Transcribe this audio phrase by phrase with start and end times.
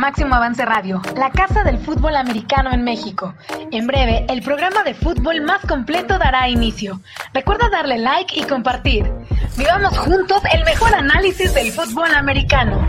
[0.00, 3.34] Máximo Avance Radio, la casa del fútbol americano en México.
[3.70, 7.02] En breve, el programa de fútbol más completo dará inicio.
[7.34, 9.12] Recuerda darle like y compartir.
[9.58, 12.82] Vivamos juntos el mejor análisis del fútbol americano.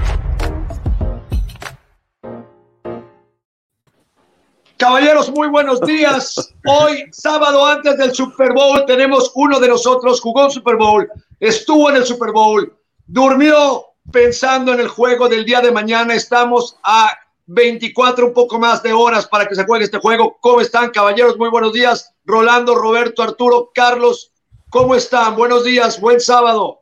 [4.77, 6.53] Caballeros, muy buenos días.
[6.65, 11.89] Hoy, sábado antes del Super Bowl, tenemos uno de nosotros, jugó un Super Bowl, estuvo
[11.89, 12.73] en el Super Bowl,
[13.05, 16.13] durmió pensando en el juego del día de mañana.
[16.13, 17.11] Estamos a
[17.47, 20.37] 24, un poco más de horas para que se juegue este juego.
[20.39, 21.37] ¿Cómo están, caballeros?
[21.37, 22.13] Muy buenos días.
[22.25, 24.31] Rolando, Roberto, Arturo, Carlos,
[24.69, 25.35] ¿cómo están?
[25.35, 26.81] Buenos días, buen sábado.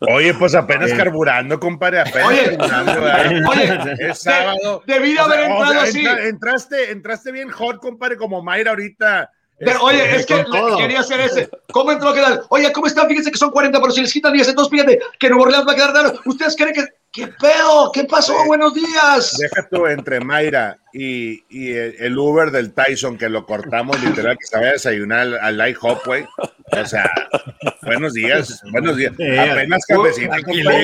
[0.00, 2.00] Oye, pues apenas carburando, compadre.
[2.00, 4.82] Apenas oye, carburando, oye, es sábado.
[4.86, 5.98] De, debí haber o sea, entrado o sea, así.
[6.00, 9.30] entra, entraste, entraste bien hot, compadre, como Mayra ahorita.
[9.58, 10.44] Pero, oye, es que
[10.76, 11.48] quería hacer ese.
[11.72, 12.42] ¿Cómo entró a quedar?
[12.48, 13.06] Oye, ¿cómo están?
[13.08, 15.72] Fíjense que son 40, pero si les quitan 10, entonces fíjate que Nuevo Orleans va
[15.72, 16.20] a quedar raro.
[16.24, 16.84] ¿Ustedes creen que.?
[17.14, 17.92] ¿Qué pedo?
[17.92, 18.34] ¿Qué pasó?
[18.44, 19.36] Buenos días.
[19.38, 24.36] Deja tú entre Mayra y, y el, el, Uber del Tyson que lo cortamos literal
[24.36, 26.26] que se vaya a desayunar al, al Light Hop, güey.
[26.72, 27.08] O sea,
[27.82, 29.12] buenos días, buenos días.
[29.12, 30.38] Apenas cabecita.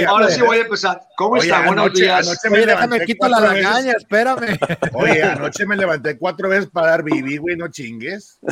[0.06, 1.01] Ahora sí voy a empezar.
[1.17, 1.67] ¿Cómo Oye, está?
[1.67, 2.28] Buenos anoche, días.
[2.28, 3.64] anoche me Oye, levanté déjame quito la cuatro veces.
[3.64, 4.58] lagaña, espérame.
[4.92, 8.39] Oye, anoche me levanté cuatro veces para dar bibi, güey, no chingues.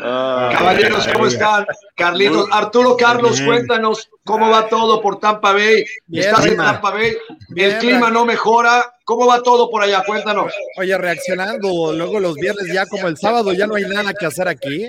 [0.00, 1.66] Caballeros, ¿cómo están?
[1.94, 5.84] Carlitos, Arturo Carlos, cuéntanos cómo va todo por Tampa Bay.
[6.06, 6.56] Bien, Estás en.
[6.56, 7.16] Tampa Bay,
[7.56, 8.94] el clima no mejora.
[9.04, 10.02] ¿Cómo va todo por allá?
[10.06, 10.52] Cuéntanos.
[10.76, 14.48] Oye, reaccionando, luego los viernes ya como el sábado ya no hay nada que hacer
[14.48, 14.88] aquí.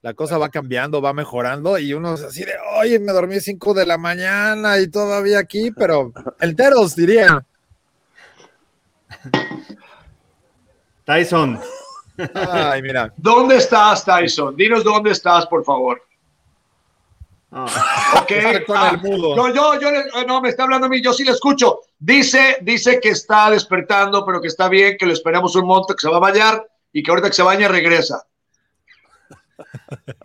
[0.00, 3.74] La cosa va cambiando, va mejorando y uno es así de, oye, me dormí 5
[3.74, 7.44] de la mañana y todavía aquí, pero enteros diría.
[11.04, 11.60] Tyson.
[12.34, 13.12] Ay, mira.
[13.16, 14.56] ¿Dónde estás, Tyson?
[14.56, 16.02] Dinos dónde estás, por favor.
[17.50, 17.66] Ah,
[18.22, 18.32] Ok.
[18.74, 19.34] Ah, el mudo.
[19.36, 21.80] no, yo, yo, le- no, me está hablando a mí, yo sí le escucho.
[21.98, 26.00] Dice, dice que está despertando, pero que está bien, que lo esperamos un monto, que
[26.00, 28.24] se va a bañar y que ahorita que se baña regresa.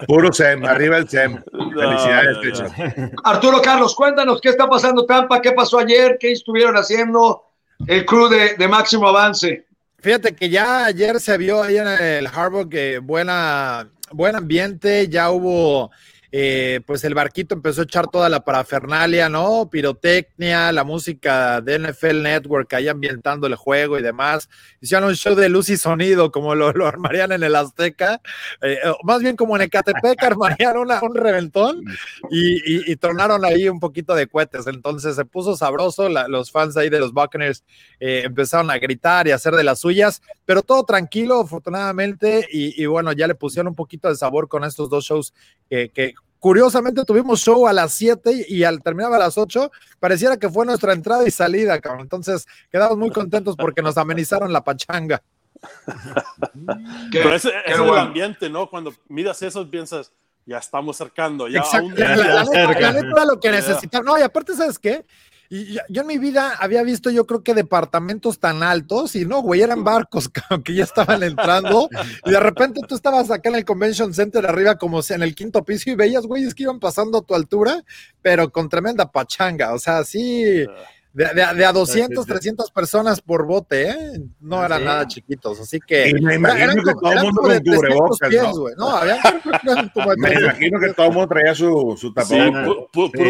[0.07, 1.41] Puro SEM, arriba el SEM.
[1.51, 3.11] Felicidades, Tyson.
[3.23, 7.43] Arturo Carlos, cuéntanos qué está pasando Tampa, qué pasó ayer, qué estuvieron haciendo
[7.87, 9.65] el crew de, de máximo avance.
[10.03, 15.31] Fíjate que ya ayer se vio ahí en el Harbor que buena, buen ambiente, ya
[15.31, 15.91] hubo,
[16.35, 19.69] eh, pues el barquito empezó a echar toda la parafernalia, ¿no?
[19.69, 24.49] Pirotecnia, la música de NFL Network ahí ambientando el juego y demás.
[24.81, 28.19] Hicieron un show de luz y sonido como lo, lo armarían en el Azteca,
[28.63, 31.83] eh, más bien como en Ecatepec armarían una- un reventón
[32.31, 34.65] y, y, y tornaron ahí un poquito de cohetes.
[34.65, 37.63] Entonces se puso sabroso, la- los fans ahí de los Buccaneers
[37.99, 42.81] eh, empezaron a gritar y a hacer de las suyas, pero todo tranquilo, afortunadamente, y,
[42.81, 45.31] y bueno, ya le pusieron un poquito de sabor con estos dos shows
[45.69, 50.35] que, que curiosamente tuvimos show a las 7 y al terminar a las 8, pareciera
[50.37, 52.01] que fue nuestra entrada y salida, cabrón.
[52.01, 55.21] Entonces quedamos muy contentos porque nos amenizaron la pachanga.
[57.11, 58.01] Pero ese, qué ese es el bueno.
[58.01, 58.69] ambiente, ¿no?
[58.69, 60.11] Cuando miras eso, piensas,
[60.45, 61.87] ya estamos cercando, ya Exacto.
[61.87, 62.79] aún- La, la- la neta, cerca.
[62.81, 63.55] la neta era lo que Ya.
[63.55, 64.03] necesitaba.
[64.03, 65.05] No, y aparte, ¿sabes qué?
[65.55, 69.23] Y yo, yo en mi vida había visto, yo creo que departamentos tan altos, y
[69.25, 70.27] no, güey, eran barcos
[70.65, 71.89] que ya estaban entrando,
[72.25, 75.35] y de repente tú estabas acá en el Convention Center arriba, como si en el
[75.35, 77.83] quinto piso, y veías, güeyes que iban pasando a tu altura,
[78.23, 80.65] pero con tremenda pachanga, o sea, sí, de,
[81.13, 83.95] de- de a 200, 300 personas por bote, ¿eh?
[84.39, 84.85] No eran Sí.
[84.85, 86.09] nada chiquitos, así que.
[86.09, 88.55] Y me imagino eran que todo el eran mundo como de con cubrebocas, 300 pies,
[88.55, 88.61] ¿no?
[88.61, 88.73] güey.
[88.75, 92.39] No, habían eran como de Me 300 imagino que todo el mundo traía su, Sí.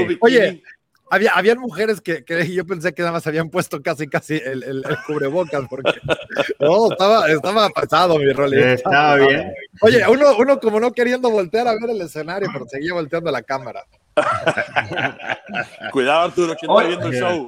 [0.08, 0.18] bikini.
[0.22, 0.64] Oye,
[1.10, 4.64] había, habían mujeres que, que yo pensé que nada más habían puesto casi, casi el,
[4.64, 5.94] el- el cubrebocas, porque
[6.60, 8.54] no, estaba, estaba pasado mi rol.
[8.54, 9.54] Estaba bien.
[9.82, 13.42] Oye, uno, uno como no queriendo voltear a ver el escenario, pero seguía volteando la
[13.44, 13.84] cámara.
[15.92, 17.48] Cuidado, Arturo, que está viendo el show.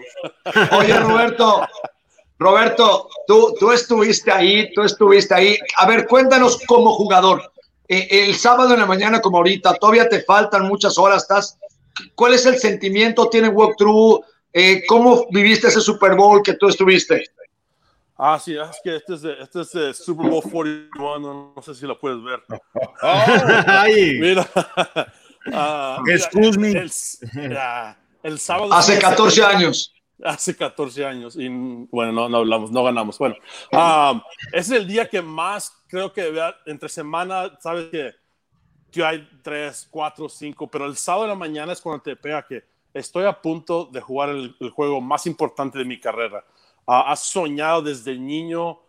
[0.79, 1.67] Oye, Roberto,
[2.37, 5.57] Roberto, tú, tú estuviste ahí, tú estuviste ahí.
[5.77, 7.51] A ver, cuéntanos como jugador.
[7.87, 11.21] Eh, el sábado en la mañana, como ahorita, todavía te faltan muchas horas.
[11.23, 11.57] Estás,
[12.15, 13.29] ¿Cuál es el sentimiento?
[13.29, 14.23] ¿Tiene walkthrough?
[14.53, 17.23] Eh, ¿Cómo viviste ese Super Bowl que tú estuviste?
[18.17, 21.61] Ah, sí, es que este es de, este es de Super Bowl 41, no, no
[21.61, 22.41] sé si lo puedes ver.
[23.01, 24.47] Ay, Mira.
[25.45, 26.71] mira, Excuse me.
[26.71, 28.73] El, ah, el sábado.
[28.73, 29.93] Hace 14 años.
[30.23, 33.17] Hace 14 años y bueno, no, no hablamos, no ganamos.
[33.17, 33.35] Bueno,
[33.73, 36.33] ah, es el día que más creo que
[36.65, 38.13] entre semana, sabes que,
[38.95, 42.45] que hay 3, 4, 5, pero el sábado de la mañana es cuando te pega
[42.47, 42.63] que
[42.93, 46.45] estoy a punto de jugar el, el juego más importante de mi carrera.
[46.87, 48.79] Ah, has soñado desde niño,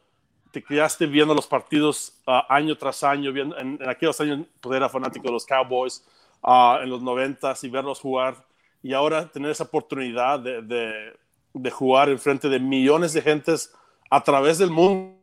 [0.52, 4.76] te criaste viendo los partidos ah, año tras año, viendo, en, en aquellos años pues
[4.76, 6.04] era fanático de los Cowboys.
[6.42, 8.46] ah, en los noventas y verlos jugar
[8.84, 11.18] y ahora tener esa oportunidad de, de,
[11.52, 13.74] de jugar en frente de millones de gentes
[14.08, 15.16] a través del mundo.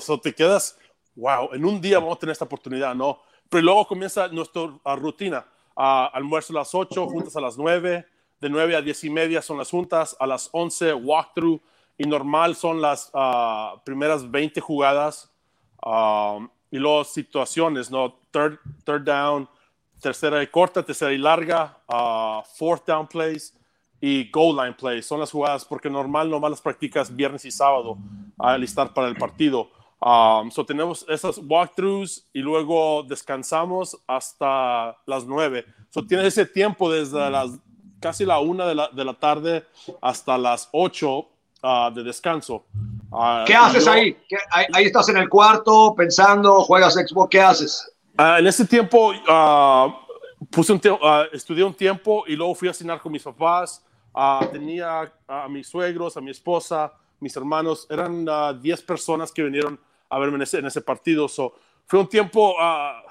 [0.00, 0.78] So te quedas,
[1.16, 3.20] wow, en un día vamos a tener esta oportunidad, ¿no?
[3.48, 5.46] Pero luego comienza nuestra rutina.
[5.74, 8.06] Almuerzo a las 8, juntas a las 9,
[8.40, 11.60] de 9 a 10 y media son las juntas, a las 11 walkthrough
[11.96, 15.30] y normal son las uh, primeras 20 jugadas
[15.84, 18.14] um, y luego situaciones, ¿no?
[18.30, 19.48] Third, third down,
[20.00, 23.54] tercera y corta, tercera y larga, uh, fourth down plays
[24.00, 25.06] y goal line plays.
[25.06, 27.98] Son las jugadas porque normal nomás las practicas viernes y sábado
[28.38, 29.70] a alistar para el partido.
[30.00, 35.64] Um, so tenemos esas walkthroughs y luego descansamos hasta las nueve.
[35.90, 37.50] So tienes ese tiempo desde las
[38.00, 39.66] casi la una de la, de la tarde
[40.00, 41.28] hasta las ocho
[41.64, 42.64] uh, de descanso.
[43.10, 44.14] Uh, ¿Qué haces yo- ahí?
[44.28, 44.66] ¿Qué- ahí?
[44.72, 47.92] ahí estás en el cuarto pensando, juegas Xbox, ¿qué haces?
[48.16, 49.98] Ah, en ese tiempo ah,
[50.50, 53.84] puse un ah, estudié un tiempo y luego fui a cenar con mis papás.
[54.14, 57.86] Ah, tenía a mis suegros, a mi esposa, mis hermanos.
[57.90, 59.78] Eran ah, 10 personas que vinieron
[60.10, 61.28] a verme en ese, en ese partido.
[61.28, 61.54] So,
[61.86, 63.02] fue un tiempo ah,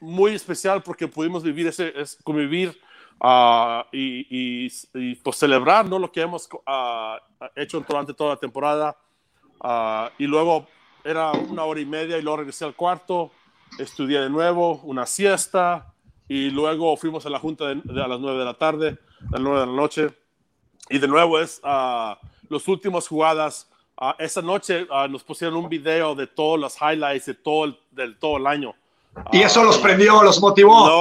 [0.00, 2.78] muy especial porque pudimos vivir ese, es- convivir
[3.20, 4.26] ah, y,
[4.66, 5.98] y- y, pues celebrar ¿no?
[5.98, 7.18] lo que hemos ah,
[7.56, 8.96] hecho durante toda la temporada.
[10.18, 10.66] Y luego
[11.04, 13.32] era una hora y media y luego regresé al cuarto,
[13.78, 15.92] estudié de nuevo, una siesta
[16.28, 18.98] y luego fuimos a la junta de, de a las nueve de la tarde,
[19.28, 20.10] a las nueve de la noche.
[20.90, 21.60] Y de nuevo es
[22.48, 23.67] los últimos jugadas.
[24.00, 27.78] Ah, esa noche ah, nos pusieron un video de todos los highlights de todo el,
[27.90, 28.74] del todo el año.
[29.32, 30.86] Y eso Ah, los prendió, los motivó.
[30.86, 30.96] No,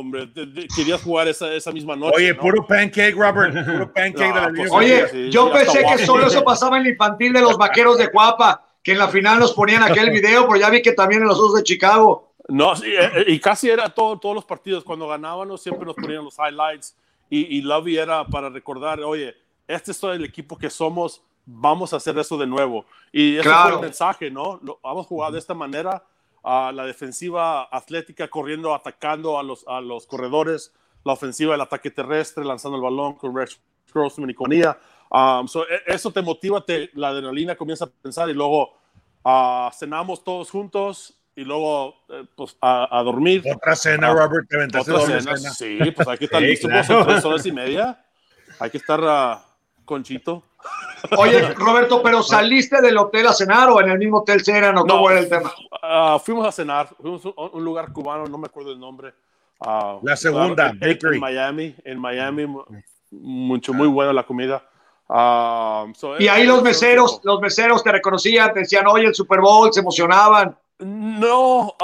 [0.00, 2.16] hombre, de- de- querías jugar esa, esa misma noche.
[2.16, 2.40] Oye, ¿no?
[2.40, 3.54] puro pancake, Robert.
[3.64, 4.70] Puro pancake No, de la pues.
[4.70, 8.10] Oye, sí, yo pensé que solo eso pasaba en la infantil de los vaqueros de
[8.10, 11.28] Cuapa, que en la final nos ponían aquel video, pero ya vi que también en
[11.28, 12.34] los dos de Chicago.
[12.48, 14.84] No, sí, eh, eh, y casi era todo, todos los partidos.
[14.84, 16.94] Cuando ganábamos, siempre nos ponían los highlights.
[17.30, 19.34] Y, y Lovey era para recordar, oye,
[19.66, 22.84] este es todo el equipo que somos, vamos a hacer eso de nuevo.
[23.12, 23.76] Y ese fue Claro.
[23.76, 24.58] el mensaje, ¿no?
[24.62, 26.02] Lo, vamos a jugar de esta manera.
[26.48, 30.72] a la defensiva atlética corriendo, atacando a los, a los corredores.
[31.02, 33.60] La ofensiva, el ataque terrestre, lanzando el balón con Rex
[33.92, 34.78] Grossman y Ia.
[35.10, 38.74] Um, so, e- eso te motiva, te, la adrenalina comienza a pensar y luego
[39.24, 43.42] ah, cenamos todos juntos y luego eh, pues, a, a dormir.
[43.52, 44.48] Otra cena, Robert.
[44.48, 45.50] Te aventaste Otra doble cena, cena.
[45.52, 47.06] Sí, pues hay que estar Sí, listos claro.
[47.06, 48.04] tres horas y media.
[48.60, 49.44] Hay que estar ah,
[49.84, 50.44] conchito.
[51.18, 54.86] Oye, Roberto, ¿pero saliste del hotel a cenar o en el mismo hotel cenan o
[54.86, 55.52] cómo era el tema?
[55.82, 59.14] ah, fuimos a cenar, fuimos a un, lugar cubano, no me acuerdo el nombre.
[59.60, 61.14] Ah, La segunda, en- Bakery.
[61.16, 62.64] en Miami, en Miami, mu-
[63.12, 64.62] mucho, muy buena la comida.
[65.08, 69.40] Ah, so, Y ahí los meseros, los meseros te reconocían, te decían, oye, el Super
[69.40, 70.56] Bowl, se emocionaban.
[70.78, 71.74] No,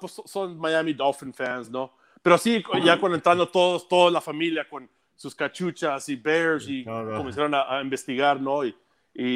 [0.00, 1.92] pues so- son Miami Dolphin fans, ¿no?
[2.22, 4.88] Pero sí, ya cuando entrando todos, toda la familia con
[5.20, 7.14] sus cachuchas y bears y Todo.
[7.18, 8.64] comenzaron a, a investigar, ¿no?
[8.64, 8.74] Y,
[9.14, 9.26] y,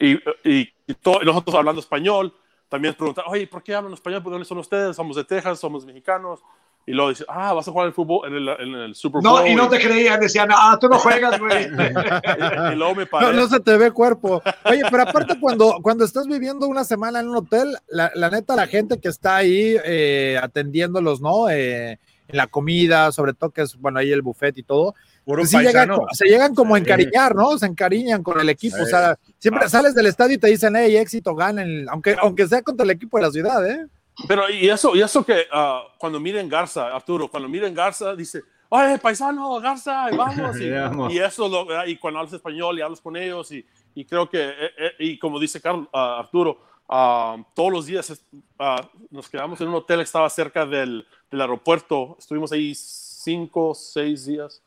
[0.00, 2.32] y, y- y- y to- nosotros hablando español,
[2.70, 4.22] también preguntar, oye, ¿por qué hablan español?
[4.22, 4.96] ¿Por dónde son ustedes?
[4.96, 6.40] Somos de Texas, somos mexicanos.
[6.86, 9.40] Y luego dice, ah, vas a jugar el fútbol en el, en el Super Bowl.
[9.42, 11.64] No, y no te creían, decían, ah, tú no juegas, güey.
[11.66, 13.36] y, y luego me No, paré.
[13.36, 14.40] no se te ve cuerpo.
[14.64, 18.56] Oye, pero aparte cuando, cuando estás viviendo una semana en un hotel, la, la neta,
[18.56, 21.50] la gente que está ahí eh, atendiéndolos, ¿no?
[21.50, 24.94] Eh, en la comida, sobre todo que es, bueno, ahí el buffet y todo,
[25.24, 26.06] Puro pues sí llegan, paisano.
[26.12, 26.84] se llegan como a Sí.
[26.84, 27.58] encariñar, ¿no?
[27.58, 28.76] Se encariñan con el equipo.
[28.76, 28.82] Sí.
[28.82, 29.68] O sea, siempre Ah.
[29.68, 33.18] sales del estadio y te dicen, hey, éxito, ganen, aunque, aunque sea contra el equipo
[33.18, 33.86] de la ciudad, ¿eh?
[34.26, 38.42] Pero y eso, y eso que ah, cuando miren Garza, Arturo, cuando miren Garza, dice,
[38.68, 40.60] oye, paisano, Garza, y vamos.
[40.60, 41.12] Y, Vamos.
[41.12, 44.42] y eso, lo- y cuando hablas español y hablas con ellos, y, y creo que,
[44.48, 46.58] eh, eh, y como dice Carlos, ah, Arturo,
[46.88, 48.20] ah, todos los días
[48.58, 53.74] ah, nos quedamos en un hotel que estaba cerca del, del aeropuerto, estuvimos ahí cinco,
[53.74, 54.62] seis días,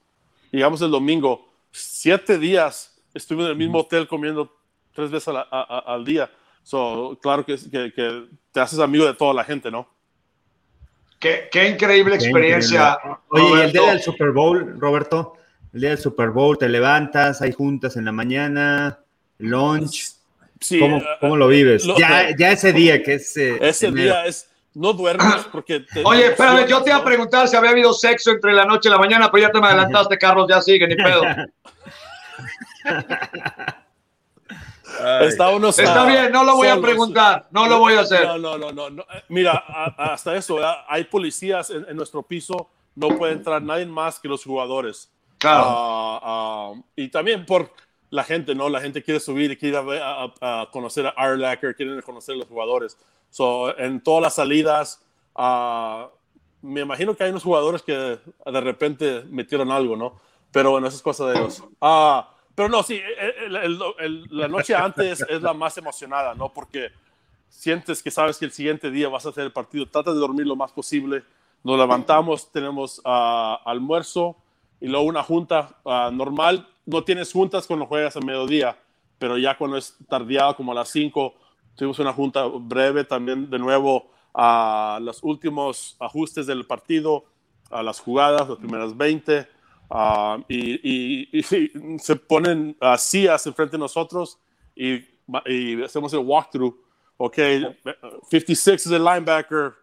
[0.51, 4.53] llegamos el domingo, siete días estuvimos en el mismo hotel comiendo
[4.93, 6.29] tres veces a la- a- a- al día.
[6.63, 9.87] So, claro que, que, que te haces amigo de toda la gente, ¿no?
[11.19, 12.97] Qué, qué increíble Qué experiencia.
[13.29, 13.53] increíble.
[13.55, 15.33] Oye, el día del Super Bowl, Roberto,
[15.73, 18.99] el día del Super Bowl, te levantas, hay juntas en la mañana,
[19.37, 20.13] lunch.
[20.61, 21.83] Sí, ¿Cómo, eh, cómo lo vives?
[21.85, 23.35] lo- ya, ya ese día que es.
[23.35, 24.03] eh, ese enero.
[24.13, 27.71] día es, no duermes porque te Oye, espérame, yo te iba a preguntar si había
[27.71, 30.61] habido sexo entre la noche y la mañana, pero ya te me adelantaste, Carlos, ya
[30.61, 31.23] sigue, ni pedo.
[34.99, 35.27] Ay.
[35.27, 38.25] Está, unos, Está bien, no lo voy a preguntar, no lo voy a hacer.
[38.27, 39.01] No, no, no, no, no.
[39.03, 40.75] Eh, Mira, a- hasta eso, ¿verdad?
[40.87, 45.09] hay policías en, en nuestro piso, no puede entrar nadie más que los jugadores.
[45.37, 45.63] Claro.
[45.65, 47.71] Ah, ah, y también por
[48.11, 48.69] la gente, ¿no?
[48.69, 52.37] La gente quiere subir y quiere a, a- a conocer a Arlacker, quieren conocer a
[52.37, 52.95] los jugadores.
[53.31, 55.03] So, en todas las salidas,
[55.35, 56.09] ah,
[56.61, 60.19] me imagino que hay unos jugadores que de repente metieron algo, ¿no?
[60.51, 61.63] Pero bueno, eso es cosa de ellos.
[61.81, 63.01] Ah, pero no, sí,
[64.29, 66.49] la noche antes es la más emocionada, ¿no?
[66.53, 66.89] Porque
[67.49, 69.85] sientes que sabes que el siguiente día vas a hacer el partido.
[69.87, 71.23] Trata de dormir lo más posible.
[71.63, 74.35] Nos levantamos, tenemos ah, almuerzo
[74.79, 75.77] y luego una junta
[76.11, 76.67] normal.
[76.91, 78.77] No tienes juntas cuando juegas a mediodía,
[79.17, 81.33] pero ya cuando es tardeado, como a las 5,
[81.73, 87.23] tuvimos una junta breve también de nuevo a los últimos ajustes del partido,
[87.69, 89.47] a las jugadas, las primeras 20,
[89.89, 91.41] ah, y,
[91.99, 94.37] se ponen uh, sillas enfrente de nosotros
[94.75, 95.01] y,
[95.85, 96.75] hacemos el walkthrough.
[97.15, 97.37] Ok,
[98.27, 99.75] 56 es el linebacker,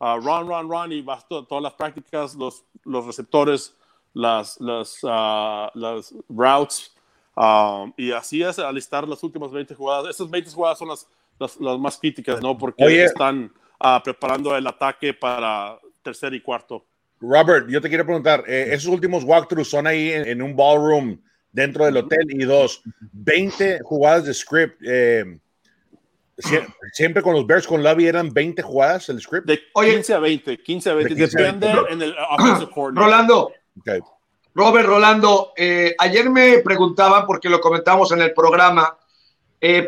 [0.00, 3.75] uh, run, run, run, y vas todas las prácticas, los, los receptores,
[4.16, 6.90] las, las, uh, las routes,
[7.36, 10.08] um, y así es alistar las últimas 20 jugadas.
[10.08, 11.06] Esas 20 jugadas son las,
[11.38, 12.56] las, las más críticas, ¿no?
[12.56, 16.86] Porque están uh, preparando el ataque para tercer y cuarto.
[17.20, 21.18] Robert, yo te quiero preguntar, eh, esos últimos walkthroughs son ahí en, un ballroom
[21.52, 22.82] dentro del hotel y dos,
[23.12, 24.80] 20 jugadas de script.
[24.86, 25.38] Eh,
[26.92, 29.46] siempre con los Bears con Lobby eran 20 jugadas el script.
[29.46, 32.14] De 15 a 20, 15 a 20, depende en el
[32.94, 33.52] Rolando,
[34.54, 38.96] Robert Rolando, eh, ayer me preguntaban, porque lo comentamos en el programa,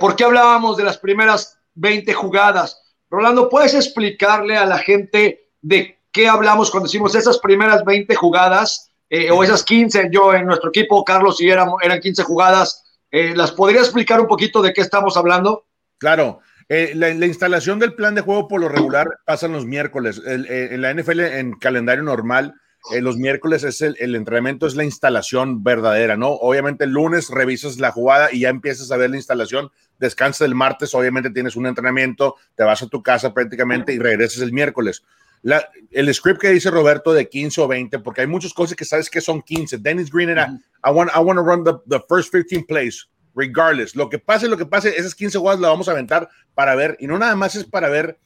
[0.01, 2.83] ¿por qué hablábamos de las primeras 20 jugadas?
[3.11, 8.91] Rolando, ¿puedes explicarle a la gente de qué hablamos cuando decimos esas primeras 20 jugadas
[9.09, 10.11] eh, o esas 15?
[10.13, 12.85] Yo en nuestro equipo, Carlos y eran, eran 15 jugadas.
[13.11, 15.65] Eh, ¿Las podría explicar un poquito de qué estamos hablando?
[15.99, 16.41] Claro.
[16.69, 20.21] Eh, la, instalación del plan de juego por lo regular pasa los miércoles.
[20.27, 22.55] en la NFL, en calendario normal,
[23.01, 26.29] los miércoles es el, el, entrenamiento, es la instalación verdadera, ¿no?
[26.29, 30.55] Obviamente el lunes revisas la jugada y ya empiezas a ver la instalación, descansas el
[30.55, 35.03] martes, obviamente tienes un entrenamiento, te vas a tu casa prácticamente y regresas el miércoles.
[35.43, 38.85] La, el script que dice Roberto de 15 o 20, porque hay muchas cosas que
[38.85, 39.79] sabes que son 15.
[39.79, 40.49] Dennis Green era,
[40.85, 43.95] I, want, I want to run the, the first 15 plays, regardless.
[43.95, 46.97] Lo que pase, lo que pase, esas 15 jugadas las vamos a aventar para ver,
[46.99, 48.19] y no nada más es para ver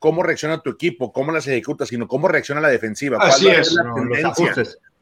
[0.00, 3.18] cómo reacciona tu equipo, cómo las ejecuta, sino cómo reacciona la defensiva.
[3.20, 3.72] Así es.
[3.74, 3.84] La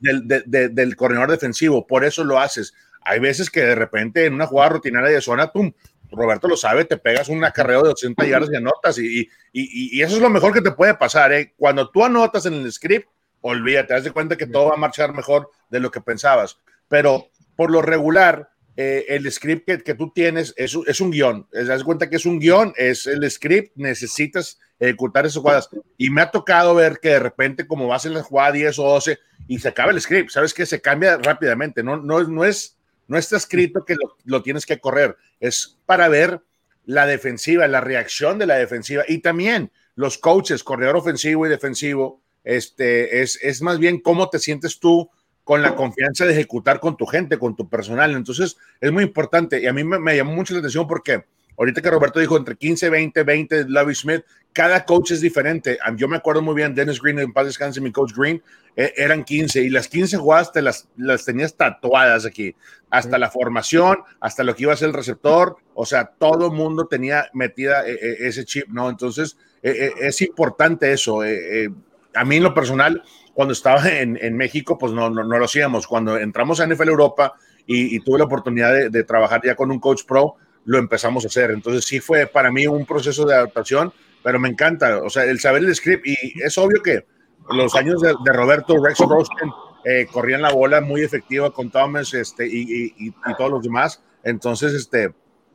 [0.00, 1.86] del, del, corredor defensivo.
[1.86, 2.74] Por eso lo haces.
[3.02, 5.72] Hay veces que de repente en una jugada rutinaria de zona, pum,
[6.10, 8.98] Roberto lo sabe, te pegas un acarreo de 80 yardas y anotas.
[8.98, 11.32] Y, y, eso es lo mejor que te puede pasar.
[11.32, 11.54] ¿eh?
[11.56, 13.08] Cuando tú anotas en el script,
[13.40, 16.58] olvídate, haz de cuenta que todo va a marchar mejor de lo que pensabas.
[16.88, 21.46] Pero por lo regular, eh, el script que, que, tú tienes es, es un guion.
[21.54, 25.68] Haz de cuenta que es un guion, es el script, necesitas ejecutar esas jugadas.
[25.96, 28.84] Y me ha tocado ver que de repente, como vas en la jugada 10 o
[28.84, 31.82] 12 y se acaba el script, sabes que se cambia rápidamente.
[31.82, 36.08] No, no, no, es, no está escrito que lo, lo tienes que correr, es para
[36.08, 36.42] ver
[36.84, 42.22] la defensiva, la reacción de la defensiva y también los coaches, corredor ofensivo y defensivo,
[42.44, 45.10] este, es, es más bien cómo te sientes tú
[45.44, 48.14] con la confianza de ejecutar con tu gente, con tu personal.
[48.14, 51.24] Entonces, es muy importante y a mí me, me llamó mucho la atención porque
[51.58, 54.22] Ahorita que Roberto dijo entre 15, 20, 20, Lovey Smith,
[54.52, 55.76] cada coach es diferente.
[55.96, 58.40] Yo me acuerdo muy bien, Dennis Green, en paz descanse, mi coach Green,
[58.76, 62.54] eh, eran 15 y las 15 jugadas te las, las tenías tatuadas aquí,
[62.90, 66.86] hasta la formación, hasta lo que iba a ser el receptor, o sea, todo mundo
[66.86, 68.88] tenía metida eh, eh, ese chip, ¿no?
[68.88, 71.22] Entonces, es importante eso.
[71.22, 73.02] a mí en lo personal,
[73.34, 75.88] cuando estaba en, en México, pues no, no, no, lo hacíamos.
[75.88, 77.34] Cuando entramos a NFL Europa
[77.66, 80.36] y, y tuve la oportunidad de, de trabajar ya con un coach pro,
[80.68, 81.50] lo empezamos a hacer.
[81.50, 83.90] Entonces sí fue para mí un proceso de adaptación,
[84.22, 87.06] pero me encanta, o sea, el saber el script y es obvio que
[87.50, 89.50] los años de, Roberto Rex Rosten
[89.86, 94.02] eh, corrían la bola muy efectiva con Thomas este, y, y, todos los demás.
[94.22, 95.14] Entonces, este,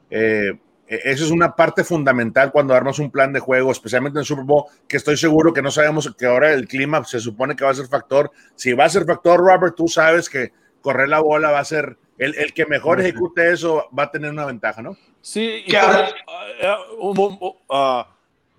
[0.09, 4.45] eh, eso es una parte fundamental cuando armas un plan de juego, especialmente en Super
[4.45, 7.69] Bowl, que estoy seguro que no sabemos que ahora el clima se supone que va
[7.69, 8.31] a ser factor.
[8.55, 11.99] Si va a ser factor, Robert, tú sabes que correr la bola va a ser
[12.23, 14.97] el, el, que mejor ejecute eso va a tener una ventaja, ¿no?
[15.21, 18.03] Sí, y uh, uh,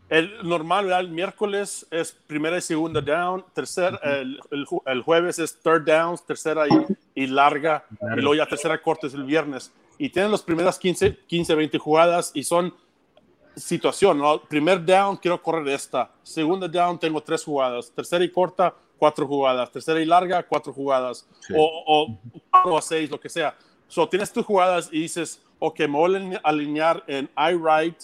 [0.08, 4.38] el normal, el miércoles es primera y segunda down, tercer, el,
[4.86, 7.84] el, jueves es third down, tercera y, y larga,
[8.16, 9.72] y luego ya tercera corte es el viernes.
[9.98, 12.74] Y tienen las primeras 15, 15, 20 jugadas y son
[13.56, 14.42] situación, ¿no?
[14.42, 16.10] Primer down, quiero correr esta.
[16.22, 17.90] Segunda down, tengo tres jugadas.
[17.94, 19.70] Tercera y corta, cuatro jugadas.
[19.70, 21.26] Tercera y larga, cuatro jugadas.
[21.56, 22.18] O,
[22.64, 23.56] o a seis, lo que sea.
[23.88, 27.96] So, tienes tus jugadas y dices, ok, me voy a alinear en I right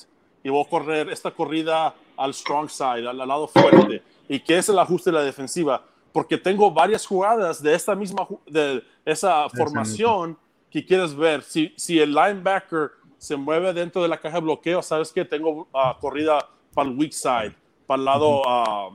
[0.42, 4.02] y voy a correr esta corrida al strong side, al, lado fuerte.
[4.28, 5.82] Y que es el ajuste de la defensiva.
[6.12, 10.36] Porque tengo varias jugadas de esta misma, de esa formación
[10.70, 11.42] que quieres ver.
[11.42, 15.68] Si, si el linebacker se mueve dentro de la caja de bloqueo, sabes que tengo
[15.72, 17.54] uh, corrida para el weak side,
[17.86, 18.92] para el lado uh,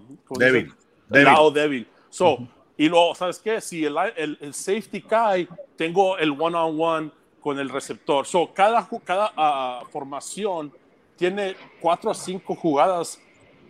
[1.11, 1.87] el lado débil.
[2.09, 2.39] So,
[2.77, 3.61] Y luego, ¿sabes qué?
[3.61, 5.47] Si el, el, el safety cae,
[5.77, 8.25] tengo el one-on-one con el receptor.
[8.25, 10.73] So, cada, cada uh, formación
[11.15, 13.19] tiene cuatro a cinco jugadas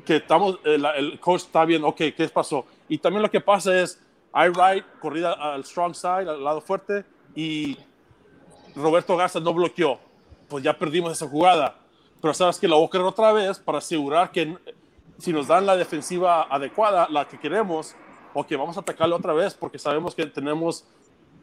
[0.05, 2.65] que estamos, el, el, coach está viendo, ok, ¿qué pasó?
[2.87, 3.99] Y también lo que pasa es,
[4.33, 7.03] I right, corrida al strong side, al lado fuerte,
[7.35, 7.77] y
[8.75, 9.99] Roberto Garza no bloqueó.
[10.47, 11.75] Pues ya perdimos esa jugada.
[12.21, 14.55] Pero sabes que la voy a querer otra vez para asegurar que
[15.17, 17.95] si nos dan la defensiva adecuada, la que queremos,
[18.33, 20.85] o que vamos a atacarlo otra vez porque sabemos que tenemos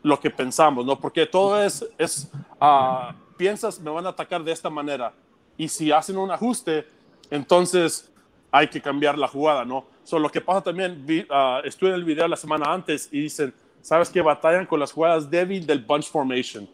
[0.02, 0.98] lo que pensamos, ¿no?
[0.98, 5.14] Porque todo es, es uh, piensas, me van a atacar de esta manera.
[5.56, 6.86] Y si hacen un ajuste,
[7.30, 8.10] entonces
[8.50, 9.86] hay que cambiar la jugada, ¿no?
[10.04, 13.20] So, lo que pasa también, vi, uh, estuve en el video la semana antes y
[13.20, 16.68] dicen, ¿sabes que Batallan con las jugadas débil del bunch formation.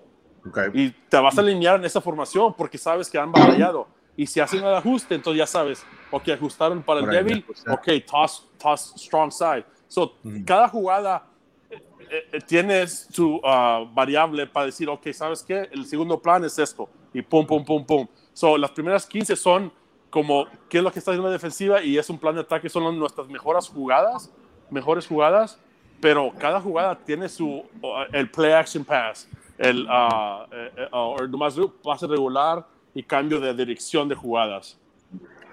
[0.48, 0.70] Okay.
[0.72, 3.86] Y te vas a alinear en esa formación porque sabes que han batallado.
[4.16, 8.46] Y si hacen el ajuste, entonces ya sabes, ok, ajustaron para el débil, ok, toss,
[8.58, 9.64] toss strong side.
[9.88, 11.26] So, cada jugada
[11.70, 15.68] eh, eh, tiene su uh, variable para decir, ok, ¿sabes qué?
[15.72, 16.88] El segundo plan es esto.
[17.12, 18.06] Y pum, pum, pum, pum.
[18.32, 19.72] So, las primeras 15 son
[20.10, 22.68] como qué es lo que está haciendo la defensiva y es un plan de ataque,
[22.68, 24.30] son nuestras mejores jugadas,
[24.70, 25.58] mejores jugadas,
[26.00, 27.64] pero cada jugada tiene su, uh,
[28.12, 34.77] el play action pass, el, uh, nomás pase regular y cambio de dirección de jugadas.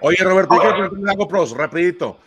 [0.05, 2.19] Oye, Roberto, yo quiero algo, pros, rapidito.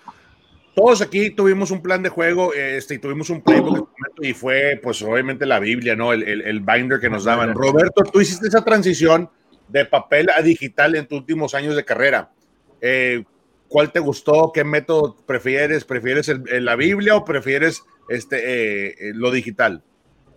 [0.75, 3.89] Todos aquí tuvimos un plan de juego, este, y tuvimos un playbook
[4.21, 6.13] y fue, pues, obviamente la Biblia, ¿no?
[6.13, 7.55] El, el, el binder que nos daban.
[7.55, 9.31] Roberto, tú hiciste esa transición
[9.69, 12.33] de papel a digital en tus últimos años de carrera.
[12.81, 13.23] Eh,
[13.69, 14.51] ¿Cuál te gustó?
[14.53, 15.85] ¿Qué método prefieres?
[15.85, 19.85] ¿Prefieres el, el, la Biblia o prefieres este, eh, lo digital?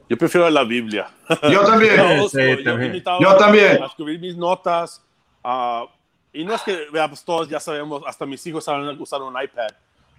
[0.07, 1.07] Yo prefiero la Biblia.
[1.49, 1.95] Yo también.
[2.17, 3.03] yo, sí, yo, también.
[3.19, 3.81] yo también.
[3.81, 5.03] A escribir mis notas.
[5.43, 5.87] Uh,
[6.33, 9.69] y no es que veamos todos, ya sabemos, hasta mis hijos saben usar un iPad.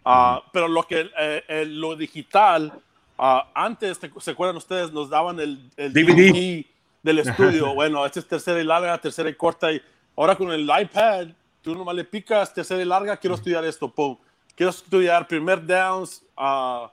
[0.04, 2.72] Uh, pero lo que eh, eh, lo digital,
[3.18, 4.92] uh, antes, ¿se acuerdan ustedes?
[4.92, 6.33] Nos daban el, el DVD.
[6.33, 6.66] DVD.
[7.03, 7.75] del estudio.
[7.75, 9.72] bueno, este es tercera y larga, tercera y corta.
[9.72, 9.81] Y
[10.16, 11.29] ahora con el iPad,
[11.62, 14.16] tú nomás le picas tercera y larga, quiero estudiar esto, pum.
[14.55, 16.88] Quiero estudiar primer downs uh,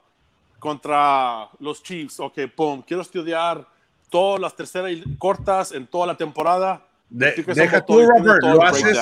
[0.58, 2.82] contra los Chiefs, ok, pum.
[2.82, 3.66] Quiero estudiar
[4.08, 6.86] todas las terceras y cortas en toda la temporada.
[7.10, 8.98] De, deja tú, Robert, lo haces,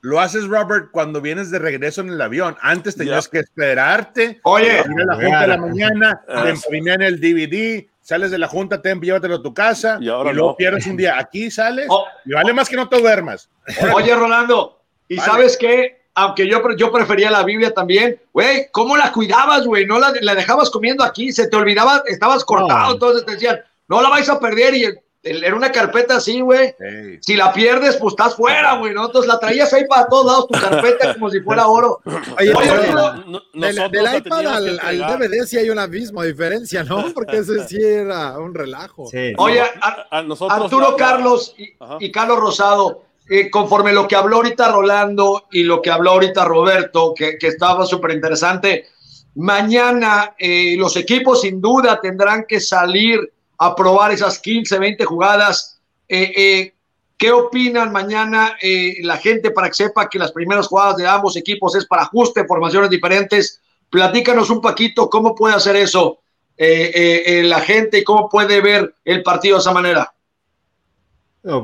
[0.00, 2.56] lo haces, Robert, cuando vienes de regreso en el avión.
[2.62, 3.30] Antes tenías yeah.
[3.30, 4.40] que esperarte.
[4.44, 8.80] Oye, a la junta de la mañana, te imprimían el DVD, sales de la junta,
[8.80, 10.56] te llévatelo a tu casa y, y luego no.
[10.56, 11.18] pierdes un día.
[11.18, 12.06] Aquí sales oh.
[12.24, 13.50] y vale más que no te duermas.
[13.94, 15.30] Oye, Rolando, ¿y vale.
[15.30, 16.00] sabes qué?
[16.14, 19.86] Aunque yo, yo prefería la Biblia también, güey, ¿cómo la cuidabas, güey?
[19.86, 22.92] No la, la, dejabas comiendo aquí, se te olvidaba, estabas cortado, no.
[22.92, 24.86] entonces te decían, no la vais a perder y
[25.22, 26.74] era una carpeta así, güey.
[26.78, 27.18] Hey.
[27.20, 29.06] Si la pierdes, pues estás fuera, güey, ¿no?
[29.06, 32.00] Entonces la traías ahí para todos lados, tu carpeta, como si fuera oro.
[32.38, 36.28] Oye, Oye no, no, del, del iPad al, al, DVD sí hay un abismo de
[36.28, 37.04] diferencia, ¿no?
[37.14, 39.08] Porque ese sí era un relajo.
[39.10, 39.34] Sí.
[39.36, 44.72] Oye, a, a Arturo Carlos y, y, Carlos Rosado, eh, conforme lo que habló ahorita
[44.72, 48.86] Rolando y lo que habló ahorita Roberto, que, que estaba súper interesante,
[49.34, 55.78] mañana eh, los equipos sin duda tendrán que salir a probar esas 15, 20 jugadas.
[56.08, 56.74] Eh, eh,
[57.18, 61.36] ¿Qué opinan mañana eh, la gente para que sepa que las primeras jugadas de ambos
[61.36, 63.60] equipos es para ajuste, formaciones diferentes?
[63.90, 66.18] Platícanos un poquito cómo puede hacer eso
[66.56, 70.12] la gente y cómo puede ver el partido de esa manera.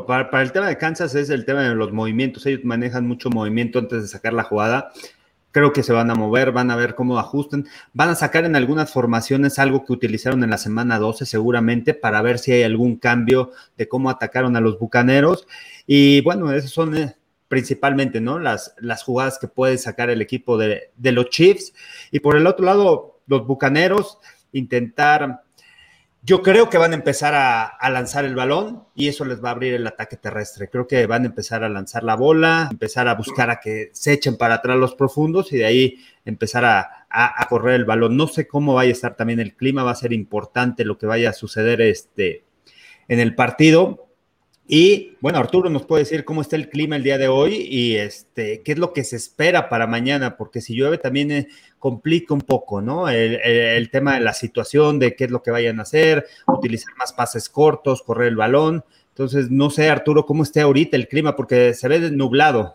[0.07, 2.47] Para, para, el tema de Kansas es el tema de los movimientos.
[2.47, 4.93] Ellos manejan mucho movimiento antes de sacar la jugada
[5.57, 8.57] creo que se van a mover, van a ver cómo ajustan, van a sacar en
[8.57, 12.97] algunas formaciones algo que utilizaron en la semana 12 seguramente para ver si hay algún
[12.97, 15.49] cambio de cómo atacaron a los Bucaneros.
[15.87, 17.17] Y bueno, esas son eh,
[17.49, 18.39] principalmente, ¿no?
[18.39, 21.73] Las, las jugadas que puede sacar el equipo de, de los Chiefs.
[22.11, 24.19] Y por el otro lado, los Bucaneros
[24.53, 25.41] intentar
[26.27, 29.53] yo creo que van a empezar a, lanzar el balón y eso les va a
[29.53, 30.69] abrir el ataque terrestre.
[30.69, 34.13] Creo que van a empezar a lanzar la bola, empezar a buscar a que se
[34.13, 38.17] echen para atrás los profundos y de ahí empezar a, a, a, correr el balón.
[38.17, 41.07] No sé cómo vaya a estar también el clima, va a ser importante lo que
[41.07, 42.43] vaya a suceder este,
[43.07, 44.06] en el partido.
[44.69, 47.97] Y bueno, Arturo nos puede decir cómo está el clima el día de hoy y
[47.97, 51.49] este, qué es lo que se espera para mañana, porque si llueve también eh,
[51.79, 53.09] complica un poco, ¿no?
[53.09, 57.13] El, tema de la situación, de qué es lo que vayan a hacer, utilizar más
[57.13, 58.85] pases cortos, correr el balón.
[59.11, 62.75] Entonces, no sé, Arturo, cómo esté ahorita el clima, porque se ve nublado.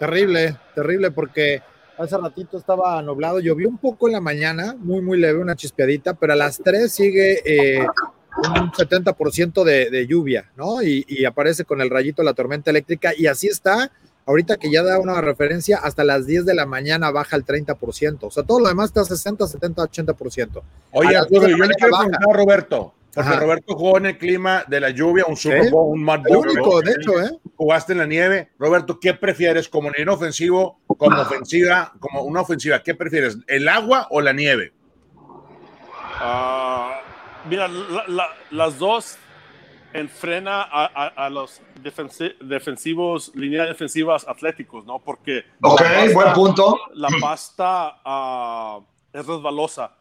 [0.00, 1.62] Terrible, terrible, porque
[1.96, 6.14] hace ratito estaba nublado, llovió un poco en la mañana, muy, muy leve, una chispeadita,
[6.14, 7.86] pero a las 3 sigue eh,
[8.38, 10.82] un 70% de, de, lluvia, ¿no?
[10.82, 13.90] Y, y, aparece con el rayito la tormenta eléctrica y así está
[14.28, 18.18] ahorita que ya da una referencia, hasta las 10 de la mañana baja el 30%.
[18.20, 20.62] O sea, todo lo demás está 60, 70, 80%.
[20.92, 24.90] Oye, yo le quiero preguntar a Roberto, porque Roberto jugó en el clima de la
[24.90, 26.46] lluvia, un Super Bowl, un Mud Bowl.
[26.46, 27.38] único, de hecho, ¿eh?
[27.56, 28.50] Jugaste en la nieve.
[28.58, 32.82] Roberto, ¿qué prefieres como en ofensivo, como ofensiva, como una ofensiva?
[32.82, 34.74] ¿Qué prefieres, el agua o la nieve?
[36.20, 37.00] Ah,
[37.48, 37.68] mira,
[38.50, 39.18] las dos
[39.92, 41.60] enfrena a, los
[42.40, 44.98] defensivos, líneas defensivas atléticos, ¿no?
[44.98, 45.44] Porque.
[45.62, 45.82] Ok,
[46.12, 46.78] buen punto.
[46.94, 48.80] La pasta ah,
[49.12, 49.96] es resbalosa.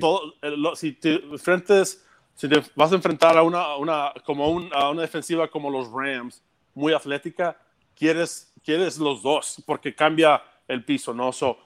[0.00, 0.34] todo,
[0.74, 5.48] si te enfrentes, si te vas a enfrentar a una, una como a una defensiva
[5.48, 6.42] como los Rams,
[6.74, 7.56] muy atlética,
[7.94, 11.32] quieres, quieres los dos, porque cambia el piso, ¿no?
[11.32, 11.58] So,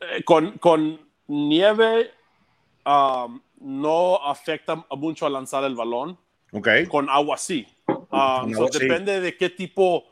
[0.00, 2.10] eh, con, con nieve
[2.84, 6.18] um, no afecta mucho a lanzar el balón.
[6.52, 6.86] Okay.
[6.86, 7.66] Con agua sí.
[7.86, 10.04] Um, depende de qué tipo,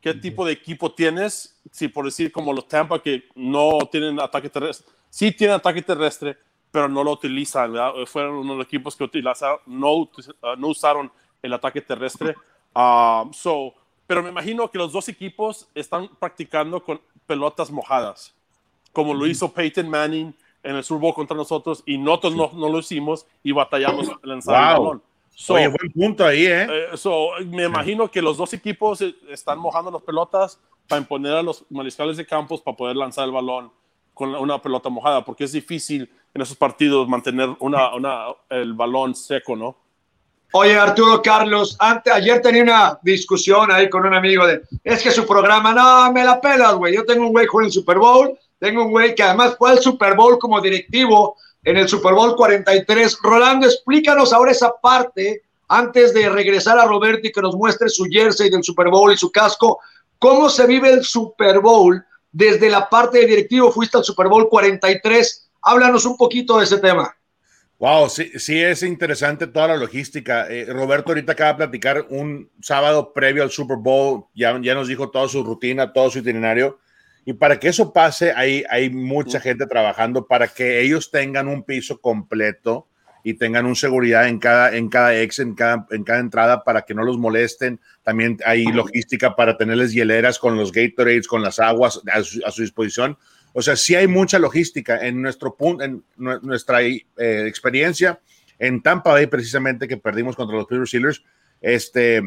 [0.00, 1.60] qué tipo de equipo tienes.
[1.72, 6.36] Si por decir como los Tampa que no tienen ataque terrestre, sí tienen ataque terrestre,
[6.70, 7.74] pero no lo utilizan.
[8.06, 10.08] Fueron uno de los equipos que utilizaron, no, uh,
[10.56, 11.10] no usaron
[11.42, 12.34] el ataque terrestre.
[12.74, 13.74] Um, so,
[14.06, 18.34] pero me imagino que los dos equipos están practicando con pelotas mojadas,
[18.92, 22.68] como lo hizo Peyton Manning en el Super Bowl contra nosotros y nosotros no, no
[22.68, 25.02] lo hicimos y batallamos lanzar el balón.
[25.48, 26.66] Oye, buen punto ahí, ¿eh?
[26.68, 31.42] eh me imagino que los dos equipos eh, están mojando las pelotas para imponer a
[31.42, 33.72] los mariscales de campos para poder lanzar el balón
[34.12, 39.14] con una pelota mojada, porque es difícil en esos partidos mantener una, una, el balón
[39.14, 39.76] seco, ¿no?
[40.52, 45.12] Oye, Arturo Carlos, antes, ayer tenía una discusión ahí con un amigo de, es que
[45.12, 46.94] su programa, no, me la pelas, güey.
[46.94, 49.80] Yo tengo un güey con el Super Bowl, tengo un güey que además fue al
[49.80, 53.18] Super Bowl como directivo en el Super Bowl 43.
[53.22, 58.04] Rolando, explícanos ahora esa parte antes de regresar a Roberto y que nos muestre su
[58.04, 59.80] jersey del Super Bowl y su casco.
[60.18, 63.72] ¿Cómo se vive el Super Bowl desde la parte de directivo?
[63.72, 65.50] Fuiste al Super Bowl 43.
[65.62, 67.14] Háblanos un poquito de ese tema.
[67.78, 70.46] Wow, sí, sí es interesante toda la logística.
[70.50, 74.86] Eh, Roberto ahorita acaba de platicar un sábado previo al Super Bowl, ya, ya nos
[74.86, 76.78] dijo toda su rutina, todo su itinerario.
[77.24, 81.62] Y para que eso pase, hay, hay mucha gente trabajando para que ellos tengan un
[81.62, 82.88] piso completo
[83.22, 86.82] y tengan un seguridad en cada, en cada ex, en cada, en cada entrada para
[86.82, 87.80] que no los molesten.
[88.02, 93.18] También hay logística para tenerles hieleras con los Gatorades, con las aguas a su, disposición.
[93.52, 98.20] O sea, sí hay mucha logística en nuestro punto, en nuestra eh, experiencia
[98.58, 101.24] en Tampa Bay, precisamente que perdimos contra los Pittsburgh Steelers.
[101.60, 102.22] Este,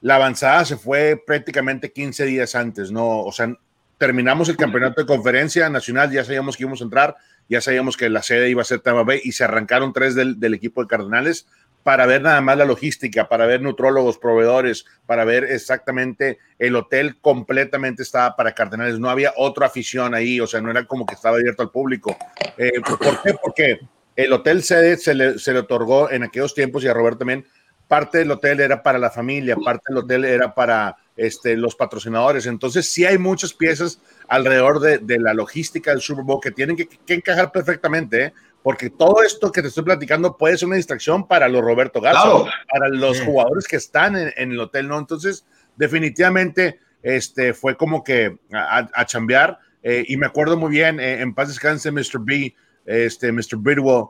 [0.00, 3.20] la avanzada se fue prácticamente 15 días antes, ¿no?
[3.20, 3.54] O sea,
[3.98, 7.16] terminamos el campeonato de conferencia nacional, ya sabíamos que íbamos a entrar,
[7.48, 10.54] ya sabíamos que la sede iba a ser Tampa Bay y se arrancaron tres del,
[10.54, 11.46] equipo de Cardenales
[11.82, 17.20] para ver nada más la logística, para ver nutrólogos, proveedores, para ver exactamente el hotel
[17.20, 21.14] completamente estaba para Cardenales, no había otra afición ahí, o sea, no era como que
[21.14, 22.16] estaba abierto al público.
[22.58, 23.34] Eh, ¿Por qué?
[23.40, 23.80] Porque
[24.16, 27.46] el hotel sede se le, se le otorgó en aquellos tiempos y a Roberto también,
[27.86, 32.46] parte del hotel era para la familia, parte del hotel era para este, los patrocinadores.
[32.46, 36.88] Entonces, sí hay muchas piezas alrededor de, la logística del Super Bowl que tienen que,
[37.14, 38.32] encajar perfectamente, ¿eh?
[38.62, 42.46] porque todo esto que te estoy platicando puede ser una distracción para los Roberto Gato,
[42.70, 44.98] para los jugadores que están en, el hotel, ¿no?
[44.98, 49.58] Entonces, definitivamente, este, fue como que a, chambear.
[49.82, 52.18] Eh, y me acuerdo muy bien, eh, en paz descanse, Mr.
[52.20, 53.56] B, este, Mr.
[53.58, 54.06] Bidwell,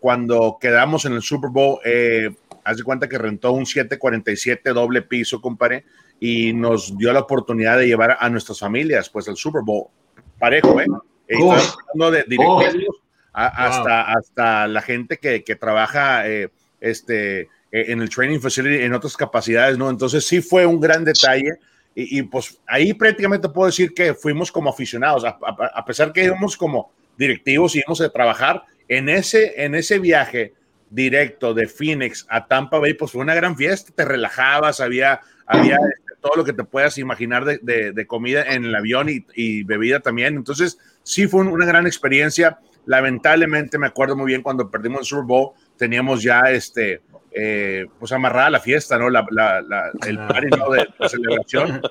[0.00, 1.78] cuando quedamos en el Super Bowl,
[2.64, 5.84] haz de cuenta que rentó un 747 doble piso, compadre
[6.20, 9.86] y nos dio la oportunidad de llevar a nuestras familias pues al Super Bowl.
[10.38, 10.86] Parejo, ¿eh?
[11.26, 13.00] de directivos
[13.34, 16.50] hasta, hasta la gente que, que trabaja eh,
[16.80, 19.90] este, eh, en el training facility en otras capacidades, ¿no?
[19.90, 21.58] Entonces sí fue un gran detalle.
[21.96, 26.56] Y, pues ahí prácticamente puedo decir que fuimos como aficionados, a, a, pesar que íbamos
[26.56, 30.54] como directivos y íbamos a trabajar en ese, en ese viaje
[30.90, 35.78] directo de Phoenix a Tampa Bay, pues fue una gran fiesta, te relajabas, había, había
[36.24, 40.36] todo lo que te puedas imaginar de, comida en el avión y, bebida también.
[40.36, 42.58] Entonces, sí fue una gran experiencia.
[42.86, 48.10] Lamentablemente, me acuerdo muy bien cuando perdimos el Super Bowl, teníamos ya este, eh, pues
[48.12, 49.10] amarrada la fiesta, ¿no?
[49.10, 49.20] La,
[50.06, 51.82] el party de la celebración.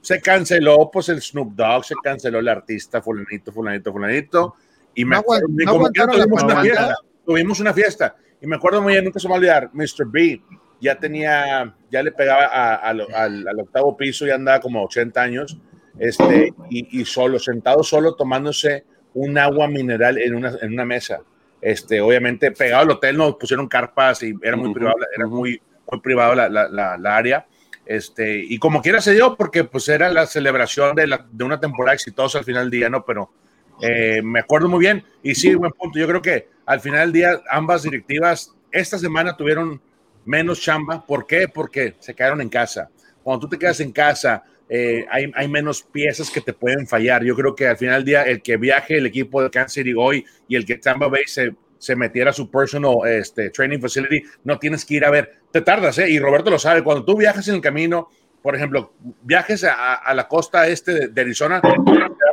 [0.00, 4.54] Se canceló, pues el Snoop Dogg, se canceló el artista, fulanito, fulanito, fulanito.
[4.94, 8.16] Y me acuerdo, tuvimos, una fiesta, tuvimos una fiesta.
[8.40, 10.06] Y me acuerdo muy bien, nunca se me va a olvidar, Mr.
[10.06, 10.42] B
[10.80, 15.58] ya tenía, ya le pegaba al, octavo piso, ya andaba como 80 años,
[15.98, 21.20] este, y, solo, sentado solo, tomándose un agua mineral en una, en una mesa.
[21.60, 25.60] Este, obviamente, pegado al hotel, nos pusieron carpas y era muy privado, era muy,
[25.90, 27.46] muy privado la, la, la, área.
[27.84, 31.58] Este, y como quiera se dio, porque pues era la celebración de, la, de una
[31.58, 33.04] temporada exitosa al final del día, ¿no?
[33.04, 33.32] Pero
[33.80, 35.04] eh, me acuerdo muy bien.
[35.22, 35.98] Y sí, buen punto.
[35.98, 39.80] Yo creo que al final del día ambas directivas esta semana tuvieron
[40.28, 41.04] menos chamba.
[41.04, 41.48] ¿Por qué?
[41.48, 42.90] Porque se quedaron en casa.
[43.22, 47.24] Cuando tú te quedas en casa, eh, hay, hay, menos piezas que te pueden fallar.
[47.24, 49.94] Yo creo que al final del día, el que viaje el equipo de Kansas City
[49.96, 54.22] hoy y el que Tampa Bay se, se metiera a su personal este, training facility,
[54.44, 55.40] no tienes que ir a ver.
[55.50, 56.10] Te tardas, ¿eh?
[56.10, 56.82] Y Roberto lo sabe.
[56.82, 58.10] Cuando tú viajas en el camino,
[58.42, 61.62] por ejemplo, viajes a, la costa este de, Arizona,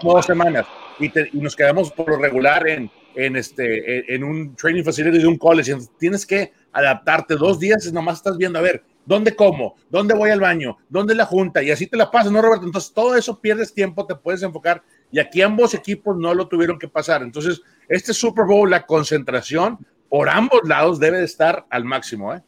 [0.02, 0.66] dos semanas
[1.00, 5.20] y, y, nos quedamos por lo regular en, en, este, en, en un training facility
[5.20, 5.72] de un college.
[5.72, 9.76] Entonces, tienes que adaptarte dos días, nomás estás viendo, a ver, ¿Dónde como?
[9.90, 10.78] ¿Dónde voy al baño?
[10.90, 11.62] ¿Dónde la junta?
[11.62, 12.66] Y así te la pasas, ¿no, Roberto?
[12.66, 14.82] Entonces, todo eso pierdes tiempo, te puedes enfocar.
[15.12, 17.22] Y aquí ambos equipos no lo tuvieron que pasar.
[17.22, 19.78] Entonces, este Super Bowl, la concentración
[20.10, 22.34] por ambos lados debe de estar al máximo.
[22.34, 22.42] ¿eh?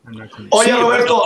[0.50, 1.22] Oye, sí, Roberto.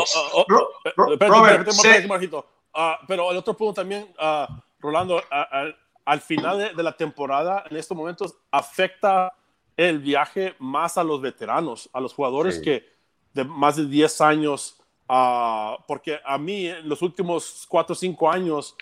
[1.17, 5.71] Pero, Robert, uh, pero el otro punto también, uh, Rolando, uh,
[6.05, 9.33] al final de, de, la temporada, en estos momentos, afecta
[9.77, 12.61] el viaje más a los veteranos, a los jugadores sí.
[12.61, 12.85] que
[13.33, 18.31] de más de 10 años Uh, porque a mí en los últimos cuatro o cinco
[18.31, 18.77] años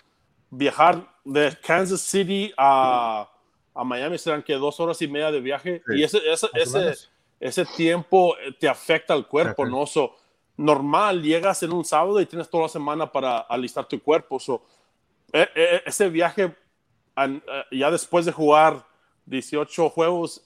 [0.48, 3.28] viajar de Kansas City a,
[3.74, 5.94] a Miami serán que dos horas y media de viaje sí.
[5.96, 7.08] y ese, ese, ese,
[7.40, 9.74] ese, tiempo te afecta al cuerpo, okay.
[9.74, 9.86] ¿no?
[9.86, 10.14] So,
[10.56, 14.38] normal, llegas en un sábado y tienes toda la semana para alistar tu cuerpo.
[14.38, 14.62] So,
[15.32, 16.54] e, e, ese viaje,
[17.70, 18.84] ya después de jugar
[19.26, 20.44] 18 juegos,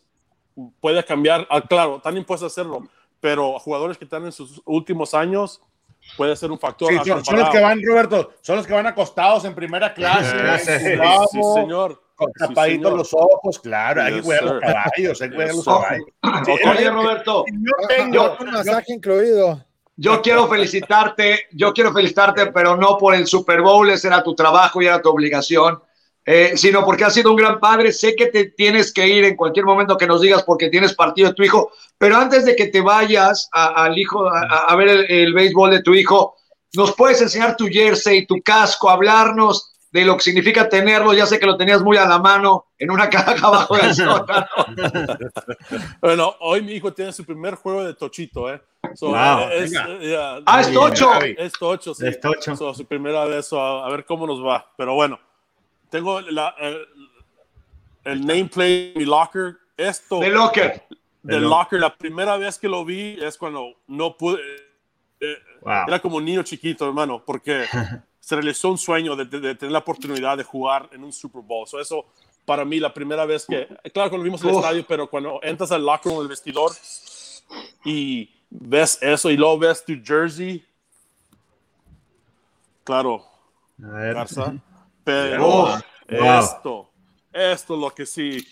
[0.80, 1.46] puede cambiar.
[1.50, 2.88] Ah, claro, también puedes hacerlo,
[3.20, 5.60] pero jugadores que están en sus últimos años,
[6.16, 6.92] puede ser un factor.
[6.92, 10.58] Sí, son, son, los que van, Roberto, son los que van acostados en primera clase.
[10.58, 10.98] sí,
[11.32, 12.02] sí, señor.
[12.14, 15.64] Con tapaditos sí, los ojos, claro, hay que cuidar los caballos, hay que cuidar los
[15.64, 16.06] caballos.
[16.70, 19.64] Oye, Roberto, yo tengo un masaje incluido.
[19.96, 24.34] Yo quiero felicitarte, yo quiero felicitarte, pero no por el Super Bowl, ese era tu
[24.34, 25.80] trabajo y era tu obligación.
[26.26, 27.92] Eh, sino porque has sido un gran padre.
[27.92, 31.28] Sé que te tienes que ir en cualquier momento que nos digas porque tienes partido
[31.28, 34.88] de tu hijo, pero antes de que te vayas a, al hijo a, a ver
[34.88, 36.37] el, el, béisbol de tu hijo,
[36.74, 41.12] nos puedes enseñar tu jersey, tu casco, hablarnos de lo que significa tenerlo.
[41.12, 44.46] Ya sé que lo tenías muy a la mano en una caja abajo del sótano.
[46.00, 48.62] bueno, hoy mi hijo tiene su primer juego de tochito, ¿eh?
[48.94, 49.50] So, wow.
[49.52, 51.12] es, yeah, ah, es tocho.
[51.20, 52.06] Es tocho, sí.
[52.06, 52.56] Es tocho.
[52.56, 54.72] So, su primera vez, so, a, a ver cómo nos va.
[54.76, 55.18] Pero bueno
[55.94, 56.88] tengo la, el,
[58.02, 60.18] el nameplate, mi locker, esto.
[60.18, 60.83] De locker.
[61.22, 61.78] De locker.
[61.78, 64.40] La primera vez que lo vi es cuando no pude.
[65.20, 65.85] Eh, wow.
[65.87, 67.66] Era como un niño chiquito, hermano, porque
[68.18, 71.42] se realizó un sueño de, de, de, tener la oportunidad de jugar en un Super
[71.42, 71.64] Bowl.
[71.68, 72.07] So eso,
[72.44, 73.68] para mí, la primera vez que.
[73.92, 76.72] Claro lo vimos el estadio, pero cuando entras al locker room, el vestidor,
[77.85, 80.66] y ves eso, y luego ves tu jersey.
[82.83, 83.24] Claro.
[83.80, 84.14] A ver.
[84.14, 84.54] Garza.
[85.04, 86.88] Pero oh, esto, wow.
[87.32, 88.46] esto es lo que sí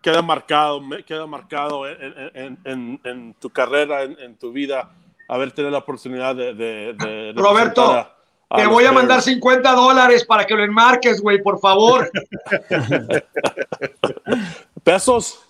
[0.00, 4.90] queda marcado, queda marcado en, en, en, en tu carrera, en, tu vida,
[5.28, 6.54] haber tenido la oportunidad de...
[6.54, 8.16] de, de Roberto, a,
[8.48, 12.10] a te voy a mandar 50 dólares para que lo enmarques, güey, por favor.
[14.84, 15.45] ¿Pesos?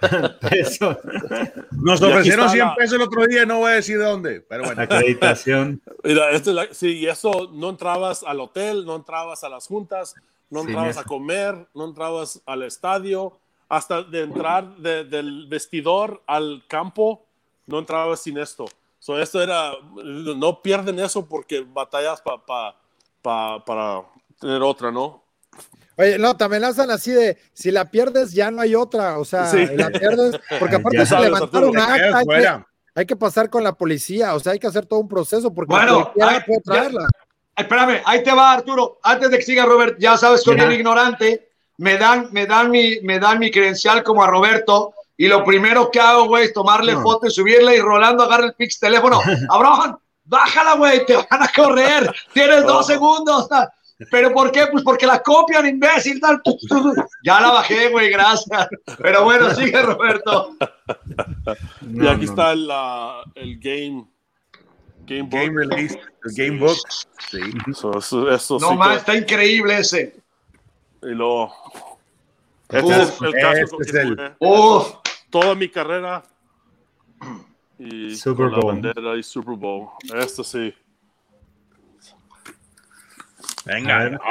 [0.40, 0.96] Pesos.
[1.72, 2.74] Nos ofrecieron 100 la...
[2.74, 4.82] pesos el otro día, no voy a decir dónde, pero bueno.
[4.82, 5.82] Acreditación.
[6.02, 10.14] Mira, este, sí, y eso no entrabas al hotel, no entrabas a las juntas,
[10.48, 16.22] no entrabas sí, a comer, no entrabas al estadio, hasta de entrar de, del vestidor
[16.26, 17.24] al campo,
[17.66, 18.66] no entrabas sin esto.
[18.98, 19.72] So, esto era,
[20.04, 22.76] no pierden eso porque batallas pa, pa,
[23.22, 24.02] pa, para
[24.38, 25.19] tener otra, ¿no?
[26.00, 29.46] Oye, no, te amenazan así de si la pierdes ya no hay otra, o sea,
[29.46, 29.66] sí.
[29.76, 33.74] la pierdes, porque aparte se levantaron una acta, hay que, hay que, pasar con la
[33.74, 37.02] policía, o sea, hay que hacer todo un proceso porque bueno, la hay, puede traerla.
[37.02, 40.54] Ya, espérame, ahí te va Arturo, antes de que siga Robert, ya sabes que soy
[40.54, 45.28] bien ignorante, me dan, me dan mi, me dan mi credencial como a Roberto, y
[45.28, 47.02] lo primero que hago, güey, es tomarle no.
[47.02, 51.52] foto y subirla, y Rolando agarra el pix teléfono, Abraham, bájala, güey, te van a
[51.54, 53.48] correr, tienes dos segundos,
[54.10, 54.66] ¿Pero por qué?
[54.70, 56.20] Pues porque la copian, imbécil.
[56.20, 56.40] Tal.
[57.24, 58.68] Ya la bajé, güey, gracias.
[58.98, 60.56] Pero bueno, sigue, Roberto.
[61.82, 62.30] No, y aquí no.
[62.32, 64.06] está el, uh, el game.
[65.06, 65.32] Game, book.
[65.32, 66.76] game release, el game book.
[67.30, 67.40] Sí.
[67.74, 68.96] So, eso, eso no sí más, que...
[68.98, 70.16] está increíble ese.
[71.02, 71.52] Y luego.
[72.68, 74.34] Este Uf, es el caso este es el...
[74.38, 74.94] Uf.
[75.30, 76.22] Toda mi carrera.
[77.78, 78.60] Y Super con Bowl.
[78.60, 79.88] la bandera y Super Bowl.
[80.14, 80.72] Esto sí.
[83.64, 84.18] Venga.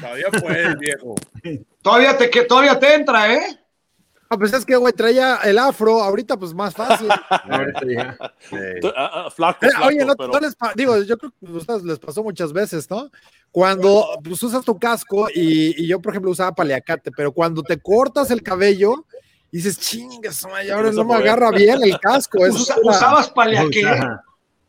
[0.00, 1.14] Todavía puede, viejo.
[1.82, 3.58] Todavía te, que, todavía te entra, ¿eh?
[4.28, 7.06] Ah, pues es que, güey, traía el afro, ahorita pues más fácil.
[7.50, 8.16] Ahorita ya.
[8.48, 9.30] Flaco, Eh,
[9.70, 12.50] flaco, Oye, no, pero- no les digo, yo creo que a ustedes les pasó muchas
[12.52, 13.10] veces, ¿no?
[13.50, 17.78] Cuando pues, usas tu casco y, y yo, por ejemplo, usaba paliacate, pero cuando te
[17.78, 19.04] cortas el cabello,
[19.50, 22.38] dices, chingas, ahora no me agarra bien el casco.
[22.46, 23.84] Eso Usa- ¿Usabas paliaqué?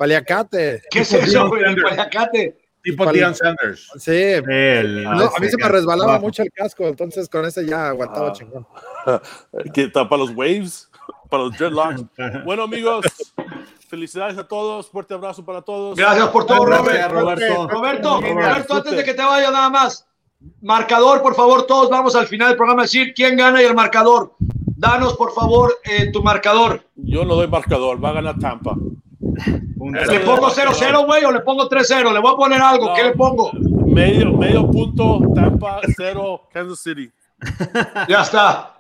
[0.08, 0.82] Paliacate.
[0.92, 1.64] ¿Qué es eso, güey?
[1.64, 2.58] El paliacate.
[2.84, 3.10] Tipo.
[3.10, 3.90] Deion Sanders.
[3.98, 4.12] Sí.
[4.12, 8.28] el- No, a mí se me resbalaba mucho el casco, entonces con ese ya aguantaba
[8.28, 8.34] Ah.
[8.34, 8.68] chingón.
[9.76, 10.92] está para los waves,
[11.30, 12.04] para los dreadlocks.
[12.44, 13.06] Bueno, amigos,
[13.88, 14.90] felicidades a todos.
[14.90, 15.98] Fuerte abrazo para todos.
[15.98, 17.40] Gracias por todo, Gracias, Robert.
[17.40, 17.68] Roberto.
[17.70, 20.06] Roberto, Robert, Roberto, antes de que te vaya nada más,
[20.62, 23.74] marcador, por favor, todos vamos al final del programa a decir quién gana y el
[23.74, 24.36] marcador.
[24.76, 26.84] Danos, por favor, eh, tu marcador.
[26.98, 28.76] Yo no doy marcador, va a ganar Tampa.
[30.08, 32.14] ¿Le pongo 0-0, güey, o le pongo 3-0?
[32.14, 32.88] Le voy a poner algo.
[32.88, 32.94] No.
[32.94, 33.52] ¿Qué le pongo?
[33.86, 37.12] Medio, medio punto, Tampa, cero, Kansas City.
[38.08, 38.74] Ya está.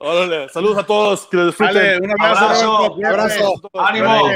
[0.00, 1.74] Órale, saludos a todos, que disfruten.
[1.74, 2.96] Dale, un abrazo.
[3.04, 3.54] Abrazo.
[3.74, 4.28] Ánimo.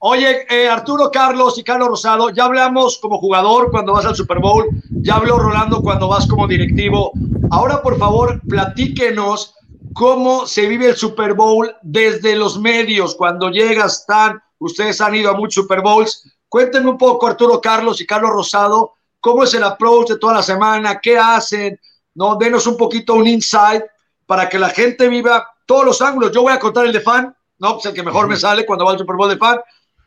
[0.00, 4.38] Oye, eh, Arturo Carlos y Carlos Rosado, ya hablamos como jugador cuando vas al Super
[4.38, 7.10] Bowl, ya habló Rolando cuando vas como directivo.
[7.50, 9.56] Ahora, por favor, platíquenos
[9.94, 15.30] cómo se vive el Super Bowl desde los medios, cuando llegas, están, ustedes han ido
[15.30, 16.30] a muchos Super Bowls.
[16.48, 20.42] Cuéntenme un poco, Arturo Carlos y Carlos Rosado, cómo es el approach de toda la
[20.42, 21.78] semana, qué hacen,
[22.14, 23.82] no, denos un poquito un insight
[24.26, 26.32] para que la gente viva todos los ángulos.
[26.32, 28.84] Yo voy a contar el de fan, no, pues el que mejor me sale cuando
[28.84, 29.58] va al Super Bowl de fan.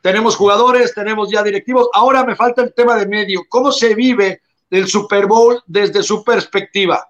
[0.02, 1.88] Tenemos jugadores, tenemos ya directivos.
[1.94, 3.42] Ahora me falta el tema de medio.
[3.48, 7.08] ¿Cómo se vive el Super Bowl desde su perspectiva?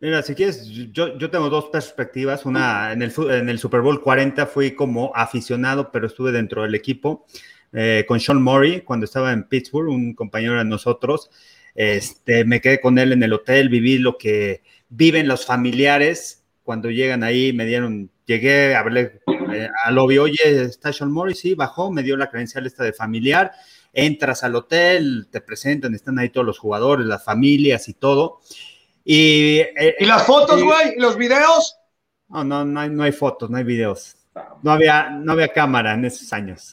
[0.00, 2.44] Mira, si quieres, yo, yo tengo dos perspectivas.
[2.44, 6.74] Una, en el, en el Super Bowl 40 fui como aficionado, pero estuve dentro del
[6.74, 7.26] equipo
[7.72, 11.30] eh, con Sean Murray cuando estaba en Pittsburgh, un compañero de nosotros.
[11.74, 16.90] Este, me quedé con él en el hotel, viví lo que viven los familiares cuando
[16.90, 17.54] llegan ahí.
[17.54, 19.20] Me dieron, llegué, hablé
[19.52, 21.34] eh, al lobby, oye, ¿está Sean Murray?
[21.34, 23.52] Sí, bajó, me dio la credencial esta de familiar.
[23.94, 28.40] Entras al hotel, te presentan, están ahí todos los jugadores, las familias y todo.
[29.08, 30.94] Y, eh, ¿Y las fotos, güey?
[30.96, 31.76] ¿Y los videos?
[32.28, 34.16] No, no, no hay, no hay fotos, no hay videos.
[34.62, 36.72] No había, no había cámara en esos años.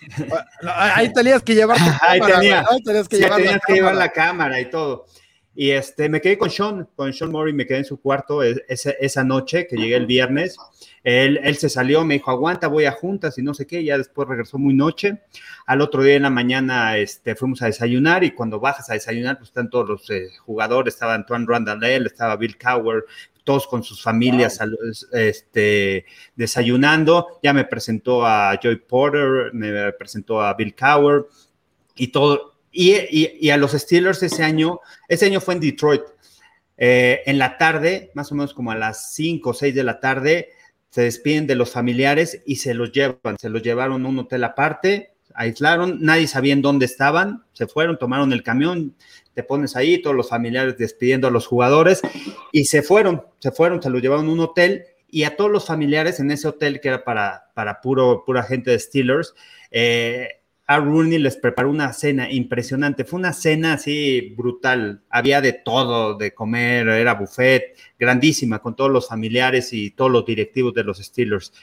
[0.63, 2.65] No, Ahí tenías que llevar tu Ahí tenía.
[2.83, 4.05] tenías que Sí, llevar la tenías que llevar cámara.
[4.07, 5.05] la cámara y todo.
[5.55, 8.63] Y este, me quedé con Sean, con Sean Murray, me quedé en su cuarto es-
[8.67, 10.57] esa, noche que llegué el viernes.
[11.03, 13.97] Él, él se salió, me dijo, aguanta, voy a juntas y no sé qué, ya
[13.97, 15.21] después regresó muy noche.
[15.67, 19.37] Al otro día en la mañana este, fuimos a desayunar y cuando bajas a desayunar,
[19.37, 23.05] pues están todos los eh, jugadores, estaba Antoine Randall, estaba Bill Cowher,
[23.43, 24.59] todos con sus familias
[25.11, 27.39] este, desayunando.
[27.43, 31.25] Ya me presentó a Joy Porter, me presentó a Bill Cowher
[31.95, 32.52] y todo.
[32.75, 36.01] Y, a los Steelers ese año, ese año fue en Detroit.
[36.75, 39.99] Eh, en la tarde, más o menos como a las 5 o 6 de la
[39.99, 40.49] tarde,
[40.89, 43.37] se despiden de los familiares y se los llevan.
[43.39, 47.97] Se los llevaron a un hotel aparte, aislaron, nadie sabía en dónde estaban, se fueron,
[47.97, 48.95] tomaron el camión,
[49.33, 52.01] te pones ahí, todos los familiares despidiendo a los jugadores
[52.51, 55.65] y se fueron, se fueron, se los llevaron a un hotel y a todos los
[55.65, 59.33] familiares en ese hotel que era para, para puro, pura gente de Steelers,
[59.71, 63.03] eh, a Rooney les preparó una cena impresionante.
[63.03, 65.01] Fue una cena así brutal.
[65.09, 70.25] Había de todo, de comer, era buffet, grandísima, con todos los familiares y todos los
[70.25, 71.53] directivos de los Steelers.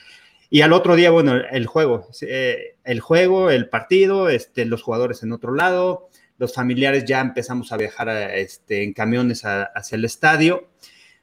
[0.51, 5.23] Y al otro día, bueno, el juego, eh, el juego, el partido, este, los jugadores
[5.23, 6.09] en otro lado,
[6.39, 10.69] los familiares ya empezamos a viajar a, este, en camiones hacia el estadio.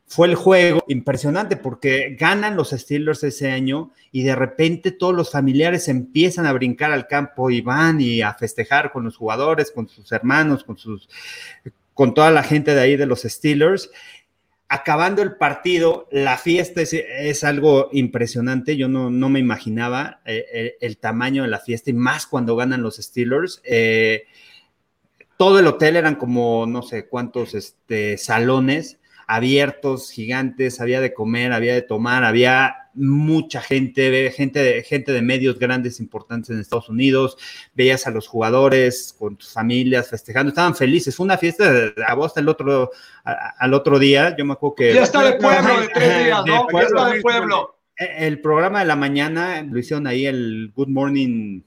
[0.10, 5.32] Fue el juego impresionante porque ganan los Steelers ese año y de repente todos los
[5.32, 9.90] familiares empiezan a brincar al campo y van y a festejar con los jugadores, con
[9.90, 11.10] sus hermanos, con sus
[11.94, 13.92] con toda la gente de ahí de los Steelers.
[14.70, 18.78] Acabando el partido, la fiesta es, algo impresionante.
[18.78, 22.56] Yo no, no me imaginaba eh, el, el, tamaño de la fiesta y más cuando
[22.56, 23.62] ganan los Steelers.
[23.66, 24.24] Eh,
[25.36, 31.52] todo el hotel eran como no sé cuántos este, salones abiertos, gigantes, había de comer,
[31.52, 36.90] había de tomar, había mucha gente, gente de, gente de medios grandes importantes en Estados
[36.90, 37.38] Unidos,
[37.76, 42.36] veías a los jugadores con sus familias festejando, estaban felices, fue una fiesta a vos
[42.38, 42.90] el otro,
[43.26, 44.94] a, al otro día, yo me acuerdo que...
[44.94, 46.68] Ya está de pueblo de tres días, ¿no?
[46.72, 47.76] Ya está de pueblo.
[47.98, 51.62] El programa de la mañana lo hicieron ahí el Good Morning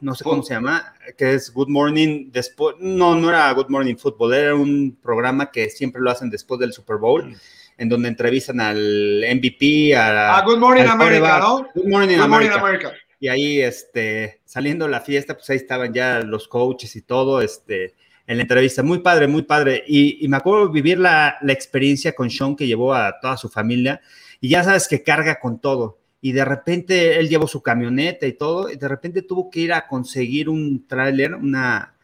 [0.00, 3.96] no sé cómo se llama, que es Good Morning después, no, no era Good Morning
[3.96, 7.34] Football, era un programa que siempre lo hacen después del Super Bowl, mm.
[7.78, 11.68] en donde entrevistan al MVP, a, ah, Good Morning America, ¿no?
[11.74, 12.58] Good Morning, Good America.
[12.58, 12.92] Morning America.
[13.20, 17.94] Y ahí, este, saliendo la fiesta, pues ahí estaban ya los coaches y todo, este,
[18.26, 22.14] en la entrevista, muy padre, muy padre, y, y me acuerdo vivir la, la experiencia
[22.14, 24.00] con Sean que llevó a toda su familia,
[24.40, 25.98] y ya sabes que carga con todo.
[26.24, 29.74] Y de repente él llevó su camioneta y todo, y de repente tuvo que ir
[29.74, 31.96] a conseguir un tráiler, una,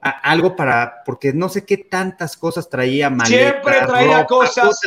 [0.00, 4.80] algo para, porque no sé qué tantas cosas traía Siempre traía cosas.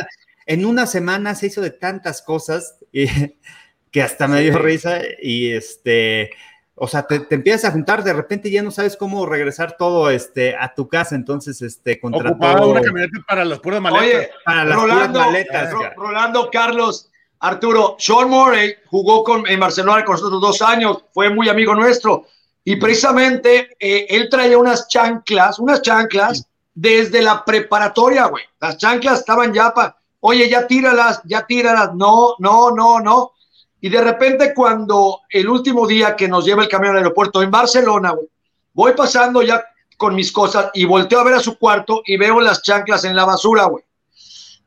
[0.44, 2.80] En una semana se hizo de tantas cosas
[3.92, 6.32] que hasta me dio risa y este,
[6.74, 10.56] o sea, te, empiezas a juntar, de repente ya no sabes cómo regresar todo este,
[10.56, 12.70] a tu casa, entonces este, contrató...
[12.70, 14.08] una camioneta para las puras maletas.
[14.08, 15.72] Oye, para las Rolando, maletas.
[15.96, 17.12] Rolando, Carlos,
[17.44, 22.24] Arturo, Sean Morey jugó con, en Barcelona con nosotros dos años, fue muy amigo nuestro,
[22.64, 28.44] y precisamente eh, él traía unas chanclas, unas chanclas desde la preparatoria, güey.
[28.58, 33.32] Las chanclas estaban ya para, oye, ya tíralas, ya tíralas, no, no, no, no.
[33.78, 37.50] Y de repente cuando el último día que nos lleva el camión al aeropuerto en
[37.50, 38.26] Barcelona, güey,
[38.72, 39.62] voy pasando ya
[39.98, 43.14] con mis cosas y volteo a ver a su cuarto y veo las chanclas en
[43.14, 43.84] la basura, güey.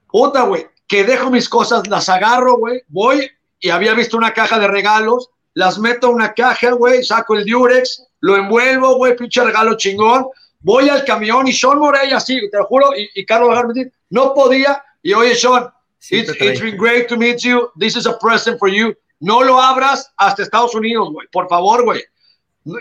[0.08, 3.30] Puta, güey, que dejo mis cosas, las agarro, güey, voy
[3.60, 7.46] y había visto una caja de regalos, las meto en una caja, güey, saco el
[7.46, 10.28] Durex, lo envuelvo, güey, pinche regalo chingón,
[10.60, 13.58] voy al camión y Sean Morey así, te lo juro, y, Carlos
[14.10, 15.68] no podía, y oye, Sean,
[16.10, 19.60] it's, it's been great to meet you, this is a present for you, no lo
[19.60, 21.28] abras hasta Estados Unidos, güey.
[21.32, 22.04] Por favor, güey.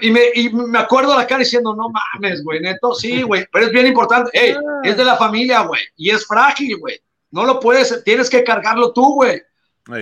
[0.03, 3.67] Y me, y me acuerdo la cara diciendo, no mames, güey, neto, sí, güey, pero
[3.67, 4.31] es bien importante.
[4.33, 4.81] Ey, ah.
[4.83, 7.01] es de la familia, güey, y es frágil, güey.
[7.37, 9.43] No lo puedes, tienes que cargarlo tú, güey.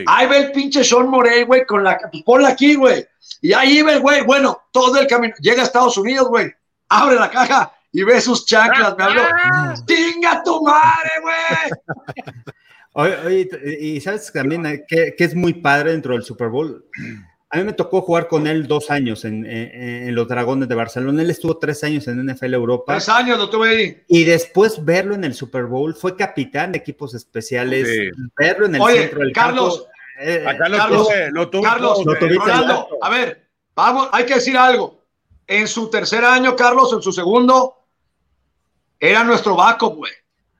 [0.07, 3.05] Ahí ve el pinche Sean Morey, güey, con la, pues ponla aquí, güey.
[3.43, 6.55] Y ahí ve, güey, bueno, todo el camino, llega a Estados Unidos, güey,
[6.89, 9.23] abre la caja y ve sus chanclas, me habló.
[9.85, 12.25] ¡Tinga tu madre, güey!
[13.27, 13.49] Oye,
[13.81, 16.87] y sabes también eh, que, es muy padre dentro del Super Bowl.
[17.55, 21.23] A mí me tocó jugar con él dos años en, los Dragones de Barcelona.
[21.23, 22.95] Él estuvo tres años en NFL Europa.
[22.95, 24.03] Tres años lo tuve ahí.
[24.09, 28.13] Y después verlo en el Super Bowl, fue capitán de equipos especiales.
[28.37, 29.91] Verlo en el centro del Carlos, campo.
[30.21, 31.63] Eh, lo Carlos, tuve, lo tuve.
[31.63, 35.01] Carlos, lo a ver, vamos, hay que decir algo.
[35.47, 37.77] En su tercer año, Carlos, en su segundo,
[38.99, 40.13] era nuestro backup, güey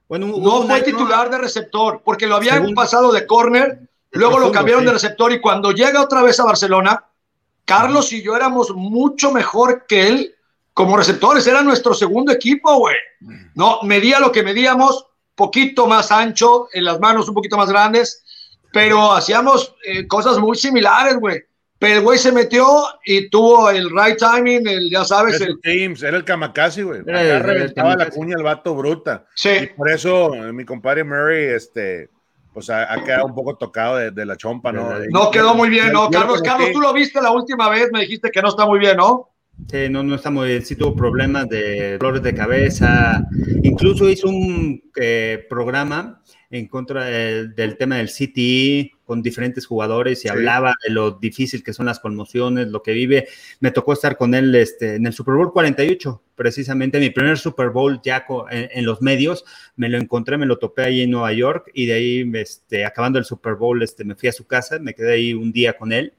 [0.09, 3.79] no fue titular de receptor, porque lo habían pasado de corner,
[4.15, 7.05] luego lo cambiaron de receptor y cuando llega otra vez a Barcelona,
[7.65, 10.35] Carlos y yo éramos mucho mejor que él
[10.75, 12.97] como receptores, era nuestro segundo equipo, güey.
[13.55, 18.25] No, medía lo que medíamos, poquito más ancho, en las manos un poquito más grandes,
[18.73, 21.41] pero hacíamos eh, cosas muy similares, güey.
[21.79, 22.67] Pero el güey se metió
[23.05, 25.39] y tuvo el right timing, el, ya sabes.
[25.39, 26.99] El, James, era el Kamakazi, güey.
[26.99, 29.25] Acá reventaba la cuña el vato bruta.
[29.33, 29.49] Sí.
[29.49, 32.09] Y por eso eh, mi compadre Murray, este,
[32.55, 34.89] pues ha, quedado un poco tocado de, la chompa, ¿no?
[35.09, 36.09] No quedó muy bien, ¿no?
[36.09, 38.95] Carlos, Carlos, tú lo viste la última vez, me dijiste que no está muy bien,
[38.95, 39.29] ¿no?
[39.69, 40.65] Sí, no, no está muy bien.
[40.65, 43.25] Sí tuvo problemas de dolores de cabeza.
[43.61, 46.21] Incluso hizo un eh, programa
[46.55, 51.73] en contra del, tema del CTE con diferentes jugadores y hablaba de lo difícil que
[51.73, 53.27] son las conmociones, lo que vive.
[53.59, 57.69] Me tocó estar con él este, en el Super Bowl 48, precisamente mi primer Super
[57.69, 59.45] Bowl ya en, los medios.
[59.75, 63.19] Me lo encontré, me lo topé ahí en Nueva York y de ahí, este, acabando
[63.19, 65.91] el Super Bowl, este, me fui a su casa, me quedé ahí un día con
[65.91, 66.13] él.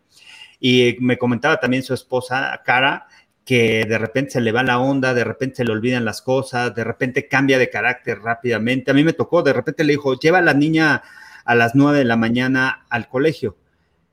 [0.59, 3.07] Y me comentaba también su esposa, Cara,
[3.47, 6.75] que de repente se le va la onda, de repente se le olvidan las cosas,
[6.75, 8.91] de repente cambia de carácter rápidamente.
[8.91, 11.05] A mí me tocó, de repente le dijo, lleva a la niña
[11.45, 13.57] a las nueve de la mañana al colegio.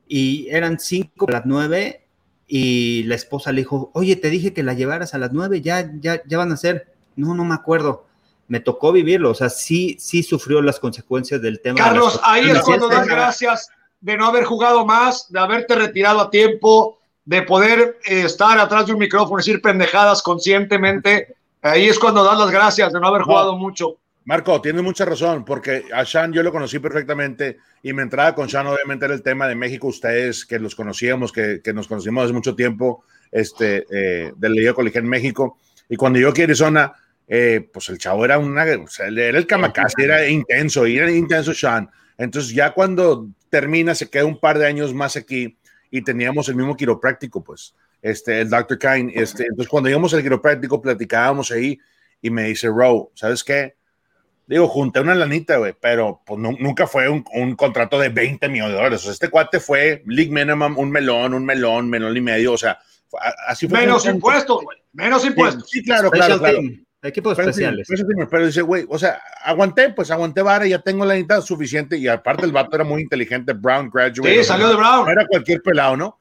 [0.08, 2.06] Y eran cinco a las nueve
[2.48, 5.92] y la esposa le dijo, oye, te dije que la llevaras a las nueve, ya,
[6.00, 6.94] ya, ya van a ser.
[7.16, 8.06] No, no me acuerdo.
[8.48, 11.80] Me tocó vivirlo, o sea, sí, sí sufrió las consecuencias del tema.
[11.80, 13.70] Carlos, ahí es cuando das gracias
[14.00, 18.86] de no haber jugado más, de haberte retirado a tiempo, de poder eh, estar atrás
[18.86, 23.22] de un micrófono, decir pendejadas conscientemente, ahí es cuando das las gracias de no haber
[23.22, 23.98] jugado mucho.
[24.26, 28.48] Marco, tienes mucha razón, porque a Sean yo lo conocí perfectamente y mi entrada con
[28.48, 32.24] Sean obviamente era el tema de México, ustedes que los conocíamos, que, que nos conocimos
[32.24, 35.58] hace mucho tiempo, este, eh, del Liga Colegial en México,
[35.90, 36.94] y cuando yo a Arizona,
[37.28, 41.12] eh, pues el chavo era una, o sea, era el kamikaze, era intenso, y era
[41.12, 41.90] intenso Sean.
[42.18, 45.58] Entonces ya cuando termina, se queda un par de años más aquí,
[45.94, 48.80] y teníamos el mismo quiropráctico, pues, este, el Dr.
[48.80, 49.14] Kine.
[49.14, 51.80] Este, entonces, cuando íbamos al quiropráctico, platicábamos ahí
[52.20, 53.76] y me dice, Row, ¿sabes qué?
[54.48, 58.72] Digo, junté una lanita, güey, pero pues, nunca fue un, un, contrato de 20 millones
[58.72, 59.02] de dólares.
[59.02, 62.54] O sea, este cuate fue league minimum, un melón, un melón, melón y medio.
[62.54, 62.80] O sea,
[63.46, 63.82] así fue.
[63.82, 64.80] Menos impuestos, güey.
[64.94, 65.70] Menos impuestos.
[65.70, 66.60] Sí, claro, claro, claro.
[67.04, 67.88] Equipos especiales.
[68.30, 71.98] Pero, dice, güey, o sea, aguanté, pues aguanté vara, ya tengo la mitad suficiente.
[71.98, 74.38] Y aparte, el vato era muy inteligente, Brown graduate.
[74.38, 75.06] Sí, salió de Brown.
[75.06, 76.20] No era cualquier pelado, ¿no?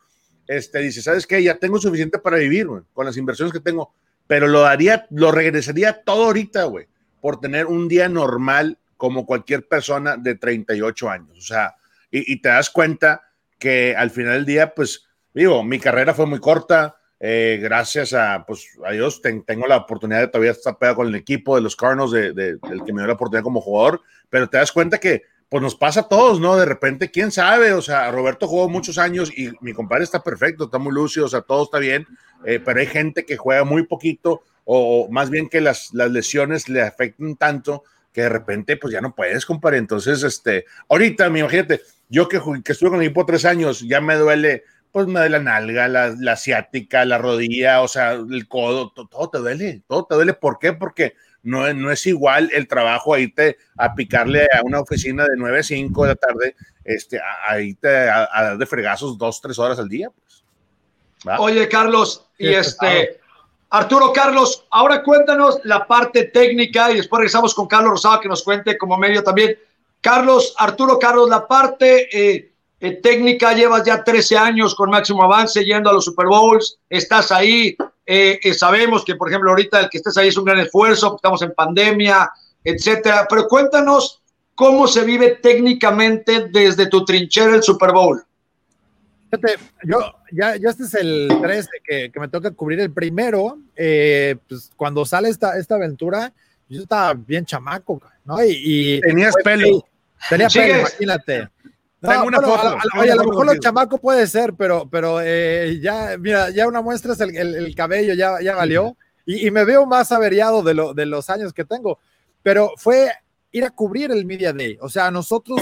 [0.48, 1.40] Este dice, ¿sabes qué?
[1.40, 3.94] Ya tengo suficiente para vivir, güey, con las inversiones que tengo.
[4.26, 6.88] Pero lo daría, lo regresaría todo ahorita, güey,
[7.20, 11.38] por tener un día normal como cualquier persona de 38 años.
[11.38, 11.76] O sea,
[12.10, 13.22] y, te das cuenta
[13.58, 18.44] que al final del día, pues, digo, mi carrera fue muy corta, eh, gracias a,
[18.44, 21.76] pues, a Dios, tengo la oportunidad de todavía estar pegado con el equipo de los
[21.76, 25.22] Cardinals, de, del que me dio la oportunidad como jugador, pero te das cuenta que,
[25.48, 26.56] pues, nos pasa a todos, ¿no?
[26.56, 30.64] De repente, quién sabe, o sea, Roberto jugó muchos años y mi compadre está perfecto,
[30.64, 32.08] está muy lúcido, o sea, todo está bien,
[32.44, 36.68] eh, pero hay gente que juega muy poquito, o, más bien que las, las lesiones
[36.68, 39.78] le afecten tanto que de repente pues ya no puedes, compadre.
[39.78, 44.16] Entonces, este, ahorita, imagínate, yo que, que estuve con el equipo tres años, ya me
[44.16, 48.92] duele, pues me duele la nalga, la, la asiática, la rodilla, o sea, el codo,
[48.92, 50.34] todo, te duele, todo te duele.
[50.34, 50.74] ¿Por qué?
[50.74, 55.36] Porque no, no es igual el trabajo a irte a picarle a una oficina de
[55.36, 59.58] 9 a 5 de la tarde, este, a, irte a, dar de fregazos dos, tres
[59.58, 60.10] horas al día.
[60.10, 61.38] Pues.
[61.38, 63.20] Oye, Carlos, y este,
[63.70, 68.42] Arturo Carlos, ahora cuéntanos la parte técnica y después regresamos con Carlos Rosado que nos
[68.42, 69.56] cuente como medio también.
[70.02, 72.51] Carlos, Arturo Carlos, la parte eh,
[72.82, 77.30] eh, técnica, llevas ya 13 años con máximo avance yendo a los Super Bowls, estás
[77.30, 81.14] ahí, eh, sabemos que por ejemplo ahorita el que estés ahí es un gran esfuerzo,
[81.14, 82.28] estamos en pandemia,
[82.64, 84.22] etcétera, pero cuéntanos
[84.54, 88.22] cómo se vive técnicamente desde tu trinchera el Super Bowl.
[89.30, 89.98] Fíjate, yo,
[90.30, 93.58] ya, ya este es el 13 que, que me toca cubrir el primero.
[93.74, 96.32] Eh, pues cuando sale esta, esta aventura,
[96.68, 98.44] yo estaba bien chamaco, ¿no?
[98.44, 99.86] Y, tenías pelo.
[100.28, 101.48] Tenía pelo, imagínate.
[102.02, 106.16] Una foto, a, oye, a lo mejor lo chamaco puede ser, pero, pero eh, ya,
[106.18, 108.96] mira, ya una muestra es el, el, cabello, ya, ya valió.
[109.24, 112.00] Y, y, me veo más averiado de, lo, de los años que tengo.
[112.42, 113.12] Pero fue
[113.52, 114.78] ir a cubrir el Media Day.
[114.80, 115.60] O sea, nosotros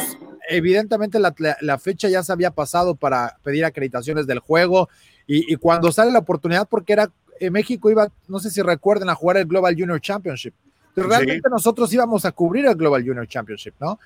[0.49, 4.88] evidentemente la, fecha ya se había pasado para pedir acreditaciones del juego
[5.26, 9.14] y, cuando sale la oportunidad, porque era en México iba, no sé si recuerden, a
[9.14, 10.55] jugar el Global Junior Championship.
[10.95, 13.99] Pero realmente nosotros íbamos a cubrir el Global Junior Championship, ¿no?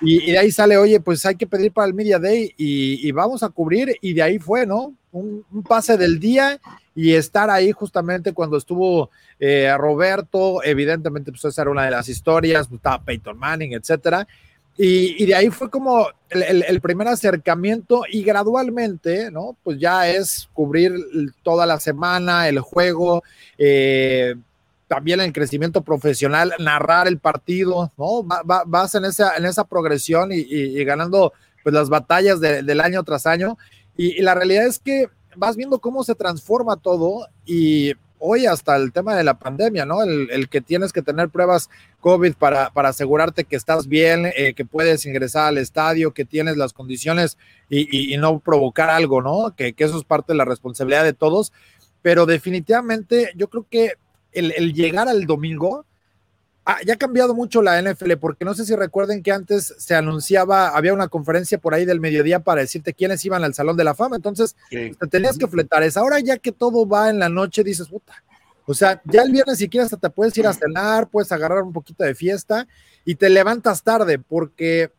[0.00, 3.42] Y, de ahí sale, oye, pues hay que pedir para el Media Day y, vamos
[3.42, 4.94] a cubrir y de ahí fue, ¿no?
[5.12, 6.60] Un, pase del día
[6.94, 12.08] y estar ahí justamente cuando estuvo eh, Roberto, evidentemente pues esa era una de las
[12.08, 14.26] historias, pues, estaba Peyton Manning, etcétera,
[14.82, 19.54] y, de ahí fue como el, primer acercamiento y gradualmente, ¿no?
[19.62, 20.94] Pues ya es cubrir
[21.42, 23.22] toda la semana, el juego,
[23.58, 24.36] eh,
[24.90, 28.24] también el crecimiento profesional, narrar el partido, ¿no?
[28.24, 31.32] vas en esa, en esa progresión y, ganando
[31.62, 33.56] pues las batallas del año tras año.
[33.96, 38.92] y la realidad es que vas viendo cómo se transforma todo y hoy hasta el
[38.92, 40.02] tema de la pandemia, ¿no?
[40.02, 41.70] El, que tienes que tener pruebas
[42.00, 46.56] COVID para, para asegurarte que estás bien, eh, que puedes ingresar al estadio, que tienes
[46.56, 47.38] las condiciones
[47.68, 49.54] y, no provocar algo, ¿no?
[49.56, 51.52] Que, eso es parte de la responsabilidad de todos.
[52.02, 53.94] Pero definitivamente yo creo que
[54.32, 55.86] el, el llegar al domingo,
[56.66, 59.94] Ah, ya ha cambiado mucho la NFL, porque no sé si recuerden que antes se
[59.94, 63.84] anunciaba, había una conferencia por ahí del mediodía para decirte quiénes iban al Salón de
[63.84, 65.82] la Fama, entonces te tenías que fletar.
[65.82, 66.00] Esa.
[66.00, 68.22] Ahora ya que todo va en la noche, dices, puta,
[68.66, 71.62] o sea, ya el viernes si quieres hasta te puedes ir a cenar, puedes agarrar
[71.62, 72.68] un poquito de fiesta
[73.06, 74.92] y te levantas tarde porque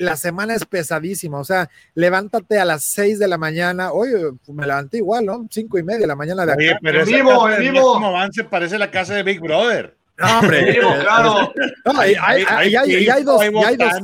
[0.00, 4.14] la semana es pesadísima, o sea, levántate a las seis de la mañana, oye,
[4.48, 5.46] me levanté igual, ¿no?
[5.50, 6.78] Cinco y media de la mañana de acá.
[6.82, 7.96] pero en vivo, en vivo.
[7.96, 9.94] avance parece la casa de Big Brother.
[10.16, 11.52] No, hombre, claro.
[11.98, 12.44] hay, hay,
[12.74, 13.40] hay, hay, dos.
[13.40, 13.50] Hay,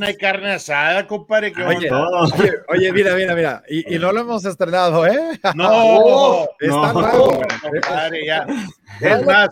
[0.03, 1.53] hay carne asada, compadre.
[1.67, 3.63] Oye, oye, oye, mira, mira, mira.
[3.69, 5.39] Y, y, no lo hemos estrenado, ¿eh?
[5.55, 8.47] No, está no, compadre, ya.
[9.01, 9.51] Es más,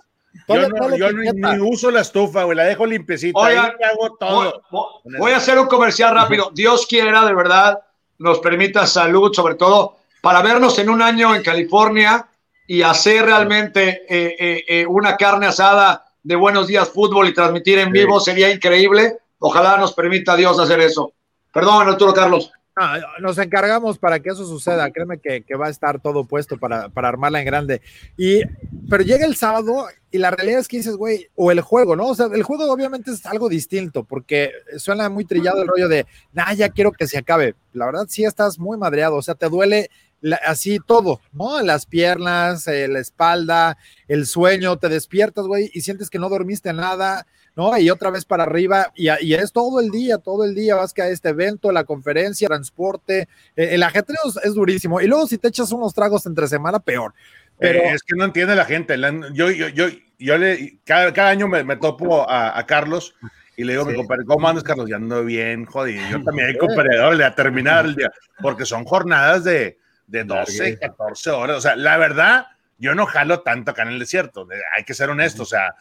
[0.49, 3.39] yo, no, yo ni, ni, uso la estufa, güey, la dejo limpiecita.
[3.39, 4.63] Oigan, hago todo.
[4.71, 6.51] Voy, voy, a hacer un comercial rápido.
[6.55, 7.81] Dios quiera, de verdad,
[8.19, 12.27] nos permita salud, sobre todo, para vernos en un año en California
[12.67, 17.79] y hacer realmente eh, eh, eh, una carne asada de Buenos Días Fútbol y transmitir
[17.79, 19.19] en vivo sería increíble.
[19.39, 21.13] Ojalá nos permita Dios hacer eso.
[21.53, 22.51] Perdón, Arturo Carlos.
[23.21, 24.91] Nos encargamos para que eso suceda.
[24.91, 27.83] Créeme que, va a estar todo puesto para, armarla en grande.
[28.17, 28.43] Y,
[28.89, 32.09] pero llega el sábado y la realidad es que dices, güey, o el juego, ¿no?
[32.09, 36.07] O sea, el juego obviamente es algo distinto porque suena muy trillado el rollo de,
[36.33, 37.55] nah, ya quiero que se acabe.
[37.73, 39.17] La verdad, sí estás muy madreado.
[39.17, 39.91] O sea, te duele
[40.47, 41.61] así todo, ¿no?
[41.63, 43.77] Las piernas, eh, la espalda,
[44.09, 47.27] el sueño, te despiertas, güey, y sientes que no dormiste nada,
[47.57, 47.77] ¿no?
[47.79, 50.93] Y otra vez para arriba, y, y es todo el día, todo el día, vas
[50.93, 55.39] que a este evento, la conferencia, transporte, eh, el ajetreo es, durísimo, y luego si
[55.39, 57.15] te echas unos tragos entre semana, peor.
[57.59, 58.97] Pero eh, es que no entiende la gente,
[59.33, 59.87] yo, yo, yo,
[60.19, 63.15] yo le, cada, cada año me, me topo a, a Carlos,
[63.57, 64.89] y le digo, mi compadre, ¿cómo andas, Carlos?
[64.89, 66.03] Ya ando bien, jodido.
[66.11, 71.59] Yo también, compadre, a terminar el día, porque son jornadas de, de 12, 14 horas.
[71.59, 72.47] O sea, la verdad,
[72.79, 74.49] yo no jalo tanto acá en el desierto.
[74.77, 75.45] Hay que ser honesto.
[75.45, 75.75] O sea,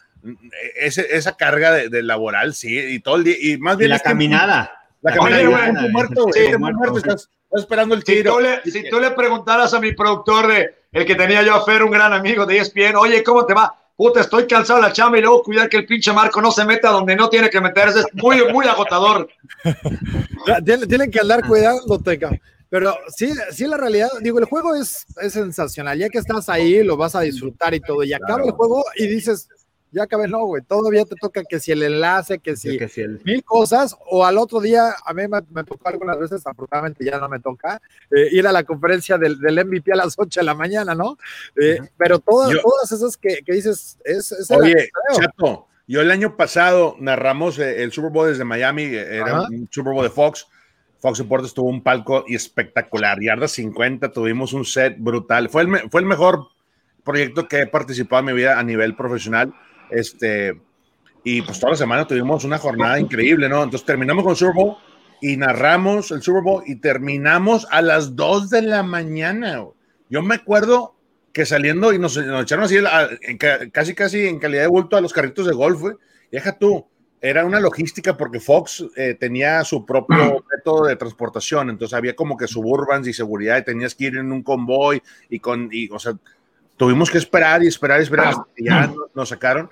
[0.76, 3.36] ese, esa carga de, laboral, sí, y todo el día.
[3.40, 3.90] Y más bien.
[3.90, 4.72] la caminada.
[5.02, 5.44] La güey,
[5.90, 6.78] muerto, güey, sí, muerto.
[6.78, 8.34] muerto, estás, estás esperando el Si tiro.
[8.34, 11.64] tú, le, si tú le preguntaras a mi productor de el que tenía yo a
[11.64, 13.74] Fer, un gran amigo de ESPN, oye, ¿cómo te va?
[13.96, 16.64] Puta, estoy cansado de la chamba y luego cuidar que el pinche Marco no se
[16.64, 18.00] meta donde no tiene que meterse.
[18.00, 19.28] Es muy, muy agotador.
[20.64, 22.40] Tienen, tienen que andar cuidándote, cabrón.
[22.68, 25.96] Pero sí, sí, la realidad, digo, el juego es, es sensacional.
[25.96, 28.02] Ya que estás ahí, lo vas a disfrutar y todo.
[28.02, 29.48] Y acaba el juego y dices,
[29.94, 30.62] ya acabé, no, güey.
[30.62, 33.96] Todavía te toca que si el enlace, que si Que si el- mil cosas.
[34.10, 37.40] O al otro día, a mí me, me tocó algunas veces, afortunadamente ya no me
[37.40, 37.80] toca,
[38.10, 41.16] eh, ir a la conferencia del, del MVP a las 8 de la mañana, ¿no?
[41.60, 44.90] Eh, pero todas, Yo- todas esas que, que dices, es, es el Oye.
[45.14, 49.48] Chato, yo el año pasado narramos eh, el Super Bowl desde Miami, era Ajá.
[49.50, 50.46] un Super Bowl de Fox.
[51.00, 55.50] Fox Sports tuvo un palco y espectacular, yarda 50, tuvimos un set brutal.
[55.50, 56.46] Fue el, me- fue el mejor
[57.04, 59.52] proyecto que he participado en mi vida a nivel profesional.
[59.90, 60.60] Este,
[61.22, 63.62] y pues toda la semana tuvimos una jornada increíble, ¿no?
[63.62, 64.76] Entonces terminamos con el Super Bowl
[65.20, 69.64] y narramos el Super Bowl y terminamos a las 2 de la mañana.
[70.10, 70.94] Yo me acuerdo
[71.32, 74.68] que saliendo y nos, nos echaron así a- en ca- casi casi en calidad de
[74.68, 75.94] bulto a los carritos de golf, güey.
[76.30, 76.86] Y deja tú,
[77.20, 82.36] era una logística porque Fox eh, tenía su propio método de transportación, entonces había como
[82.36, 85.98] que suburbans y seguridad y tenías que ir en un convoy y con, y, o
[85.98, 86.12] sea,
[86.76, 89.70] tuvimos que esperar y esperar y esperar hasta que ya nos, sacaron.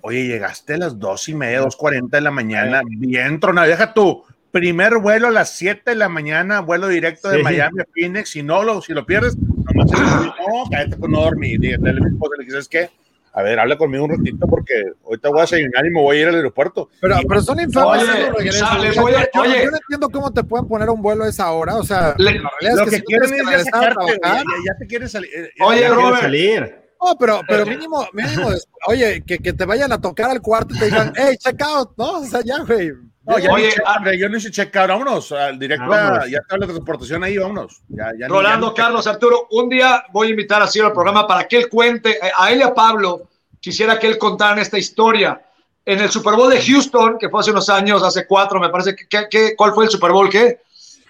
[0.00, 3.66] Oye, llegaste a las dos y media, dos cuarenta de la mañana, bien tronado.
[3.66, 7.42] Deja tú, primer vuelo a las 7 de la mañana, vuelo directo de Sí.
[7.42, 8.30] Miami a Phoenix.
[8.30, 11.62] Si no, lo, si lo pierdes, nomás dice, no, cállate por no dormir.
[11.62, 12.90] Y le a mi esposa, le dije, ¿sabes qué?
[13.38, 14.72] A ver, habla conmigo un ratito porque
[15.04, 16.88] ahorita voy a desayunar y me voy a ir al aeropuerto.
[17.02, 18.62] Pero, pero son infames Oye, esos regresos.
[18.62, 19.64] o sea, les Yo- voy a- yo, oye.
[19.64, 21.76] yo no entiendo cómo te pueden poner un vuelo a esa hora.
[21.76, 23.78] O sea, Le- la realidad Lo es que, que, quieren es que ya regresar a
[23.80, 25.30] sacarte, güey, trabajar- ya, ya te quieres salir.
[25.36, 26.20] eh, Oye, Robert.
[26.22, 26.76] salir.
[26.98, 30.74] No, pero, pero mínimo, mínimo, des- oye, que, que te vayan a tocar al cuarto
[30.74, 32.20] y te digan, hey, check out, ¿no?
[32.20, 32.90] O sea, ya, güey.
[33.26, 36.30] No, ya Oye, ni ah, yo no hice check out, vámonos, al directo, Vámonos.
[36.30, 37.82] ya está la transportación ahí, vámonos.
[37.88, 40.86] Ya, ya ni- Rolando, ya ni- Carlos, Arturo, un día voy a invitar a Ciro
[40.86, 43.28] al programa para que él cuente, eh, a él y a Pablo,
[43.60, 45.42] quisiera que él contara esta historia.
[45.84, 48.94] En el Super Bowl de Houston, que fue hace unos años, hace cuatro, me parece,
[48.94, 50.28] que, que- ¿cuál fue el Super Bowl?
[50.30, 50.60] ¿Qué?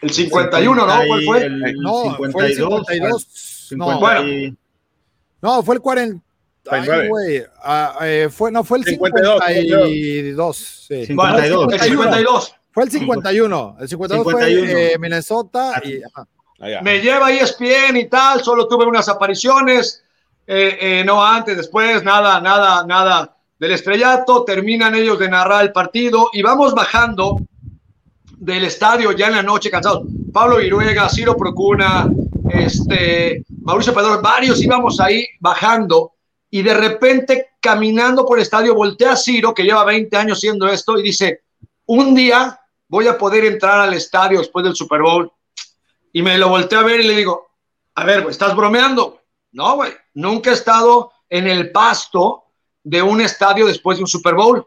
[0.03, 1.07] El 51, ¿no?
[1.07, 1.43] ¿Cuál fue?
[1.45, 2.87] El No, fue el 52.
[2.87, 3.71] 52.
[3.73, 4.57] No, 50 Bueno.
[5.43, 6.23] no, fue el 40.
[6.71, 7.09] Ay, 49.
[7.09, 7.45] güey.
[7.62, 10.57] ah, eh, fue, no, fue el 52, 52.
[10.89, 11.14] sí.
[11.14, 11.73] Bueno, 52.
[11.73, 12.55] el 52.
[12.73, 13.77] Fue el 51.
[13.81, 14.71] El 52 51.
[14.71, 16.03] fue eh, Minnesota y.
[16.03, 16.27] ajá.
[16.59, 16.81] Allá.
[16.81, 20.03] Me lleva E ESPN y tal, solo tuve unas apariciones,
[20.47, 25.73] eh, eh, no antes, después, nada, nada, nada del estrellato, terminan ellos de narrar el
[25.73, 27.41] partido y vamos bajando
[28.39, 30.05] del estadio ya en la noche cansados.
[30.33, 32.09] Pablo Viruega, Ciro Procuna,
[32.51, 36.12] este, Mauricio Pedro, varios íbamos ahí bajando
[36.57, 40.66] y de repente caminando por el estadio voltea a Ciro, que lleva 20 años haciendo
[40.66, 41.42] esto, y dice,
[41.84, 45.30] un día voy a poder entrar al estadio después del Super Bowl.
[46.14, 47.48] Y me lo volteé a ver y le digo,
[47.94, 49.20] a ver, güey, ¿estás bromeando?
[49.52, 52.44] No, güey, nunca he estado en el pasto
[52.82, 54.66] de un estadio después de un Super Bowl.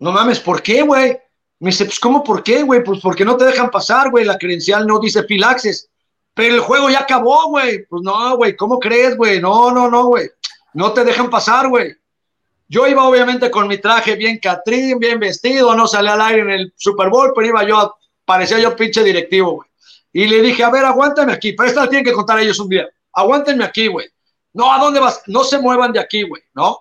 [0.00, 1.18] No mames, ¿por qué, güey?
[1.60, 2.84] Me dice, pues, ¿cómo por qué, güey?
[2.84, 4.26] Pues porque no te dejan pasar, güey.
[4.26, 5.88] La credencial no dice filaxes.
[6.34, 7.86] Pero el juego ya acabó, güey.
[7.86, 9.40] Pues no, güey, ¿cómo crees, güey?
[9.40, 10.28] No, no, no, güey.
[10.74, 11.94] No te dejan pasar, güey.
[12.68, 16.50] Yo iba obviamente con mi traje bien catrín, bien vestido, no salí al aire en
[16.50, 19.68] el Super Bowl, pero iba yo, parecía yo pinche directivo, güey.
[20.12, 22.68] Y le dije, a ver, aguántame aquí, pero esta la tienen que contar ellos un
[22.68, 22.88] día.
[23.12, 24.08] Aguántenme aquí, güey.
[24.52, 25.22] No, ¿a dónde vas?
[25.26, 26.78] No se muevan de aquí, güey, ¿no?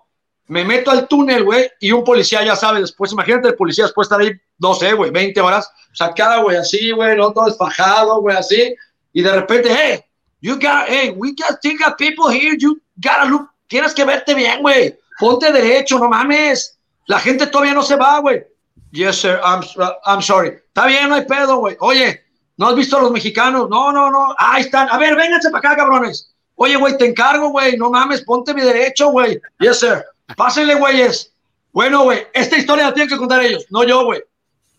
[0.47, 4.05] Me meto al túnel, güey, y un policía ya sabe después, imagínate el policía después
[4.05, 8.35] estar ahí, no sé, güey, 20 horas, sacada, güey, así, güey, no todo desfajado, güey,
[8.35, 8.75] así,
[9.13, 10.03] y de repente, hey,
[10.41, 14.33] you got, hey, we got, still got people here, you gotta look, tienes que verte
[14.33, 18.43] bien, güey, ponte derecho, no mames, la gente todavía no se va, güey.
[18.91, 19.61] Yes, sir, I'm,
[20.05, 20.49] I'm sorry.
[20.49, 21.77] Está bien, no hay pedo, güey.
[21.79, 22.23] Oye,
[22.57, 23.69] ¿no has visto a los mexicanos?
[23.69, 24.35] No, no, no.
[24.37, 24.89] Ahí están.
[24.89, 26.33] A ver, vénganse para acá, cabrones.
[26.55, 27.77] Oye, güey, te encargo, güey.
[27.77, 29.39] No mames, ponte mi derecho, güey.
[29.59, 30.03] Yes, sir.
[30.35, 31.31] Pásenle, güeyes.
[31.71, 34.23] Bueno, güey, esta historia la tienen que contar ellos, no yo, güey.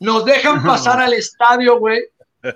[0.01, 2.03] Nos dejan pasar al estadio, güey.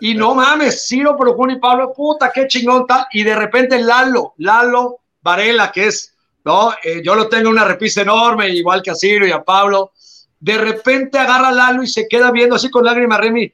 [0.00, 3.06] Y no mames, Ciro, Procuna y Pablo, puta, qué chingón tal.
[3.12, 6.13] Y de repente Lalo, Lalo Varela, que es,
[6.44, 9.42] no, eh, yo lo tengo en una repisa enorme, igual que a Ciro y a
[9.42, 9.92] Pablo.
[10.38, 13.52] De repente agarra a Lalo y se queda viendo así con lágrimas, Remy.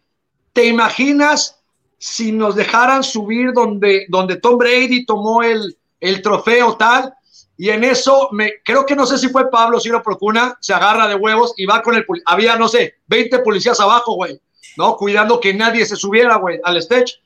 [0.52, 1.60] ¿Te imaginas
[1.98, 7.14] si nos dejaran subir donde, donde Tom Brady tomó el, el trofeo tal?
[7.56, 11.06] Y en eso, me, creo que no sé si fue Pablo Ciro Procuna, se agarra
[11.06, 12.04] de huevos y va con el.
[12.24, 14.40] Había, no sé, 20 policías abajo, güey,
[14.78, 14.96] ¿no?
[14.96, 17.20] Cuidando que nadie se subiera, güey, al stage.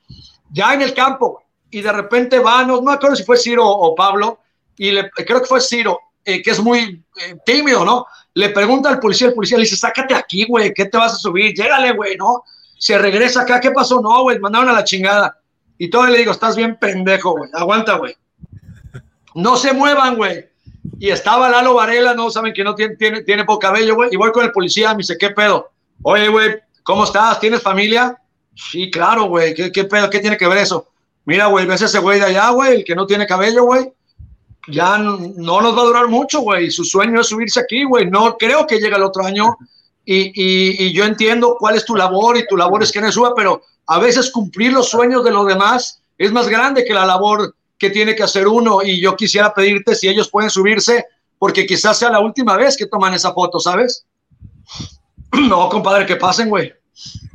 [0.51, 1.43] Ya en el campo.
[1.71, 4.41] Y de repente va, no, no acuerdo si fue Ciro o Pablo,
[4.77, 8.07] y le, creo que fue Ciro, eh, que es muy eh, tímido, ¿no?
[8.35, 11.17] Le pregunta al policía, el policía le dice, sácate aquí, güey, ¿qué te vas a
[11.17, 11.55] subir?
[11.55, 12.43] Llégale, güey, ¿no?
[12.85, 14.03] se regresa acá, ¿qué pasó?
[14.03, 15.39] No, güey, mandaron a la chingada.
[15.79, 18.15] Y todo le digo, estás bien pendejo, güey, aguanta, güey.
[19.35, 20.47] No se muevan, güey.
[20.99, 24.11] Y estaba Lalo Varela, no saben que no tiene, tiene, tiene poco cabello, güey.
[24.13, 25.71] Y voy con el policía, me dice, ¿qué pedo?
[26.03, 27.41] Oye, güey, ¿cómo estás?
[27.41, 28.21] ¿Tienes familia?
[28.55, 29.55] Sí, claro, güey.
[29.55, 30.11] ¿Qué, ¿Qué, pedo?
[30.11, 30.87] ¿Qué tiene que ver eso?
[31.25, 33.91] Mira, güey, ves ese güey de allá, güey, el que no tiene cabello, güey.
[34.69, 36.71] Ya no, no, nos va a durar mucho, güey.
[36.71, 38.09] Su sueño es subirse aquí, güey.
[38.11, 39.57] No creo que llegue el otro año.
[40.05, 43.11] Y, y, y, yo entiendo cuál es tu labor y tu labor es que no
[43.11, 47.07] suba, pero a veces cumplir los sueños de los demás es más grande que la
[47.07, 48.83] labor que tiene que hacer uno.
[48.83, 51.07] Y yo quisiera pedirte si ellos pueden subirse,
[51.39, 54.05] porque quizás sea la última vez que toman esa foto, ¿sabes?
[55.49, 56.73] No, compadre, que pasen, güey.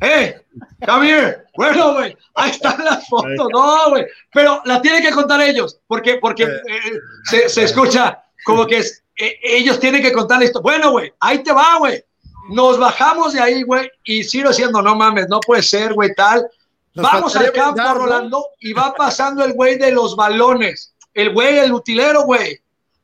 [0.02, 0.42] ¡Eh!
[0.82, 1.44] Here.
[1.56, 3.48] Bueno, güey, ahí están las fotos.
[3.52, 8.66] No, güey, pero la tienen que contar ellos, porque, porque eh, se, se, escucha como
[8.66, 10.62] que es, eh, ellos tienen que contar esto.
[10.62, 12.04] Bueno, güey, ahí te va, güey.
[12.50, 16.48] Nos bajamos de ahí, güey, y sigo diciendo, no mames, no puede ser, güey, tal.
[16.94, 17.82] Nos Vamos al campo.
[17.94, 20.94] Rolando, y va pasando el güey de los balones.
[21.14, 22.60] El güey, el utilero, güey.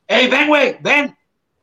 [0.07, 1.15] Ey, ven, güey, ven.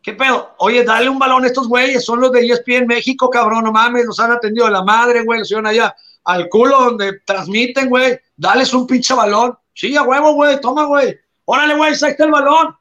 [0.03, 0.55] ¿Qué pedo?
[0.59, 4.05] Oye, dale un balón a estos güeyes, son los de ESPN México, cabrón, no mames,
[4.05, 5.94] nos han atendido de la madre, güey, los llevan allá
[6.24, 9.57] al culo donde transmiten, güey, dales un pinche balón.
[9.74, 11.16] Sí, a huevo, güey, toma, güey.
[11.44, 12.76] Órale, güey, saca el balón.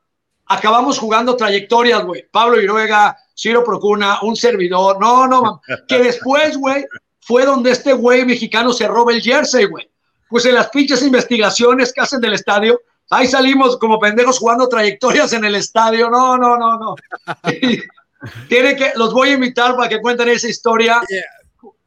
[0.47, 2.25] Acabamos jugando trayectorias, güey.
[2.29, 4.99] Pablo Iruega, Ciro Procuna, un servidor.
[4.99, 6.85] No, no, que después, güey,
[7.21, 9.89] fue donde este güey mexicano se roba el jersey, güey.
[10.29, 12.81] Pues en las pinches investigaciones que hacen del estadio,
[13.11, 16.09] Ahí salimos como pendejos jugando trayectorias en el estadio.
[16.09, 16.95] No, no, no, no.
[18.47, 21.01] Tiene que, los voy a invitar para que cuenten esa historia.
[21.09, 21.21] Yeah.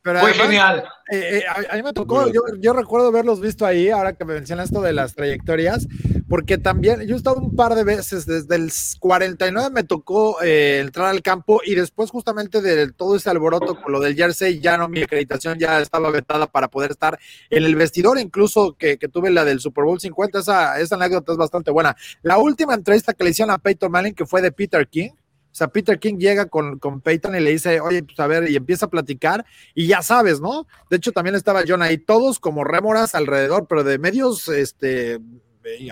[0.05, 0.85] Pero Fue además, genial.
[1.11, 4.27] Eh, eh, a, a, mí me tocó, yo, yo, recuerdo haberlos visto ahí, ahora que
[4.27, 5.89] me mencionas esto de las trayectorias,
[6.29, 10.81] porque también yo he estado un par de veces, desde el 49 me tocó eh,
[10.81, 14.77] entrar al campo y después justamente de todo ese alboroto con lo del jersey, ya
[14.77, 19.09] no, mi acreditación ya estaba vetada para poder estar en el vestidor, incluso que, que
[19.09, 21.97] tuve la del Super Bowl 50, esa, esa anécdota es bastante buena.
[22.21, 25.13] La última entrevista que le hicieron a Peyton Manning, que fue de Peter King,
[25.55, 28.51] o sea, Peter King llega con, con Peyton y le dice, oye, pues a ver,
[28.51, 30.67] y empieza a platicar, y ya sabes, ¿no?
[30.91, 35.21] De hecho, también estaba John ahí, todos como rémoras alrededor, pero de medios este,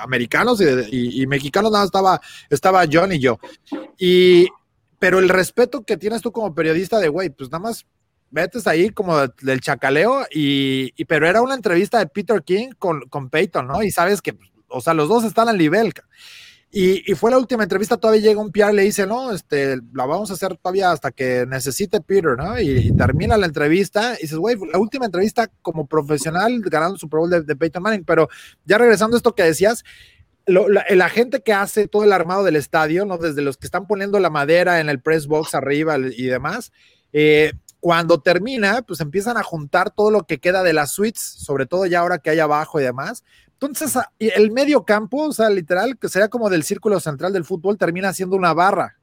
[0.00, 3.38] americanos y, y, y mexicanos, nada, estaba, estaba John y yo.
[3.96, 4.48] Y,
[4.98, 7.86] pero el respeto que tienes tú como periodista de, güey, pues nada más
[8.32, 13.02] metes ahí como del chacaleo, y, y, pero era una entrevista de Peter King con,
[13.02, 13.84] con Peyton, ¿no?
[13.84, 14.36] Y sabes que,
[14.66, 15.92] o sea, los dos están al nivel.
[16.74, 20.30] Y, fue la última entrevista, todavía llega un PR, le dice, no, este, la vamos
[20.30, 22.58] a hacer todavía hasta que necesite Peter, ¿no?
[22.58, 27.30] Y, termina la entrevista y dices, güey, la última entrevista como profesional ganando Super Bowl
[27.30, 28.30] de, de Peyton Manning, pero
[28.64, 29.84] ya regresando a esto que decías,
[30.46, 33.18] la, gente que hace todo el armado del estadio, ¿no?
[33.18, 36.72] Desde los que están poniendo la madera en el press box arriba y demás,
[37.12, 41.66] eh, cuando termina, pues empiezan a juntar todo lo que queda de las suites, sobre
[41.66, 43.24] todo ya ahora que hay abajo y demás,
[43.62, 47.78] entonces, el medio campo, o sea, literal, que sería como del círculo central del fútbol,
[47.78, 48.96] termina siendo una barra.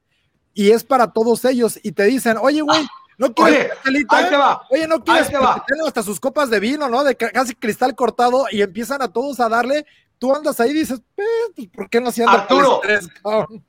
[0.54, 1.80] Y es para todos ellos.
[1.82, 2.86] Y te dicen, oye, güey,
[3.18, 5.30] ¿no quieres oye, ahí te va, Oye, ¿no quieres?
[5.30, 7.06] Tienen hasta sus copas de vino, ¿no?
[7.06, 9.86] De casi cristal cortado y empiezan a todos a darle.
[10.18, 13.08] Tú andas ahí y dices, eh, ¿por qué no hacían Arturo, tres,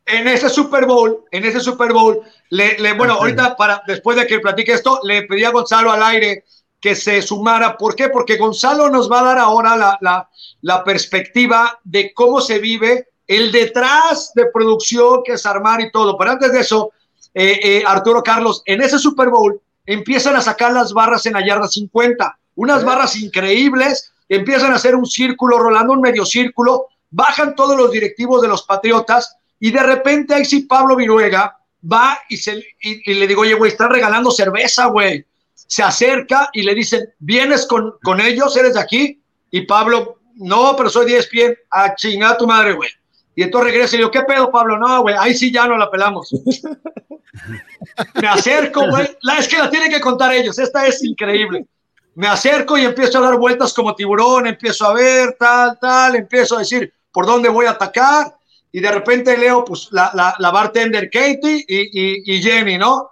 [0.06, 4.26] en ese Super Bowl, en ese Super Bowl, le, le bueno, ahorita, para, después de
[4.26, 6.44] que platique esto, le pedí a Gonzalo al aire
[6.80, 7.76] que se sumara.
[7.76, 8.08] ¿Por qué?
[8.08, 10.28] Porque Gonzalo nos va a dar ahora la, la,
[10.62, 16.16] la, perspectiva de cómo se vive el detrás de producción, que es armar y todo.
[16.16, 16.92] Pero antes de eso,
[17.34, 21.44] eh, eh, Arturo Carlos, en ese Super Bowl empiezan a sacar las barras en la
[21.44, 27.54] yarda 50, unas barras increíbles, empiezan a hacer un círculo, rolando un medio círculo, bajan
[27.54, 31.56] todos los directivos de los Patriotas y de repente ahí sí Pablo Viruega
[31.90, 35.26] va y, se, y, y le digo, oye, güey, están regalando cerveza, güey
[35.66, 38.56] se acerca y le dicen, ¿vienes con, con ellos?
[38.56, 39.22] ¿Eres de aquí?
[39.50, 42.90] Y Pablo, no, pero soy 10 pies, a chingar tu madre, güey.
[43.34, 44.78] Y entonces regresa y digo, ¿qué pedo, Pablo?
[44.78, 46.30] No, güey, ahí sí ya no la pelamos.
[48.20, 49.16] Me acerco, güey.
[49.22, 51.66] La, es que la tienen que contar ellos, esta es increíble.
[52.14, 56.56] Me acerco y empiezo a dar vueltas como tiburón, empiezo a ver, tal, tal, empiezo
[56.56, 58.36] a decir por dónde voy a atacar.
[58.72, 63.10] Y de repente leo, pues, la, la, la bartender Katie y, y, y Jenny, ¿no?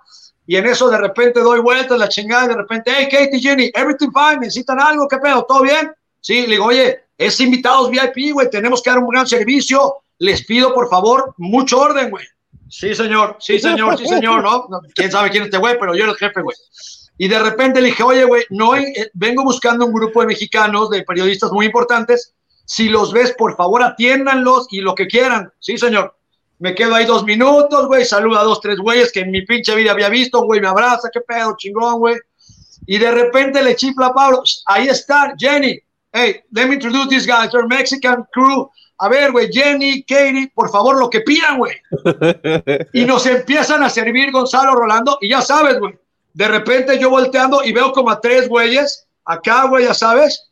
[0.48, 3.70] Y en eso de repente doy vueltas, la chingada, y de repente, hey, Katie, Jenny,
[3.74, 5.44] everything fine, necesitan algo, ¿qué pedo?
[5.46, 5.92] ¿Todo bien?
[6.22, 10.46] Sí, le digo, oye, es invitados VIP, güey, tenemos que dar un gran servicio, les
[10.46, 12.24] pido, por favor, mucho orden, güey.
[12.66, 14.80] Sí, señor, sí, señor, sí, señor, ¿no?
[14.94, 15.78] ¿Quién sabe quién es este güey?
[15.78, 16.56] Pero yo era el jefe, güey.
[17.18, 20.88] Y de repente le dije, oye, güey, no, eh, vengo buscando un grupo de mexicanos,
[20.88, 22.32] de periodistas muy importantes,
[22.64, 25.52] si los ves, por favor, atiéndanlos y lo que quieran.
[25.58, 26.17] Sí, señor
[26.58, 29.74] me quedo ahí dos minutos, güey, saluda a dos, tres güeyes que en mi pinche
[29.74, 32.16] vida había visto, güey, me abraza, qué pedo, chingón, güey.
[32.86, 35.78] Y de repente le chifla a Pablo, ahí está, Jenny.
[36.12, 38.68] Hey, let me introduce these guys, they're Mexican crew.
[38.98, 41.74] A ver, güey, Jenny, Katie, por favor, lo que pidan, güey.
[42.92, 45.96] Y nos empiezan a servir Gonzalo Rolando, y ya sabes, güey.
[46.32, 50.50] De repente yo volteando y veo como a tres güeyes, acá, güey, ya sabes,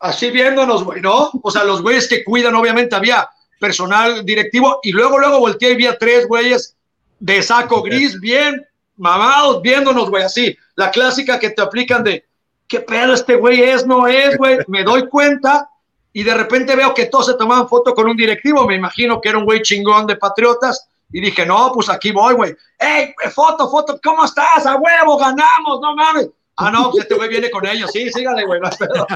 [0.00, 1.30] así viéndonos, güey, ¿no?
[1.42, 3.28] O sea, los güeyes que cuidan, obviamente había
[3.58, 6.76] personal directivo, y luego, luego volteé y vi a tres güeyes
[7.18, 10.56] de saco gris, bien mamados, viéndonos, güey, así.
[10.74, 12.24] La clásica que te aplican de,
[12.66, 13.86] ¿qué pedo este güey es?
[13.86, 14.58] No es, güey.
[14.68, 15.68] Me doy cuenta
[16.12, 18.66] y de repente veo que todos se tomaban foto con un directivo.
[18.66, 20.88] Me imagino que era un güey chingón de Patriotas.
[21.12, 22.56] Y dije, no, pues aquí voy, güey.
[22.78, 24.00] ¡Ey, foto, foto!
[24.02, 24.66] ¿Cómo estás?
[24.66, 25.16] ¡A huevo!
[25.18, 25.80] ¡Ganamos!
[25.80, 26.28] ¡No mames!
[26.56, 27.90] Ah, no, pues este güey viene con ellos.
[27.92, 29.06] Sí, sígale, güey, no pedo.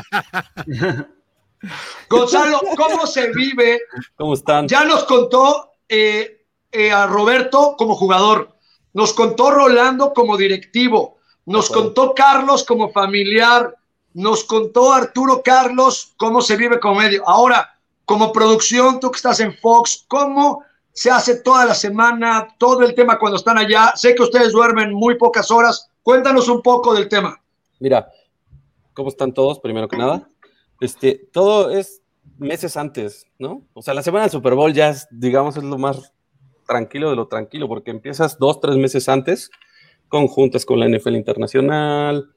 [2.08, 3.80] Gonzalo, ¿cómo se vive?
[4.16, 4.66] ¿Cómo están?
[4.68, 8.56] Ya nos contó eh, eh, a Roberto como jugador,
[8.92, 13.76] nos contó Rolando como directivo, nos contó Carlos como familiar,
[14.14, 17.28] nos contó Arturo Carlos cómo se vive como medio.
[17.28, 22.82] Ahora, como producción, tú que estás en Fox, ¿cómo se hace toda la semana, todo
[22.82, 23.92] el tema cuando están allá?
[23.94, 25.90] Sé que ustedes duermen muy pocas horas.
[26.02, 27.40] Cuéntanos un poco del tema.
[27.78, 28.10] Mira,
[28.94, 29.60] ¿cómo están todos?
[29.60, 30.28] Primero que nada,
[30.80, 32.02] este, todo es
[32.38, 33.66] meses antes, ¿no?
[33.74, 36.12] O sea, la semana del Super Bowl ya es, digamos, es lo más
[36.66, 39.50] tranquilo de lo tranquilo, porque empiezas dos, tres meses antes
[40.08, 42.30] con juntas con la NFL Internacional.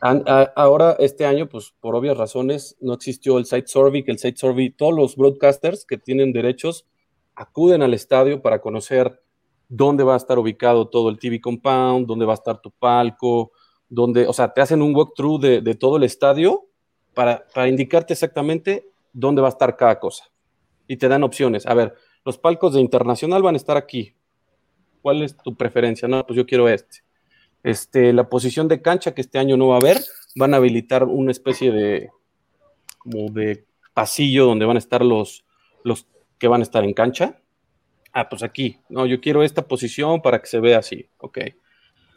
[0.00, 4.38] ahora, este año, pues por obvias razones, no existió el site survey, que el site
[4.38, 6.86] survey, todos los broadcasters que tienen derechos
[7.34, 9.22] acuden al estadio para conocer
[9.68, 13.52] dónde va a estar ubicado todo el TV compound, dónde va a estar tu palco,
[13.88, 16.69] dónde, o sea, te hacen un walkthrough de, de todo el estadio
[17.14, 20.24] para, indicarte exactamente dónde va a estar cada cosa.
[20.86, 21.66] Y te dan opciones.
[21.66, 21.94] A ver,
[22.24, 24.14] los palcos de internacional van a estar aquí.
[25.02, 26.08] ¿Cuál es tu preferencia?
[26.08, 26.98] No, pues yo quiero este.
[27.62, 29.98] Este, la posición de cancha que este año no va a haber,
[30.34, 32.10] van a habilitar una especie de
[32.98, 35.44] como de pasillo donde van a estar los,
[35.84, 36.06] los
[36.38, 37.40] que van a estar en cancha.
[38.12, 38.80] Ah, pues aquí.
[38.88, 41.08] No, yo quiero esta posición para que se vea así.
[41.18, 41.38] Ok.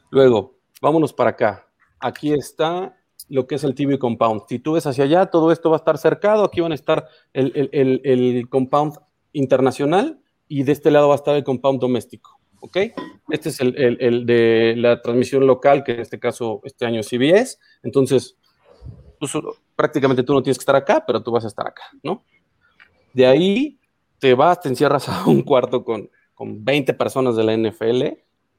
[0.09, 1.67] Luego, vámonos para acá.
[1.99, 2.97] Aquí está
[3.33, 4.43] lo que es el TV compound.
[4.47, 6.43] Si tú ves hacia allá, todo esto va a estar cercado.
[6.43, 8.99] Aquí van a estar el, el, el compound
[9.31, 12.39] internacional y de este lado va a estar el compound doméstico.
[12.59, 12.77] ¿Ok?
[13.29, 17.09] Este es el, el, de la transmisión local, que en este caso este año es
[17.09, 17.57] CBS.
[17.81, 18.37] Entonces,
[19.19, 19.33] pues,
[19.75, 22.23] prácticamente tú no tienes que estar acá, pero tú vas a estar acá, ¿no?
[23.13, 23.79] De ahí
[24.19, 28.03] te vas, te encierras a un cuarto con, con 20 personas de la NFL.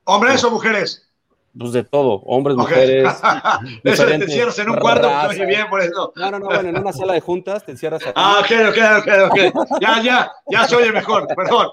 [0.03, 1.14] ¿Hombres o mujeres?
[1.57, 3.09] Pues de todo, hombres, mujeres.
[3.85, 6.13] eso te encierras en un cuarto, oye bien por eso.
[6.17, 8.13] No, no, no, bueno, en una sala de juntas te encierras aquí.
[8.17, 9.81] Ah, ok, ok, ok, ok.
[9.81, 11.69] Ya, ya, ya se oye mejor, perdón.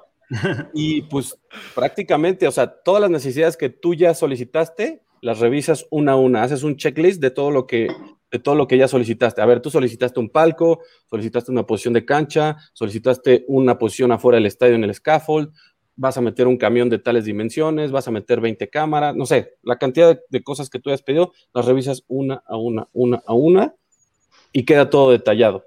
[0.74, 1.38] Y pues
[1.76, 6.44] prácticamente, o sea, todas las necesidades que tú ya solicitaste, las revisas una a una,
[6.44, 7.90] haces un checklist de todo lo que
[8.32, 9.42] de todo lo que ya solicitaste.
[9.42, 10.80] A ver, tú solicitaste un palco,
[11.10, 15.52] solicitaste una posición de cancha, solicitaste una posición afuera del estadio en el scaffold,
[16.02, 19.54] vas a meter un camión de tales dimensiones, vas a meter 20 cámaras, no sé,
[19.62, 23.34] la cantidad de, cosas que tú hayas pedido, las revisas una a una, una a
[23.36, 23.76] una
[24.52, 25.64] y queda todo detallado.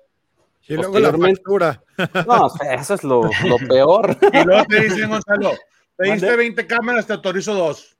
[0.66, 1.80] Y luego la factura.
[2.26, 3.30] No, eso es lo,
[3.68, 4.18] peor.
[4.32, 5.52] Y luego te dicen, Gonzalo,
[5.96, 7.96] pediste 20 cámaras, te autorizo dos.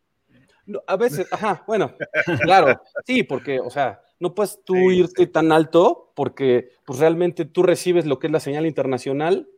[0.89, 1.95] a veces, ajá, bueno,
[2.43, 7.62] claro, sí, porque, o sea, no puedes tú irte tan alto porque pues realmente tú
[7.62, 9.49] recibes lo que es la señal internacional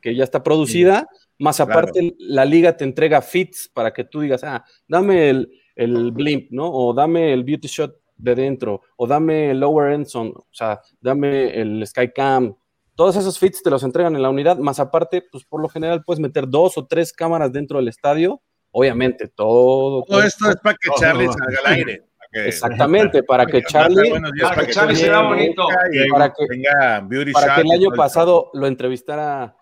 [0.00, 1.06] que ya está producida,
[1.40, 6.12] más aparte la liga te entrega fits para que tú digas, ah, dame el, el
[6.12, 6.70] blimp, ¿no?
[6.70, 10.80] O dame el beauty shot de dentro, o dame el lower end zone, o sea,
[11.00, 12.54] dame el skycam.
[12.94, 16.04] Todos esos fits te los entregan en la unidad, más aparte, pues por lo general
[16.04, 18.42] puedes meter dos o tres cámaras dentro del estadio.
[18.72, 20.04] Obviamente, todo.
[20.04, 22.10] Todo esto es para que Charlie salga al aire.
[22.32, 24.10] Exactamente, para que Charlie,
[24.42, 25.66] para que Charlie sea bonito.
[26.12, 26.42] Para que,
[27.32, 29.56] para que el año pasado lo entrevistara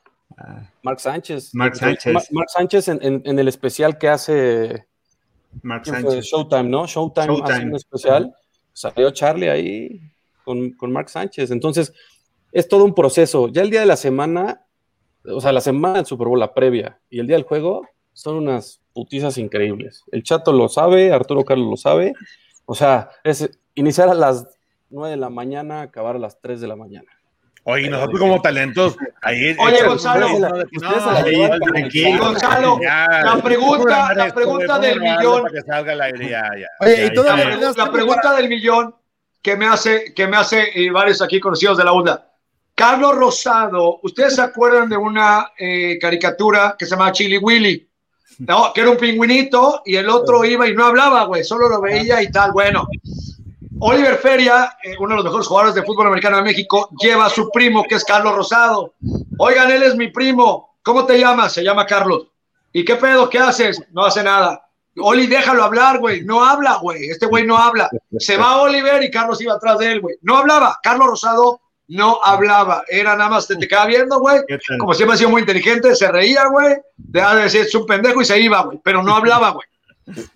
[0.82, 1.54] Mark Sánchez.
[1.54, 2.30] Mark Sánchez.
[2.32, 4.86] Mark Sánchez en, en, el especial que hace
[5.62, 6.24] Mark Sánchez.
[6.24, 6.86] Showtime, ¿no?
[6.86, 7.54] Showtime, Showtime.
[7.54, 8.34] hace un especial.
[8.72, 10.00] Salió Charlie ahí
[10.44, 11.50] con, con Mark Sánchez.
[11.50, 11.92] Entonces,
[12.52, 13.48] es todo un proceso.
[13.48, 14.66] Ya el día de la semana,
[15.24, 18.36] o sea, la semana del Super Bowl, la previa, y el día del juego, son
[18.36, 20.04] unas putizas increíbles.
[20.10, 22.14] El Chato lo sabe, Arturo Carlos lo sabe.
[22.66, 24.46] O sea, es iniciar a las
[24.90, 27.10] 9 de la mañana, acabar a las 3 de la mañana.
[27.70, 29.54] Oye, nosotros como talentos, ahí.
[29.58, 30.26] Oye, Gonzalo,
[32.18, 35.44] Gonzalo, la pregunta, la pregunta del millón.
[36.80, 38.94] Oye, y todavía la pregunta del millón
[39.42, 42.32] que me hace, que me hace y varios aquí conocidos de la UNDA.
[42.74, 47.86] Carlos Rosado, ¿ustedes se acuerdan de una eh, caricatura que se llama Chili Willy?
[48.38, 51.82] No, que era un pingüinito y el otro iba y no hablaba, güey, solo lo
[51.82, 52.52] veía y tal.
[52.52, 52.88] Bueno,
[53.80, 57.30] Oliver Feria, eh, uno de los mejores jugadores de fútbol americano de México, lleva a
[57.30, 58.94] su primo, que es Carlos Rosado.
[59.38, 60.76] Oigan, él es mi primo.
[60.82, 61.52] ¿Cómo te llamas?
[61.52, 62.26] Se llama Carlos.
[62.72, 63.30] ¿Y qué pedo?
[63.30, 63.82] ¿Qué haces?
[63.92, 64.68] No hace nada.
[65.00, 66.24] Oli, déjalo hablar, güey.
[66.24, 67.08] No habla, güey.
[67.08, 67.88] Este güey no habla.
[68.18, 70.16] Se va Oliver y Carlos iba atrás de él, güey.
[70.22, 70.78] No hablaba.
[70.82, 72.82] Carlos Rosado no hablaba.
[72.88, 74.40] Era nada más, te, te quedaba viendo, güey.
[74.78, 76.76] Como siempre ha sido muy inteligente, se reía, güey.
[76.96, 78.80] Dejaba de decir, es un pendejo y se iba, güey.
[78.82, 79.66] Pero no hablaba, güey.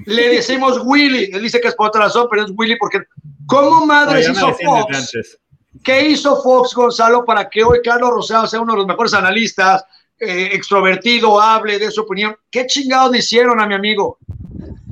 [0.06, 1.30] Le decimos Willy.
[1.32, 3.00] Él dice que es por otra razón, pero es Willy porque.
[3.46, 5.38] ¿Cómo madres No, hizo Fox?
[5.84, 9.84] ¿Qué hizo Fox Gonzalo para que hoy Carlos Rosado sea uno de los mejores analistas,
[10.18, 12.36] eh, extrovertido, hable de su opinión?
[12.50, 14.18] ¿Qué chingados le hicieron a mi amigo?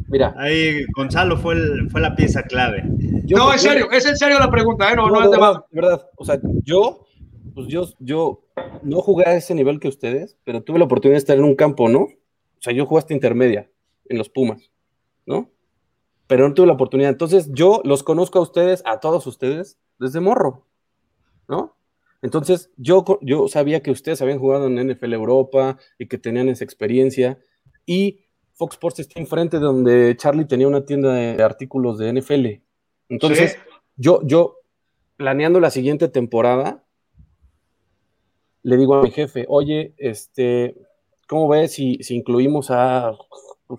[0.09, 2.83] Mira, Ahí Gonzalo fue, el- fue la pieza clave.
[3.25, 4.97] yo- no, en serio, es en serio la pregunta, ¿eh?
[4.97, 6.07] No, No, no, de es de verdad, verdad.
[6.17, 7.07] O sea, yo,
[7.55, 8.41] pues yo, yo
[8.83, 11.55] no jugué a ese nivel que ustedes, pero tuve la oportunidad de estar en un
[11.55, 12.01] campo, ¿no?
[12.01, 13.71] O sea, yo jugué hasta intermedia
[14.11, 14.71] en los Pumas,
[15.25, 15.49] ¿no?
[16.27, 17.11] Pero no tuve la oportunidad.
[17.11, 20.67] Entonces, yo los conozco a ustedes, a todos ustedes, desde morro,
[21.49, 21.77] ¿no?
[22.23, 26.65] Entonces, yo, yo sabía que ustedes habían jugado en NFL Europa y que tenían esa
[26.65, 27.39] experiencia.
[27.87, 28.21] Y
[28.53, 32.47] Fox Sports está enfrente de donde Charlie tenía una tienda de, de artículos de NFL.
[33.09, 33.59] Entonces, Sí.
[33.97, 34.59] yo, yo,
[35.17, 36.85] planeando la siguiente temporada,
[38.63, 40.77] le digo a mi jefe, oye, este,
[41.27, 43.17] ¿cómo ves si, si incluimos a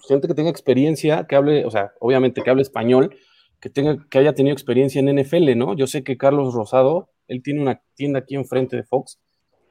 [0.07, 3.15] gente que tenga experiencia, que hable, o sea, obviamente que hable español,
[3.59, 5.75] que tenga, que haya tenido experiencia en NFL, ¿no?
[5.75, 9.19] Yo sé que Carlos Rosado, él tiene una tienda aquí enfrente de Fox,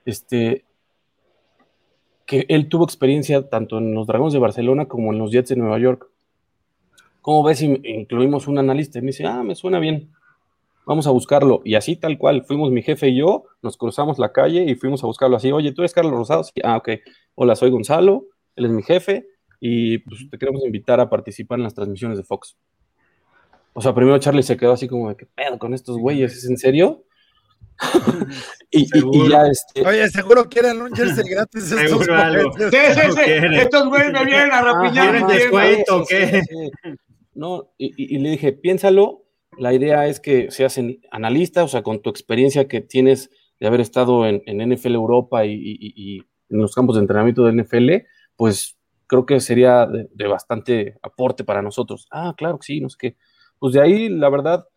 [0.04, 0.64] este,
[2.26, 5.56] que él tuvo experiencia tanto en los Dragones de Barcelona como en los Jets de
[5.56, 6.08] Nueva York.
[7.20, 8.98] ¿Cómo ves si incluimos un analista?
[8.98, 10.12] Y me dice, ah, me suena bien,
[10.86, 11.60] vamos a buscarlo.
[11.64, 15.02] Y así tal cual, fuimos mi jefe y yo, nos cruzamos la calle y fuimos
[15.02, 16.44] a buscarlo así, oye, ¿tú eres Carlos Rosado?
[16.44, 16.90] Sí, ah, ok.
[17.34, 19.29] Hola, soy Gonzalo, él es mi jefe
[19.60, 22.56] y pues, te queremos invitar a participar en las transmisiones de Fox.
[23.72, 26.34] O sea, primero Charlie se quedó así como de, ¿qué pedo con estos güeyes?
[26.36, 27.04] ¿Es en serio?
[28.70, 29.28] y, y- y Seguro.
[29.28, 29.86] ya este...
[29.86, 31.62] Oye, seguro quieren un jersey gratis.
[31.72, 32.50] estos Seguro algo.
[32.50, 32.70] güeyes.
[32.70, 33.56] Sí, sí, sí.
[33.56, 34.92] Estos güeyes me vienen a rapiñar.
[35.10, 35.60] ¿quieren mi tienda.
[35.62, 36.04] descuento?
[36.08, 36.42] qué?
[37.34, 39.24] No, y, y- y le dije, piénsalo,
[39.58, 40.78] la idea es que seas
[41.10, 43.30] analista, o sea, con tu experiencia que tienes
[43.60, 46.18] de haber estado en, en NFL Europa y, y- y- y
[46.50, 47.90] en los campos de entrenamiento de NFL,
[48.36, 48.76] pues
[49.10, 52.06] creo que sería de, de bastante aporte para nosotros.
[52.12, 53.16] Ah, claro que sí, no sé qué.
[53.58, 54.68] Pues de ahí, la verdad,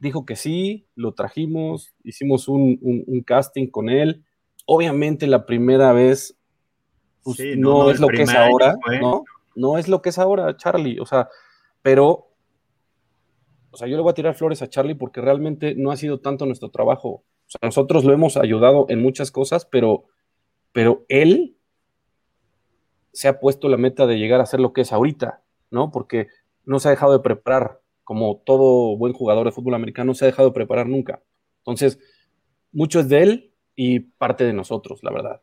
[0.00, 4.22] dijo que sí, lo trajimos, hicimos un, un- un casting con él.
[4.66, 6.36] Obviamente la primera vez
[7.22, 8.74] pues, Sí, no, no, no, es lo que es año ahora.
[9.00, 9.24] ¿no?
[9.56, 11.00] No es lo que es ahora, Charlie.
[11.00, 11.30] O sea,
[11.80, 12.28] pero,
[13.70, 16.20] o sea, yo le voy a tirar flores a Charlie porque realmente no ha sido
[16.20, 17.08] tanto nuestro trabajo.
[17.08, 20.04] O sea, nosotros lo hemos ayudado en muchas cosas, pero,
[20.72, 21.56] pero él
[23.14, 25.90] se ha puesto la meta de llegar a ser lo que es ahorita, ¿no?
[25.90, 26.28] Porque
[26.64, 30.24] no se ha dejado de preparar, como todo buen jugador de fútbol americano, no se
[30.24, 31.22] ha dejado de preparar nunca.
[31.58, 31.98] Entonces,
[32.72, 35.40] mucho es de él y parte de nosotros, la verdad.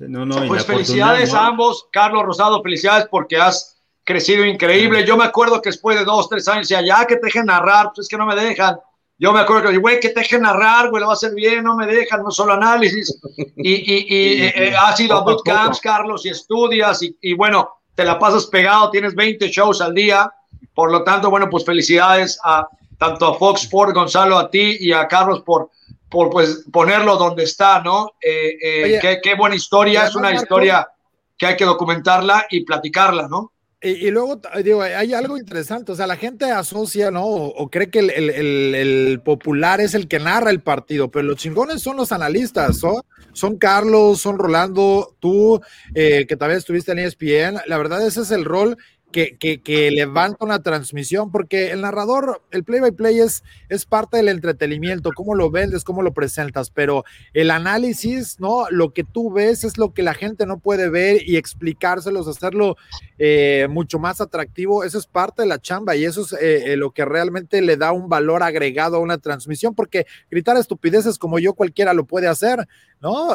[0.00, 1.88] No, no, Pues felicidades a ambos.
[1.92, 5.04] Carlos Rosado, felicidades porque has crecido increíble.
[5.04, 7.90] Yo me acuerdo que después de dos, tres años decía, ya que te dejen narrar,
[7.94, 8.78] pues es que no me dejan.
[9.18, 11.64] Yo me acuerdo que, güey, que te dejen narrar, güey, lo va a hacer bien,
[11.64, 13.18] no me dejan, no solo análisis.
[13.56, 15.80] Y, y, y eh, eh, has ido a bootcamps.
[15.80, 20.32] Carlos, y estudias, y, y bueno, te la pasas pegado, tienes 20 shows al día.
[20.72, 24.92] Por lo tanto, bueno, pues felicidades a tanto a Fox Sport, Gonzalo, a ti y
[24.92, 25.70] a Carlos por,
[26.08, 28.12] por pues, ponerlo donde está, ¿no?
[28.20, 30.88] Eh, eh, Oye, qué, qué buena historia, es una Marco- historia
[31.36, 33.52] que hay que documentarla y platicarla, ¿no?
[33.80, 37.24] Y, luego, t- digo, hay algo interesante, o sea, la gente asocia, ¿no?
[37.24, 41.36] O, cree que el, el- el- popular es el que narra el partido, pero los
[41.36, 43.04] chingones son los analistas, ¿no?
[43.32, 45.60] Son Carlos, son Rolando, tú,
[45.94, 48.76] eh, que también estuviste en ESPN, la verdad ese es el rol
[49.10, 54.28] que, que, que levanta una transmisión, porque el narrador, el play-by-play es, es parte del
[54.28, 58.66] entretenimiento, cómo lo vendes, cómo lo presentas, pero el análisis, ¿no?
[58.70, 62.76] Lo que tú ves es lo que la gente no puede ver y explicárselos, hacerlo
[63.18, 64.84] eh, mucho más atractivo.
[64.84, 67.76] Eso es parte de la chamba y eso es eh, eh, lo que realmente le
[67.76, 72.28] da un valor agregado a una transmisión, porque gritar estupideces como yo cualquiera lo puede
[72.28, 72.66] hacer,
[73.00, 73.28] ¿no?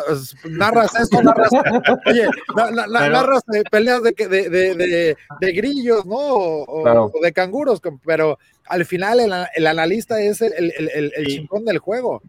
[0.50, 1.50] Narras esto, narras,
[2.06, 6.06] oye, na- na- na- Pero- narras eh, peleas de, que- de, de, de- de grillos,
[6.06, 6.16] ¿no?
[6.16, 7.12] O, o- Claro.
[7.14, 8.38] o de canguros, pero
[8.68, 12.22] al final el, el analista es el, el, el, chingón del juego.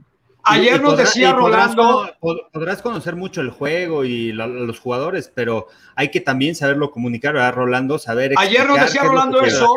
[0.47, 2.11] Ayer nos decía podrás Rolando,
[2.53, 7.32] Podrás conocer mucho el juego y lo- los jugadores, pero hay que también saberlo comunicar,
[7.32, 7.99] ¿verdad, Rolando?
[7.99, 9.74] Saber Ayer nos decía Rolando eso.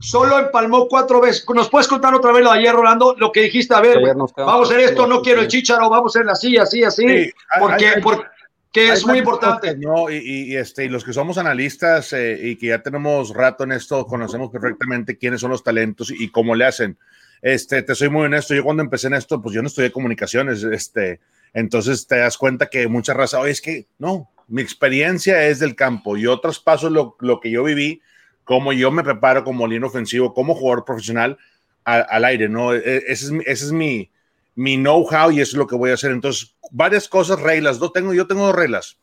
[0.00, 1.44] Solo empalmó cuatro veces.
[1.54, 3.14] ¿Nos puedes contar otra vez lo de ayer, Rolando?
[3.18, 6.20] Lo que dijiste, a ver, vamos a hacer esto, no quiero el chicharo, vamos a
[6.20, 7.06] hacer así, así, así.
[7.08, 8.26] Sí, porque, hay- hay- por-
[8.70, 9.68] que es muy importante.
[9.68, 10.10] cosas, ¿no?
[10.10, 13.64] Y, y- y, este, y los que somos analistas eh, y que ya tenemos rato
[13.64, 16.98] en esto, conocemos perfectamente quiénes son los talentos y, cómo le hacen.
[17.40, 20.62] Este, te soy muy honesto, yo cuando empecé en esto, pues yo no estudié comunicaciones,
[20.64, 21.20] este,
[21.54, 25.74] entonces te das cuenta que mucha raza, oye, es que no, mi experiencia es del
[25.74, 28.02] campo, yo traspaso lo, lo que yo viví,
[28.48, 31.36] cómo yo me preparo como línea ofensivo, como jugador profesional
[31.84, 32.72] al aire, ¿no?
[32.72, 34.10] E- Ese es, mi- ese es mi,
[34.54, 36.10] mi know-how y eso es lo que voy a hacer.
[36.12, 37.78] Entonces, varias cosas, reglas.
[37.78, 38.96] Dos tengo, yo tengo dos reglas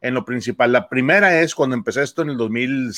[0.00, 0.70] en lo principal.
[0.70, 2.92] La primera es cuando empecé esto en el 2000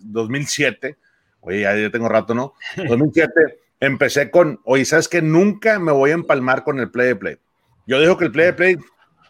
[0.00, 0.96] 2007,
[1.40, 2.54] oye, ya, ya tengo rato, ¿no?
[2.88, 3.30] 2007,
[3.78, 7.36] empecé con, oye, ¿sabes que Nunca me voy a empalmar con el play de play.
[7.86, 8.76] Yo digo que el play de play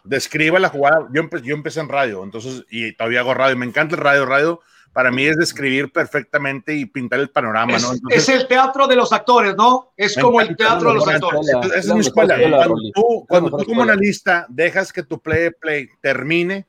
[0.03, 1.07] describa la jugada.
[1.13, 3.55] Yo, empe- yo empecé en radio, entonces, y todavía hago radio.
[3.55, 4.25] Me encanta el radio.
[4.25, 4.61] Radio
[4.93, 7.93] para mí es describir perfectamente y pintar el panorama, Es, ¿no?
[7.93, 9.93] Entonces, es el teatro de los actores, ¿no?
[9.95, 11.47] Es como el teatro de los actores.
[11.65, 12.35] Esa es mi escuela.
[12.35, 16.65] escuela, Cuando tú, cuando tú como analista dejas que tu play de play termine,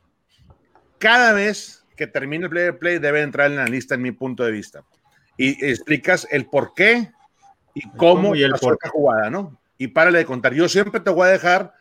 [0.98, 4.44] cada vez que termine el play de play debe entrar el analista en mi punto
[4.44, 4.84] de vista.
[5.36, 7.10] Y explicas el por qué
[7.74, 9.58] y cómo, cómo y el por esta jugada, ¿no?
[9.78, 10.54] Y párale de contar.
[10.54, 11.74] Yo siempre te voy a dejar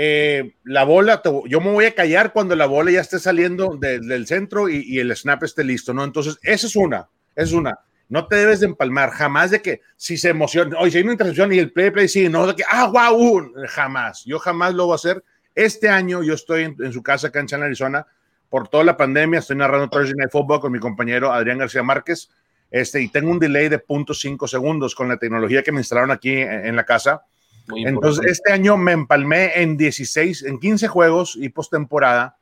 [0.00, 3.76] eh, la bola, te- yo me voy a callar cuando la bola ya esté saliendo
[3.80, 6.04] de- del centro y, y el snap esté listo, ¿no?
[6.04, 7.80] Entonces, esa es una, esa es una.
[8.08, 11.12] No te debes de empalmar, jamás de que si se emociona, oye, si hay una
[11.14, 14.24] intercepción y el play play sigue, no de que, ah, wow, jamás.
[14.24, 15.24] Yo jamás lo voy a hacer.
[15.54, 18.06] Este año yo estoy en, en su casa acá en Arizona,
[18.48, 22.30] por toda la pandemia, estoy narrando Thursday Night Football con mi compañero Adrián García Márquez,
[22.70, 26.36] este, y tengo un delay de 0.5 segundos con la tecnología que me instalaron aquí
[26.36, 27.22] en- en la casa.
[27.68, 28.30] Muy Entonces, importante.
[28.30, 32.38] este año me empalmé en 16, en 15 juegos y postemporada,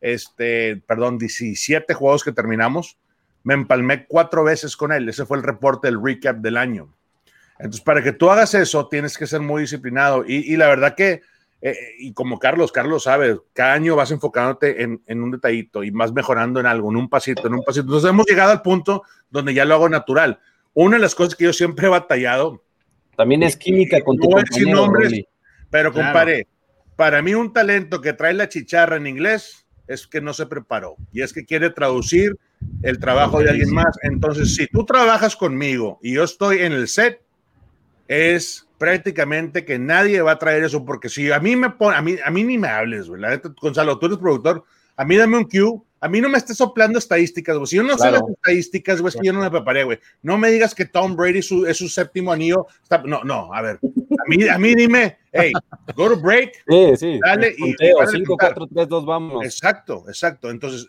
[0.00, 2.96] este, perdón, 17 juegos que terminamos.
[3.42, 5.08] Me empalmé cuatro veces con él.
[5.08, 6.94] Ese fue el reporte, el recap del año.
[7.58, 10.24] Entonces, para que tú hagas eso, tienes que ser muy disciplinado.
[10.26, 11.22] Y, y la verdad que,
[11.60, 15.90] eh, y como Carlos, Carlos sabe, cada año vas enfocándote en, en un detallito y
[15.90, 17.86] vas mejorando en algo, en un pasito, en un pasito.
[17.86, 20.38] Entonces, hemos llegado al punto donde ya lo hago natural.
[20.74, 22.62] Una de las cosas que yo siempre he batallado,
[23.18, 25.28] También es química con tu No compañero, nombres, Rolly.
[25.70, 26.06] pero Claro.
[26.06, 26.46] compadre,
[26.94, 30.94] para mí un talento que trae la chicharra en inglés es que no se preparó
[31.12, 32.36] y es que quiere traducir
[32.82, 33.96] el trabajo de alguien más.
[34.02, 37.20] Entonces, si tú trabajas conmigo y yo estoy en el set,
[38.06, 42.02] es prácticamente que nadie va a traer eso porque si a mí me pone, a
[42.02, 43.20] mí, a mí ni me hables, güey.
[43.20, 44.64] La neta, Gonzalo, tú eres productor,
[44.98, 45.80] a mí dame un cue.
[46.00, 47.66] A mí no me estés soplando estadísticas, güey.
[47.66, 48.18] Si yo no sé Claro.
[48.20, 49.98] las estadísticas, güey, es que yo no me preparé, güey.
[50.22, 52.66] No me digas que Tom Brady su- es su séptimo anillo.
[52.84, 53.80] Está- no, no, a ver.
[53.82, 55.52] A mí, a mí dime, hey,
[55.96, 57.18] go to break, Sí, sí.
[57.20, 58.54] Dale, y- Conteo, y para 5, contar.
[58.54, 59.44] 4, 3, 2, vámonos.
[59.44, 60.50] Exacto, exacto.
[60.52, 60.86] Entonces,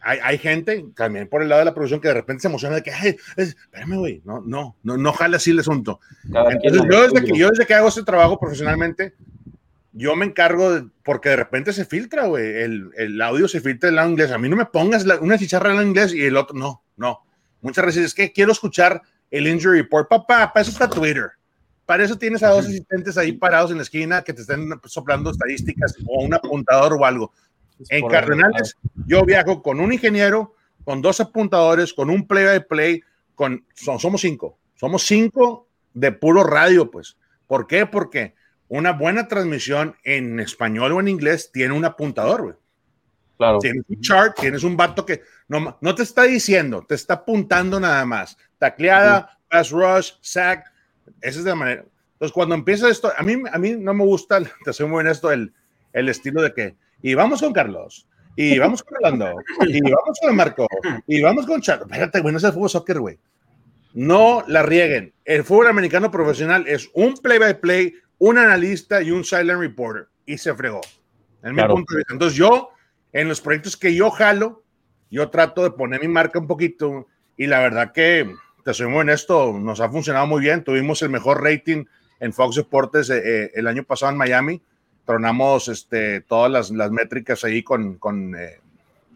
[0.00, 2.74] hay, hay gente también por el lado de la producción que de repente se emociona
[2.74, 6.00] de que, ay, es- espérame, güey, no, no, no, no jala así el asunto.
[6.32, 9.14] Cada Entonces, yo desde, que, yo desde que hago este trabajo profesionalmente,
[9.92, 13.88] yo me encargo, de- porque de repente se filtra, güey, el, el audio se filtra
[13.88, 14.30] en lado inglés.
[14.30, 17.20] A mí no me pongas la- una chicharra en inglés y el otro, no, no.
[17.60, 20.08] Muchas veces es que quiero escuchar el injury report.
[20.08, 21.30] Papá, para eso está Twitter.
[21.86, 25.30] Para eso tienes a dos asistentes ahí parados en la esquina que te estén soplando
[25.30, 27.32] estadísticas o un apuntador o algo.
[27.78, 28.76] Es En Cardenales,
[29.06, 33.02] yo viajo con un ingeniero, con dos apuntadores, con un play by play,
[33.34, 34.58] con, son- somos cinco.
[34.74, 37.16] Somos cinco de puro radio, pues.
[37.46, 37.86] ¿Por qué?
[37.86, 38.34] Porque
[38.78, 42.54] una buena transmisión en español o en inglés tiene un apuntador, güey.
[43.36, 43.58] Claro.
[43.58, 47.78] Tienes un chart, tienes un vato que no, no te está diciendo, te está apuntando
[47.78, 48.38] nada más.
[48.56, 50.72] Tacleada, pass rush, sack,
[51.20, 51.84] esa es de la manera.
[52.14, 55.30] Entonces, cuando empieza esto, a mí, a mí no me gusta, te soy muy honesto,
[55.30, 55.52] el,
[55.92, 59.34] el estilo de que, y vamos con Carlos, y vamos con Orlando,
[59.66, 60.66] y vamos con Marco,
[61.06, 61.84] y vamos con Charlo.
[61.84, 63.18] Espérate, güey, no es el fútbol soccer, güey.
[63.92, 65.12] No la rieguen.
[65.26, 67.94] El fútbol americano profesional es un play by play,
[68.24, 70.06] un analista y un silent reporter.
[70.26, 70.80] Y se fregó.
[71.42, 71.70] En Claro.
[71.70, 72.12] mi punto de vista.
[72.12, 72.68] Entonces, yo,
[73.12, 74.62] en los proyectos que yo jalo,
[75.10, 77.08] yo trato de poner mi marca un poquito.
[77.36, 78.32] Y la verdad que,
[78.64, 80.62] te soy muy honesto, nos ha funcionado muy bien.
[80.62, 81.84] Tuvimos el mejor rating
[82.20, 84.62] en Fox Deportes eh, eh, el año pasado en Miami.
[85.04, 88.60] Tronamos este, todas las, las métricas ahí con, con, eh,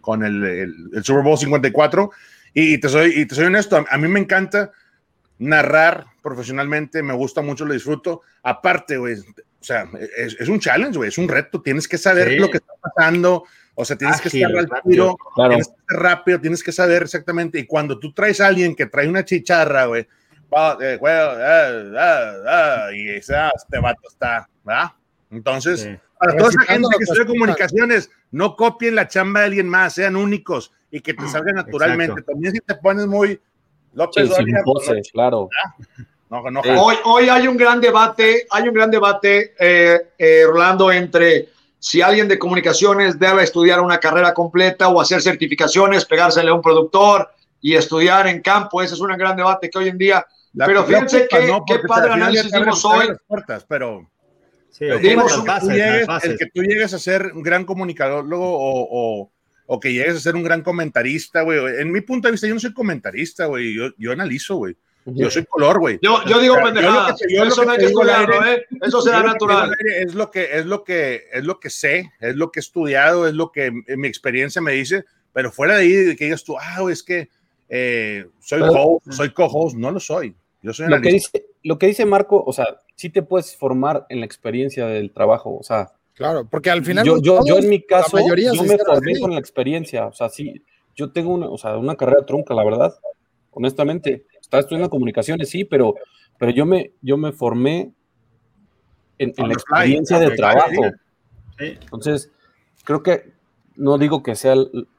[0.01, 2.11] con el, el- el Super Bowl 54.
[2.55, 4.73] Y, y te soy, y te soy honesto, a, a mí me encanta
[5.39, 8.23] narrar profesionalmente, me gusta mucho, lo disfruto.
[8.43, 12.29] Aparte, güey, o sea, es, es un challenge, güey, es un reto, tienes que saber
[12.31, 12.37] Sí.
[12.39, 13.45] lo que está pasando,
[13.75, 15.51] o sea, tienes que Ágil, estar al tiro, Claro.
[15.51, 17.59] tienes que ser rápido, tienes que saber exactamente.
[17.59, 20.03] Y cuando tú traes a alguien que trae una chicharra, güey,
[20.81, 24.93] eh, güey, ah, ah, ah, y ese, ah, este vato está, ¿verdad?
[25.31, 25.91] Entonces, Sí.
[26.19, 29.95] para toda esa gente que que estudia comunicaciones, no copien la chamba de alguien más,
[29.95, 32.13] sean únicos y que te salga naturalmente.
[32.13, 32.33] Exacto.
[32.33, 33.41] También si te pones muy
[33.97, 35.49] López Sí, Dóriga, pues, pose, claro.
[36.31, 36.69] no, no, Sí.
[36.69, 36.83] jala.
[36.83, 41.49] Hoy, hoy hay un gran debate, hay un gran debate, eh, eh, Rolando, entre
[41.79, 46.63] si alguien de comunicaciones debe estudiar una carrera completa o hacer certificaciones, pegársele a un
[46.63, 48.83] productor y estudiar en campo.
[48.83, 50.25] Ese es un gran debate que hoy en día.
[50.55, 53.09] La- pero fíjense qué, no, qué padre análisis dimos hoy.
[53.27, 54.07] puertas, pero
[54.71, 58.25] Sí, un- las tú bases, llegues- el que tú llegues a ser un gran comunicador
[58.35, 59.31] o, o,
[59.67, 61.59] o que llegues a ser un gran comentarista, güey.
[61.81, 63.75] En mi punto de vista, yo no soy comentarista, güey.
[63.75, 64.77] Yo, yo analizo, güey.
[65.09, 66.01] Yo soy color, güey.
[66.03, 67.17] Yo, yo digo pendejadas.
[67.21, 68.65] que Eso que no hay que aire- ¿eh?
[68.83, 69.71] Eso será que natural.
[70.01, 73.29] Es lo que es lo que es lo que sé, es lo que he estudiado,
[73.29, 76.57] es lo que mi experiencia me dice, pero fuera de ahí de que digas tú,
[76.59, 77.29] ah, güey, es que
[77.69, 80.35] eh, soy Pero- host, soy co-host, no lo soy.
[80.63, 81.39] Yo soy Lo que, analista.
[81.39, 82.67] dice, lo que dice Marco, o sea,
[82.97, 87.05] sí te puedes formar en la experiencia del trabajo, o sea, Claro, porque al final.
[87.05, 89.21] yo, yo, yo en mi caso, mayoría yo me formé así.
[89.21, 90.65] con la experiencia, o sea, sí,
[90.95, 92.95] yo tengo una, o sea, una carrera trunca, la verdad,
[93.51, 95.95] honestamente, estaba estudiando comunicaciones, sí, pero,
[96.39, 97.93] pero yo me, yo me formé
[99.19, 100.83] en, en la experiencia de trabajo.
[101.59, 102.31] Entonces,
[102.85, 103.33] creo que
[103.77, 104.55] no digo que sea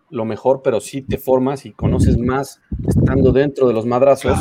[0.10, 4.38] lo mejor, pero sí te formas y conoces más estando dentro de los madrazos.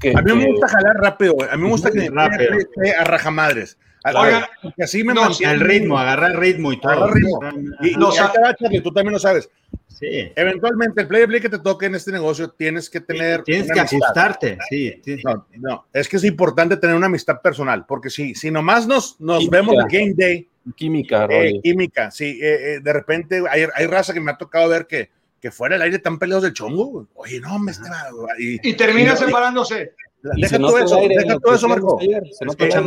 [0.00, 1.48] Que, A mí me que- gusta jalar rápido, güey.
[1.50, 3.78] A mí me gusta que que a rajamadres.
[4.14, 4.44] Oigan,
[4.82, 6.92] así me no, mantiene El ritmo, agarrar el ritmo y todo.
[6.92, 7.40] Agarrar ritmo.
[7.82, 9.48] Y, No, y o sea- ahí te va, Charlie, tú también lo sabes.
[9.88, 10.30] Sí.
[10.36, 13.42] Eventualmente, el play play que te toque en este negocio, tienes que tener.
[13.44, 13.98] Tienes que amistad.
[14.02, 15.00] ajustarte, sí.
[15.02, 15.16] sí.
[15.24, 19.18] No, no, es que es importante tener una amistad personal, porque si, si nomás nos,
[19.20, 19.56] nos Química.
[19.56, 24.12] vemos el game day, química, eh, química, sí, eh, eh, de repente hay, hay raza
[24.12, 25.08] que me ha tocado ver que,
[25.40, 27.06] que fuera del aire están peleados del chongo.
[27.14, 28.08] Oye, no, me está.
[28.38, 29.92] Y, Y termina y- separándose.
[30.22, 31.98] Deja todo eso, aire, deja todo eso, Marco.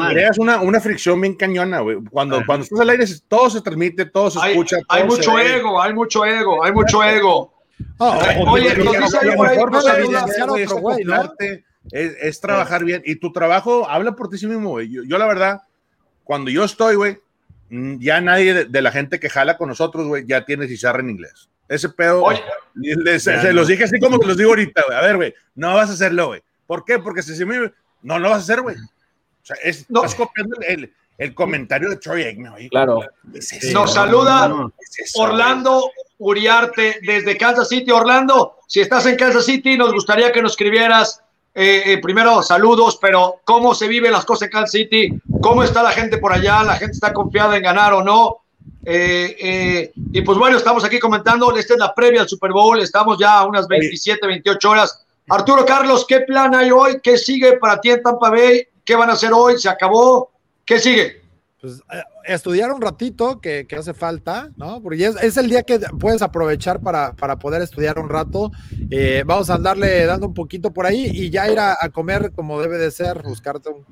[0.09, 1.97] Creas una, una fricción bien cañona, güey.
[2.11, 4.77] Cuando, cuando estás al aire, todo se transmite, todo se Hay, escucha.
[4.87, 7.53] hay mucho ego, hay mucho ego, hay mucho ego.
[7.97, 8.73] Oye,
[11.91, 13.01] es trabajar bien.
[13.05, 14.89] Y tu trabajo habla por ti sí mismo, güey.
[14.89, 15.61] Yo, la verdad,
[16.23, 17.17] cuando yo estoy, güey,
[17.69, 21.09] mm, ya nadie de, la gente que jala con nosotros, güey, ya tiene cizarra en
[21.09, 21.49] inglés.
[21.67, 22.25] Ese pedo,
[23.19, 24.97] se, los dije así como te los digo ahorita, güey.
[24.97, 26.41] A ver, güey, no vas a hacerlo, güey.
[26.69, 26.99] ¿Por qué?
[26.99, 27.71] Porque si se me...
[28.03, 28.75] No, no vas a hacer, güey.
[28.75, 30.03] O sea, es, No.
[30.03, 32.69] estás copiando el, el comentario de Troy Aikman, güey.
[32.69, 32.99] Claro.
[33.33, 34.69] ¿Qué es eso, Nos saluda no.
[34.69, 35.23] ¿Qué es eso?
[35.23, 35.89] Orlando
[36.19, 37.89] Uriarte desde Kansas City.
[37.89, 41.23] Orlando, si estás en Kansas City, nos gustaría que nos escribieras.
[41.55, 45.81] eh, eh, primero, saludos, pero cómo se viven las cosas en Kansas City, cómo está
[45.81, 48.37] la gente por allá, la gente está confiada en ganar o no.
[48.85, 52.79] Eh, eh, y pues bueno, estamos aquí comentando, esta es la previa al Super Bowl,
[52.79, 55.05] estamos ya a unas 27, 28 horas.
[55.29, 56.99] Arturo Carlos, ¿qué plan hay hoy?
[57.01, 58.67] ¿Qué sigue para ti en Tampa Bay?
[58.83, 59.57] ¿Qué van a hacer hoy?
[59.59, 60.31] ¿Se acabó?
[60.65, 61.19] ¿Qué sigue?
[61.61, 64.81] pues, eh, estudiar un ratito que, que hace falta, ¿no?
[64.81, 68.51] Porque es, es el día que puedes aprovechar para, para poder estudiar un rato.
[68.89, 72.31] Eh, vamos a andarle dando un poquito por ahí y ya ir a, a comer
[72.33, 73.85] como debe de ser, buscarte un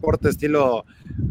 [0.00, 0.84] corte estilo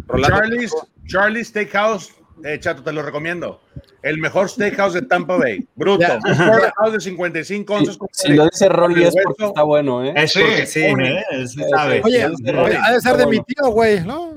[0.07, 0.37] Rolando.
[0.37, 0.73] Charlie's,
[1.05, 2.11] Charlie's Steakhouse,
[2.43, 3.61] eh, chato, te lo recomiendo.
[4.01, 5.65] El mejor steakhouse de Tampa Bay.
[5.75, 6.05] Bruto.
[6.25, 7.97] Un steakhouse de 55 onzas.
[7.97, 9.21] con- Si lo dice Rolly es Hueso.
[9.29, 10.13] porque está bueno, ¿eh?
[10.15, 10.81] Es Sí, porque sí.
[10.83, 11.23] ¿eh?
[11.47, 12.01] Sí sabe.
[12.03, 14.33] Oye, oye, ha de ser de mi tío, güey, ¿no?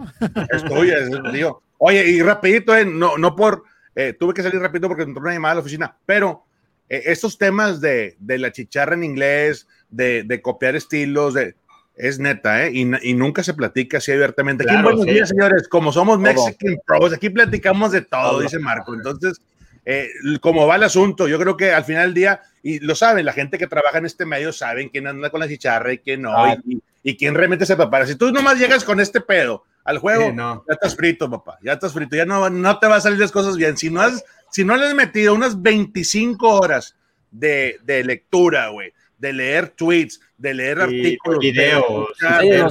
[0.52, 1.60] Es tuya, es tío.
[1.78, 3.64] Oye, y rapidito, eh, no, no por,
[3.94, 6.44] eh, tuve que salir rapidito porque entró una llamada a la oficina, pero
[6.89, 11.55] eh, estos temas de, de la chicharra en inglés, de, de copiar estilos, de,
[11.97, 12.70] es neta, ¿eh?
[12.73, 14.64] Y, y nunca se platica así abiertamente.
[14.64, 15.14] Aquí en Claro, buenos sí.
[15.14, 18.40] días, señores, como somos Mexican Pros, aquí platicamos de todo, Todo.
[18.40, 18.94] dice Marco.
[18.94, 19.40] Entonces,
[19.85, 20.09] eh,
[20.40, 23.32] como va el asunto, yo creo que al final del día, y lo saben, la
[23.32, 26.32] gente que trabaja en este medio saben quién anda con la chicharra y quién no,
[26.36, 26.56] Ah.
[26.66, 28.06] y, y quién realmente se prepara.
[28.06, 30.64] Si tú nomás llegas con este pedo al juego, Sí, no.
[30.66, 33.31] ya estás frito, papá, ya estás frito, ya no, no te va a salir las
[33.31, 33.77] cosas bien.
[33.77, 36.97] Si no, has, si no le has metido unas 25 horas
[37.31, 42.09] de, de lectura, güey, de leer tweets, de leer Y artículos, de videos,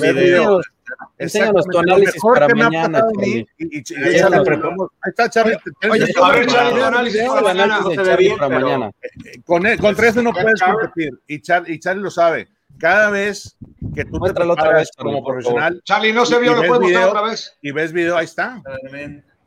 [0.02, 0.66] ver videos.
[1.18, 3.02] enséñanos, tu análisis mejor para que me ha mañana,
[5.02, 5.58] ahí está Charlie.
[5.90, 6.06] Oye,
[6.84, 7.80] análisis para mañana.
[8.50, 8.92] mañana.
[9.46, 11.20] con, eso no puedes competir.
[11.28, 12.48] Y, Char- y Charlie lo sabe.
[12.78, 13.56] Cada vez
[13.96, 17.08] que tú te otra vez, como por profesional Charlie, no se vio, lo puedes mostrar
[17.08, 17.58] otra vez.
[17.62, 18.62] y ves video, ahí está.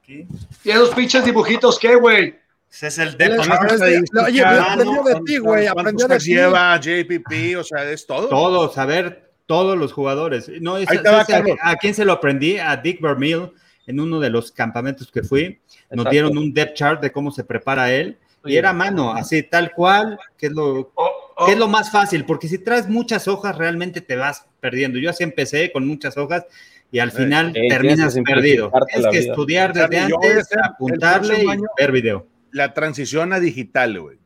[0.07, 2.39] ¿Y esos pinches dibujitos qué, güey?
[2.71, 6.19] Ese es el es- es de- no, Oye, aprendió de ti, güey, ¿Cuántos aprendió de
[6.19, 6.25] ti.
[6.35, 8.29] lleva JPP, o sea, es todo.
[8.29, 10.51] Todo, saber todos los jugadores.
[10.61, 12.59] No, es- Ahí te va, ¿sabes a, a quién se lo aprendí?
[12.59, 13.51] A Dick Vermeil
[13.87, 15.59] en uno de los campamentos que fui.
[15.91, 16.11] Nos Exacto.
[16.11, 18.19] dieron un depth chart de cómo se prepara él.
[18.45, 21.47] Y era a mano, así, tal cual, que es lo, Oh, oh.
[21.47, 24.99] que es lo más fácil, porque si traes muchas hojas, realmente te vas perdiendo.
[24.99, 26.47] Yo así empecé con muchas hojas
[26.93, 28.71] y al final tienes terminas perdido.
[28.73, 29.31] la que vida.
[29.33, 31.47] estudiar desde Charlie, a antes, apuntarle y
[31.79, 32.27] ver video.
[32.51, 34.19] La transición a digital, güey.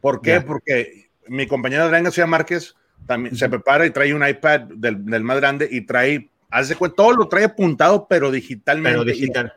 [0.00, 0.40] ¿Por qué?
[0.40, 2.74] Porque mi compañero Adrián García Márquez
[3.06, 7.12] también se prepara y trae un iPad del, del más grande y trae, hace todo
[7.12, 8.98] lo trae apuntado, pero digitalmente.
[8.98, 9.52] Pero digital.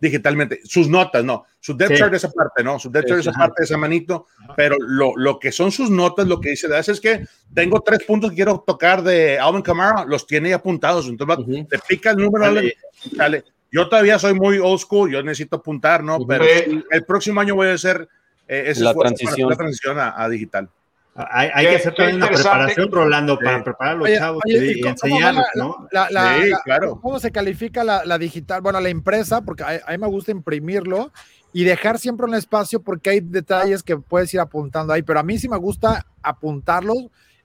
[0.00, 0.60] digitalmente.
[0.64, 1.44] Sus notas, no.
[1.60, 1.94] Su Sí.
[1.96, 2.78] chart esa parte, ¿no?
[2.80, 4.26] Su chart Sí, esa parte esa manito.
[4.56, 7.24] Pero lo, lo que son sus notas, lo que dice Dallas es que
[7.54, 11.06] tengo tres puntos que quiero tocar de Alvin Kamara, los tiene apuntados.
[11.06, 11.64] Entonces, va- Ujú.
[11.66, 12.74] te pica el número, Dale.
[13.12, 13.44] Dale.
[13.72, 16.18] Yo todavía soy muy old school, yo necesito apuntar, ¿no?
[16.26, 16.44] Pero
[16.90, 18.06] el próximo año voy a hacer
[18.46, 19.48] eh, ese La transición.
[19.48, 20.68] la transición a, a digital.
[21.14, 23.64] Hay, hay que hacer también una preparación, Rolando, para Sí.
[23.64, 25.88] preparar a los Oye, chavos oye, y, ¿y cómo- cómo enseñarlos, ¿no?
[25.90, 26.98] La- la- Sí, la- claro.
[27.02, 28.60] ¿Cómo se califica la, la digital?
[28.62, 31.12] Bueno, la impresa, porque a, a mí me gusta imprimirlo
[31.52, 35.22] y dejar siempre un espacio porque hay detalles que puedes ir apuntando ahí, pero a
[35.22, 36.96] mí sí me gusta apuntarlos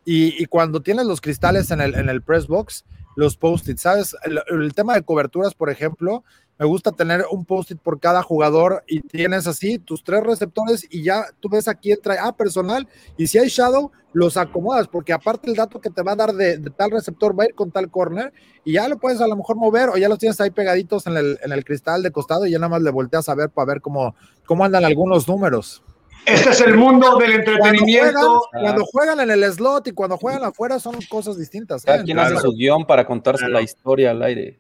[0.06, 2.86] y, y cuando tienes los cristales en el, en el press box,
[3.18, 4.16] los post-it, ¿sabes?
[4.24, 6.24] El, el tema de coberturas, por ejemplo,
[6.60, 11.04] me gusta tener un post-it por cada jugador y tienes así tus tres receptores y
[11.04, 12.88] ya tú ves aquí entra, ah, personal,
[13.18, 16.34] y si hay shadow, los acomodas, porque aparte el dato que te va a dar
[16.34, 18.32] de, de tal receptor va a ir con tal corner
[18.64, 21.18] y ya lo puedes a lo mejor mover o ya los tienes ahí pegaditos en
[21.18, 23.66] el, en el cristal de costado y ya nada más le volteas a ver para
[23.66, 24.16] ver cómo,
[24.46, 25.84] cómo andan algunos números.
[26.28, 28.20] Este es el mundo del Cuando entretenimiento.
[28.52, 31.84] juegan, cuando juegan en el slot y cuando juegan afuera son cosas distintas.
[31.84, 31.86] ¿eh?
[31.88, 33.54] Cada quien hace su guion para contar Claro.
[33.54, 34.60] la historia al aire.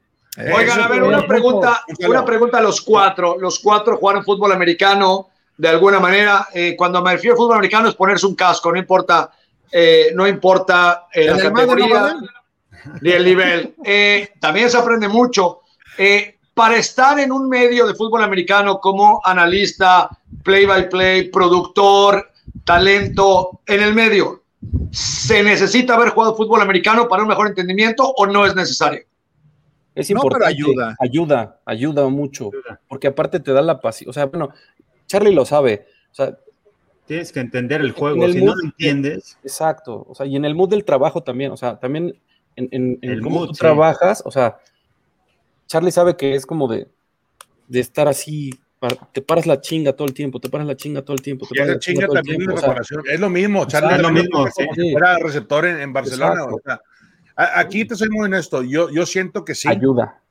[0.56, 3.38] Oigan, a ver, una pregunta, una pregunta a los cuatro.
[3.39, 6.48] Los cuatro jugaron fútbol americano de alguna manera.
[6.53, 9.31] Eh, cuando me refiero a fútbol americano es ponerse un casco, no importa,
[9.72, 12.15] eh, no importa eh, la ¿En el Madden no categoría
[13.02, 13.76] ni el nivel.
[13.84, 15.61] Eh, también se aprende mucho.
[16.58, 20.10] Para estar en un medio de fútbol americano como analista,
[20.44, 22.32] play by play, productor,
[22.64, 24.44] talento, en el medio,
[24.92, 29.02] ¿se necesita haber jugado fútbol americano para un mejor entendimiento o no es necesario?
[29.94, 30.48] Es No, pero importante.
[30.56, 30.96] ayuda.
[31.00, 32.50] Ayuda, ayuda mucho.
[32.52, 32.82] Ayuda.
[32.88, 34.10] Porque aparte te da la paciencia.
[34.10, 34.50] O sea, bueno,
[35.06, 35.86] Charlie lo sabe.
[36.12, 36.36] O sea,
[37.06, 38.26] Tienes que entender el En juego.
[38.26, 40.06] el Si no lo entiendes, exacto.
[40.10, 41.52] O sea, y en el mood del trabajo también.
[41.52, 42.20] O sea, también
[42.56, 43.60] en, en- en El cómo mood, tú sí.
[43.60, 44.22] trabajas.
[44.26, 44.58] O sea,
[45.68, 46.88] Charlie sabe que es como de,
[47.68, 48.57] de estar así.
[49.11, 51.45] Te paras la chinga todo el tiempo, te paras la chinga todo el tiempo.
[51.48, 52.56] Te Y paras esa la chinga chinga todo el también tiempo.
[52.56, 53.14] o sea.
[53.14, 53.91] Es lo mismo, Charlie.
[53.95, 54.68] es lo Charlie mismo, como sí.
[54.76, 56.45] si fuera receptor en, en Barcelona.
[56.45, 56.80] O sea,
[57.56, 58.64] aquí te soy muy honesto.
[58.64, 59.68] Yo, yo siento que sí.
[59.68, 60.22] ayuda.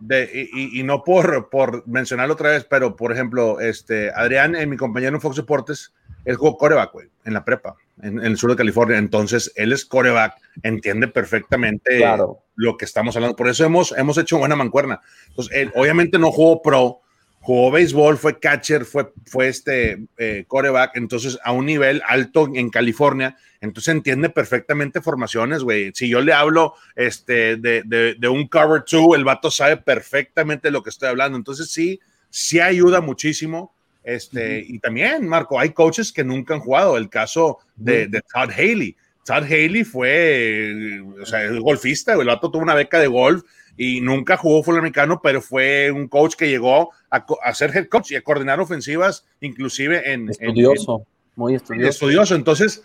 [0.00, 4.54] de- y, y- y no por, por mencionarlo otra vez, pero por ejemplo, este, Adrián,
[4.54, 5.94] en mi compañero en Fox Deportes,
[6.26, 8.98] él jugó coreback, güey, en la prepa, en, en el sur de California.
[8.98, 12.40] Entonces, él es coreback, entiende perfectamente Claro.
[12.56, 13.36] lo que estamos hablando.
[13.36, 15.00] Por eso hemos, hemos hecho buena mancuerna.
[15.28, 17.00] Entonces, él obviamente no jugó pro,
[17.40, 22.70] jugó béisbol, fue catcher, fue, fue este eh, coreback, entonces a un nivel alto en
[22.70, 25.90] California, entonces entiende perfectamente formaciones, güey.
[25.94, 30.70] Si yo le hablo este, de, de, de un cover two, el vato sabe perfectamente
[30.70, 31.36] lo que estoy hablando.
[31.36, 32.00] Entonces sí,
[32.30, 33.74] sí ayuda muchísimo.
[34.04, 36.96] Este, Y también, Marco, hay coaches que nunca han jugado.
[36.96, 38.96] El caso de, de Todd Haley.
[39.24, 43.42] Todd Haley fue, eh, o sea, es golfista, el vato tuvo una beca de golf
[43.76, 47.88] y nunca jugó fútbol americano, pero fue un coach que llegó a, a ser head
[47.88, 51.06] coach y a coordinar ofensivas, inclusive en, en- Estudioso,
[51.36, 51.88] muy estudioso.
[51.88, 52.34] estudioso.
[52.34, 52.82] Entonces,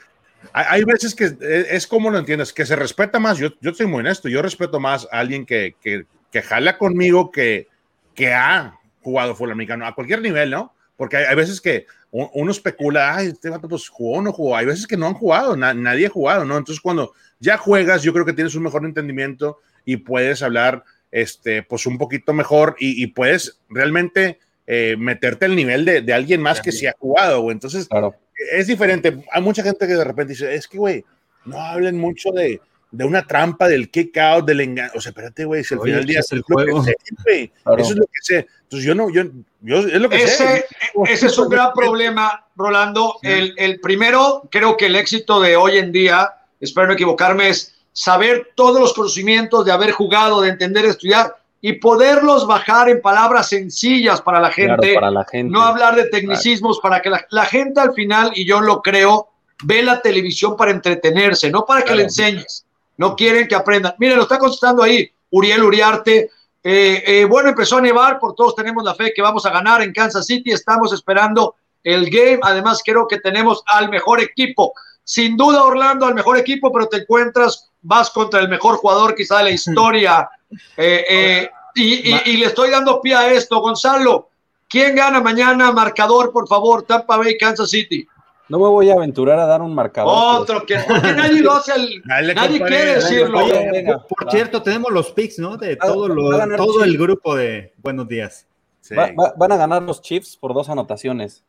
[0.53, 3.37] hay, veces que es, es como lo entiendes, que se respeta más.
[3.37, 7.29] Yo, yo soy muy honesto, yo respeto más a alguien que, que, que jala conmigo
[7.31, 7.67] que,
[8.15, 10.73] que ha jugado fútbol americano a cualquier nivel, ¿no?
[10.99, 14.57] Porque hay, hay veces que uno especula, ay, este vato pues jugó o no jugó.
[14.57, 16.57] Hay veces que no han jugado, na- nadie ha jugado, ¿no?
[16.57, 21.63] Entonces, cuando ya juegas, yo creo que tienes un mejor entendimiento y puedes hablar, este,
[21.63, 26.41] pues un poquito mejor y, y puedes realmente eh, meterte al nivel de, de alguien
[26.41, 27.53] más que sí ha jugado, güey.
[27.53, 28.13] Entonces, Claro.
[28.51, 29.23] es diferente.
[29.31, 31.05] Hay mucha gente que de repente dice, es que, güey,
[31.45, 32.59] no hablen mucho de,
[32.91, 34.91] de una trampa, del kick out, del engaño.
[34.95, 36.83] O sea, espérate, güey, si al final del día es el juego.
[36.83, 36.95] sé,
[37.25, 37.51] güey.
[37.63, 37.81] Claro.
[37.81, 38.47] Eso es lo que sé.
[38.63, 39.23] Entonces yo no, yo,
[39.61, 40.65] yo es lo que Ese, sé.
[41.07, 43.17] ese es un gran problema, Rolando.
[43.21, 46.29] El, el primero, creo que el éxito de hoy en día,
[46.59, 51.73] espero no equivocarme, es saber todos los conocimientos de haber jugado, de entender, estudiar y
[51.73, 54.95] poderlos bajar en palabras sencillas para la Claro, gente.
[54.95, 55.51] para la gente.
[55.51, 59.29] no hablar de tecnicismos para que la, la gente al final, y yo lo creo,
[59.65, 61.97] ve la televisión para entretenerse, no para que Claro.
[61.97, 62.65] le enseñes.
[62.99, 63.95] No quieren que aprendan.
[63.97, 66.29] Miren, lo está contestando ahí Uriel Uriarte.
[66.61, 69.81] Eh, eh, bueno, empezó a nevar, por todos tenemos la fe que vamos a ganar
[69.81, 70.51] en Kansas City.
[70.51, 72.39] Estamos esperando el game.
[72.43, 74.73] Además, creo que tenemos al mejor equipo.
[75.03, 79.37] Sin duda, Orlando, al mejor equipo, pero te encuentras, vas contra el mejor jugador quizá
[79.37, 80.29] de la historia.
[80.77, 84.29] Eh, y, y- y le estoy dando pie a esto, Gonzalo.
[84.67, 85.71] ¿Quién gana mañana?
[85.71, 88.05] Marcador, por favor, Tampa Bay, Kansas City.
[88.49, 90.41] No me voy a aventurar a dar un marcador.
[90.41, 93.39] Otro que porque nadie lo hace, el- Dale, nadie compadre, quiere decirlo.
[93.45, 94.31] Oye, venga, por va.
[94.31, 95.55] cierto, tenemos los picks, ¿no?
[95.55, 98.47] De Va- todo, lo- va todo el grupo de Buenos Días.
[98.81, 98.95] Sí.
[98.95, 101.43] Va- va- van a ganar los Chiefs por dos anotaciones.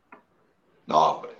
[0.86, 1.30] No, hombre.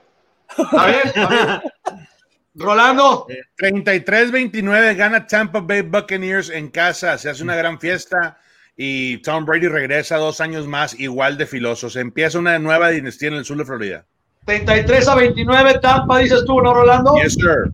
[0.56, 1.62] A ver, a ver.
[2.54, 3.26] Rolando,
[3.58, 8.38] 33-29 gana Tampa Bay Buccaneers en casa, se hace una gran fiesta
[8.76, 11.96] y Tom Brady regresa dos años más igual de filosos.
[11.96, 14.06] Empieza una nueva dinastía en el sur de Florida.
[14.44, 17.14] 33 a 29, Tampa, dices tú, ¿no, Rolando?
[17.22, 17.72] Yes, sir.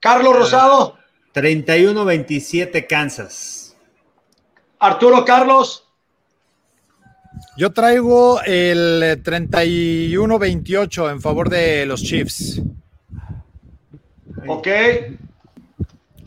[0.00, 0.96] Carlos Rosado,
[1.34, 3.76] 31-27 Kansas.
[4.78, 5.80] Arturo Carlos,
[7.56, 12.60] Yo traigo el eh, 31-28 en favor de los Chiefs.
[14.46, 14.68] ok.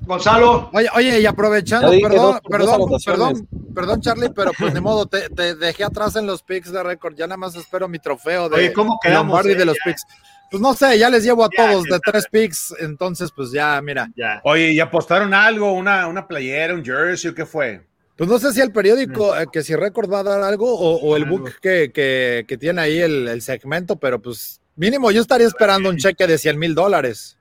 [0.07, 5.29] Gonzalo, Oye, oye, y aprovechando, perdón, perdón, perdón, perdón, Charlie, pero pues de modo, te,
[5.29, 7.15] te dejé atrás en los picks de récord.
[7.15, 9.55] Ya nada más espero mi trofeo de Oye, ¿cómo quedamos, Lombardi eh?
[9.55, 9.81] de los Ya.
[9.85, 10.03] picks.
[10.49, 13.79] Pues no sé, ya les llevo a Ya, todos de tres picks, entonces pues ya,
[13.81, 14.07] mira.
[14.15, 14.39] Ya.
[14.45, 15.73] Oye, ¿y apostaron algo?
[15.73, 17.85] ¿Una, una playera, un jersey o qué fue?
[18.15, 20.95] Pues no sé si el periódico, eh, que si récord va a dar algo o,
[21.01, 25.21] o el book que, que- que tiene ahí el, el segmento, pero pues mínimo yo
[25.21, 27.36] estaría esperando un cheque de 100 mil dólares.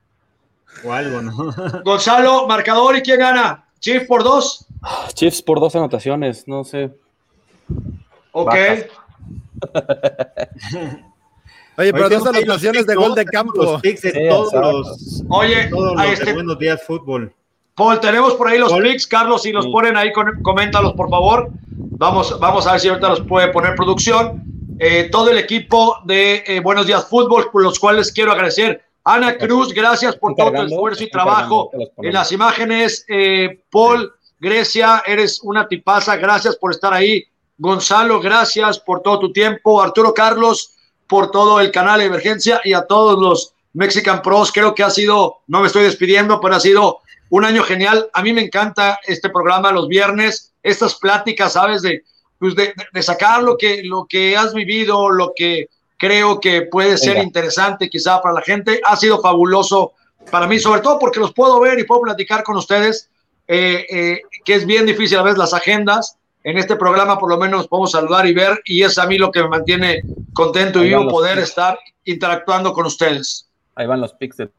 [0.83, 1.53] O algo, ¿no?
[1.83, 3.65] Gonzalo, marcador y quién gana.
[3.79, 4.65] Chief por dos.
[5.13, 6.91] Chiefs por dos anotaciones, no sé.
[8.31, 8.53] Ok.
[11.79, 13.53] Oye, pero dos anotaciones de gol de campo.
[13.63, 14.71] Los picks de Sí, todos exacto.
[14.71, 17.33] los, Oye, todos los a de Buenos Días Fútbol.
[17.75, 18.83] Paul, tenemos por ahí los Paul.
[18.83, 19.05] picks.
[19.05, 19.71] Carlos, si los Sí.
[19.71, 21.49] ponen ahí, coméntalos, por favor.
[21.99, 24.43] Vamos, vamos a ver si ahorita los puede poner producción.
[24.79, 28.83] Eh, todo el equipo de eh, Buenos Días Fútbol, por los cuales quiero agradecer.
[29.09, 33.05] Ana Cruz, gracias por todo tu esfuerzo y trabajo en las imágenes.
[33.07, 36.17] Eh, Paul, Grecia, eres una tipaza.
[36.17, 37.23] Gracias por estar ahí.
[37.57, 39.81] Gonzalo, gracias por todo tu tiempo.
[39.81, 40.73] Arturo Carlos,
[41.07, 44.51] por todo el canal de emergencia y a todos los Mexican Pros.
[44.51, 48.09] Creo que ha sido, no me estoy despidiendo, pero ha sido un año genial.
[48.11, 51.81] A mí me encanta este programa los viernes, estas pláticas, ¿sabes?
[51.81, 52.03] De,
[52.39, 57.13] pues de sacar lo que, lo que has vivido, lo que creo que puede ser
[57.13, 57.23] Venga.
[57.23, 58.81] interesante quizá para la gente.
[58.85, 59.93] Ha sido fabuloso
[60.31, 63.09] para mí, sobre todo porque los puedo ver y puedo platicar con ustedes,
[63.47, 66.17] eh, eh, que es bien difícil a veces las agendas.
[66.43, 69.17] En este programa por lo menos nos podemos saludar y ver y es a mí
[69.17, 70.01] lo que me mantiene
[70.33, 71.49] contento y Ahí van vivo poder picks.
[71.49, 73.49] estar interactuando con ustedes.
[73.75, 74.49] Ahí van los picks de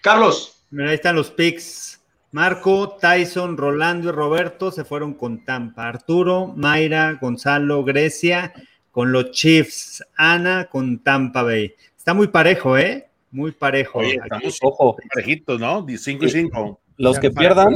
[0.00, 2.00] Carlos, Mira, ahí están los picks.
[2.30, 5.86] Marco, Tyson, Rolando y Roberto se fueron con Tampa.
[5.88, 8.54] Arturo, Mayra, Gonzalo, Grecia
[8.92, 10.04] con los Chiefs.
[10.16, 11.74] Ana con Tampa Bay.
[11.96, 13.08] Está muy parejo, ¿eh?
[13.32, 13.98] Muy parejo.
[13.98, 14.22] Oye, Aquí.
[14.24, 15.84] estamos Ojo, parejitos, ¿no?
[15.88, 16.80] 5 y 5.
[16.98, 17.74] los que pierdan,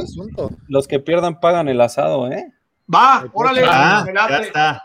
[0.69, 2.53] los que pierdan pagan el asado, ¿eh?
[2.93, 4.83] va, órale, Ah, ya está.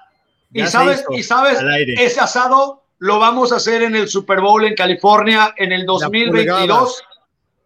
[0.53, 1.59] Y Ya sabes, hizo y sabes,
[1.99, 6.09] ese asado lo vamos a hacer en el Super Bowl en California en el pulgada.
[6.09, 7.03] 2022.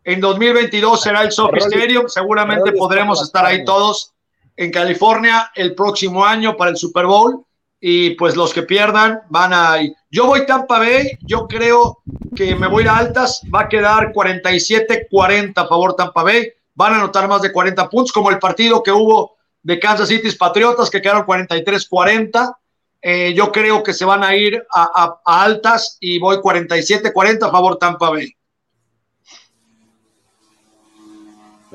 [0.05, 2.09] En 2022 será el Sophie Stadium.
[2.09, 4.13] Seguramente podremos estar ahí todos
[4.57, 7.46] en California el próximo año para el Super Bowl.
[7.81, 9.77] Y pues los que pierdan van a.
[10.11, 11.19] Yo voy Tampa Bay.
[11.23, 11.99] Yo creo
[12.35, 13.43] que me voy a altas.
[13.55, 16.49] Va a quedar 47-40 a favor Tampa Bay.
[16.75, 20.31] Van a anotar más de 40 puntos, como el partido que hubo de Kansas City
[20.33, 22.55] Patriotas, que quedaron 43-40.
[23.03, 27.47] Eh, yo creo que se van a ir a, a- a altas y voy 47-40
[27.47, 28.36] a favor Tampa Bay.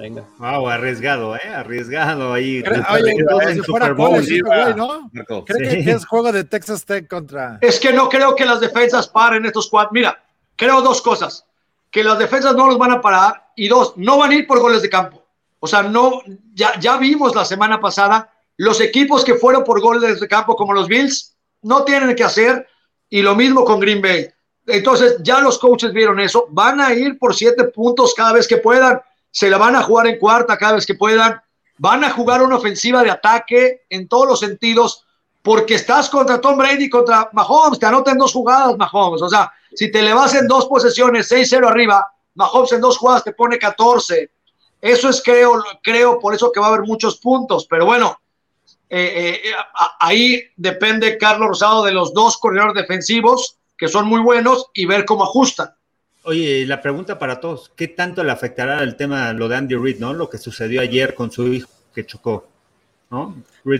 [0.01, 0.25] Venga.
[0.39, 1.47] Wow, arriesgado, ¿eh?
[1.55, 2.61] Arriesgado ahí.
[2.63, 4.09] Cre- Dos Oye, como en si fuera Super Bowl.
[4.09, 4.63] college, sí, este va.
[4.63, 5.09] güey, ¿no?
[5.13, 5.45] Marco.
[5.45, 5.77] Cree Sí.
[5.77, 7.57] que, que es juego de Texas Tech contra.
[7.61, 9.91] Es que no creo que las defensas paren estos cuatro.
[9.93, 10.21] Mira,
[10.55, 11.45] creo dos cosas.
[11.89, 14.59] Que las defensas no los van a parar y dos, no van a ir por
[14.59, 15.23] goles de campo.
[15.59, 16.21] O sea, no,
[16.53, 20.73] ya, ya vimos la semana pasada los equipos que fueron por goles de campo como
[20.73, 22.65] los Bills no tienen que hacer
[23.09, 24.27] y lo mismo con Green Bay.
[24.67, 28.57] Entonces, ya los coaches vieron eso, van a ir por siete puntos cada vez que
[28.57, 29.01] puedan,
[29.31, 31.41] se la van a jugar en cuarta cada vez que puedan,
[31.77, 35.05] van a jugar una ofensiva de ataque en todos los sentidos,
[35.41, 39.21] porque estás contra Tom Brady, contra Mahomes, te anotan dos jugadas, Mahomes.
[39.21, 42.05] O sea, si te le vas en dos posesiones, 6-0 arriba,
[42.35, 44.29] Mahomes en dos jugadas te pone 14.
[44.81, 47.65] Eso es, creo, creo, por eso que va a haber muchos puntos.
[47.67, 48.19] Pero bueno,
[48.89, 49.51] eh, eh,
[49.99, 55.05] ahí depende Carlos Rosado de los dos corredores defensivos, que son muy buenos, y ver
[55.05, 55.73] cómo ajustan.
[56.23, 59.99] Oye, la pregunta para todos, ¿qué tanto le afectará el tema, lo de Andy Reid,
[59.99, 60.13] ¿no?
[60.13, 62.47] Lo que sucedió ayer con su hijo que chocó,
[63.09, 63.35] ¿no?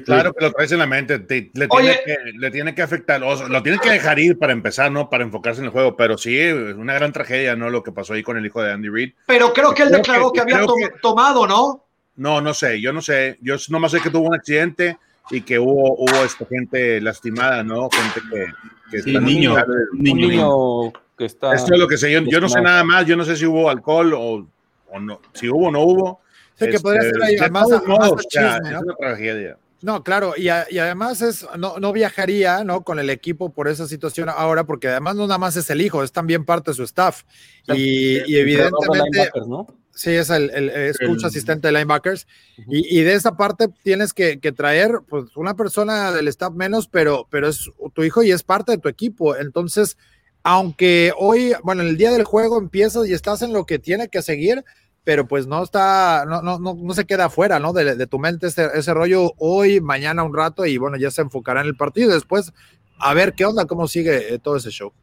[0.05, 3.21] Claro que lo traes en la mente, te- le, tiene que, le tiene que afectar,
[3.23, 5.07] o sea, lo tiene que dejar ir para empezar, ¿no?
[5.09, 7.69] Para enfocarse en el juego, pero sí, es una gran tragedia, ¿no?
[7.69, 9.13] Lo que pasó ahí con el hijo de Andy Reid.
[9.27, 11.85] Pero creo que él Creo declaró que- que, había creo to- que- tomado, ¿no?
[12.15, 14.97] No, no sé, yo no sé, yo nomás sé que tuvo un accidente
[15.29, 17.87] y que hubo, hubo esta gente lastimada, ¿no?
[17.91, 18.45] Gente que...
[18.91, 19.55] que Sí, niño,
[19.93, 20.27] niño.
[20.27, 21.53] niño que está.
[21.53, 23.45] Esto es lo que sé, yo, yo no sé nada más, yo no sé si
[23.45, 24.47] hubo alcohol o,
[24.89, 26.21] o no, si hubo o no hubo.
[26.55, 28.77] Sí, que podría ser ahí, de además- todos además de o sea, chisme, ¿no?
[28.77, 29.57] es una tragedia.
[29.83, 32.81] No, claro, y, a- y además es, no, no viajaría, ¿no?
[32.83, 36.03] Con el equipo por esa situación ahora, porque además no nada más es el hijo,
[36.03, 37.21] es también parte de su staff.
[37.67, 39.67] Y, y Entrenador de evidentemente, ¿no?
[39.93, 42.25] Sí, es el, el, es coach asistente de linebackers.
[42.69, 46.87] y, y, de esa parte tienes que, que, traer pues, una persona del staff menos,
[46.87, 49.35] pero, pero es tu hijo y es parte de tu equipo.
[49.35, 49.97] Entonces,
[50.43, 54.09] aunque hoy, bueno, en el día del juego empiezas y estás en lo que tiene
[54.09, 54.63] que seguir,
[55.03, 57.73] pero pues no está, no, no, no, no se queda afuera, ¿no?
[57.73, 61.21] De, de tu mente ese, ese, rollo hoy, mañana un rato y bueno, ya se
[61.21, 62.13] enfocará en el partido.
[62.13, 62.53] Después,
[62.99, 64.93] a ver qué onda, cómo sigue eh, todo ese show.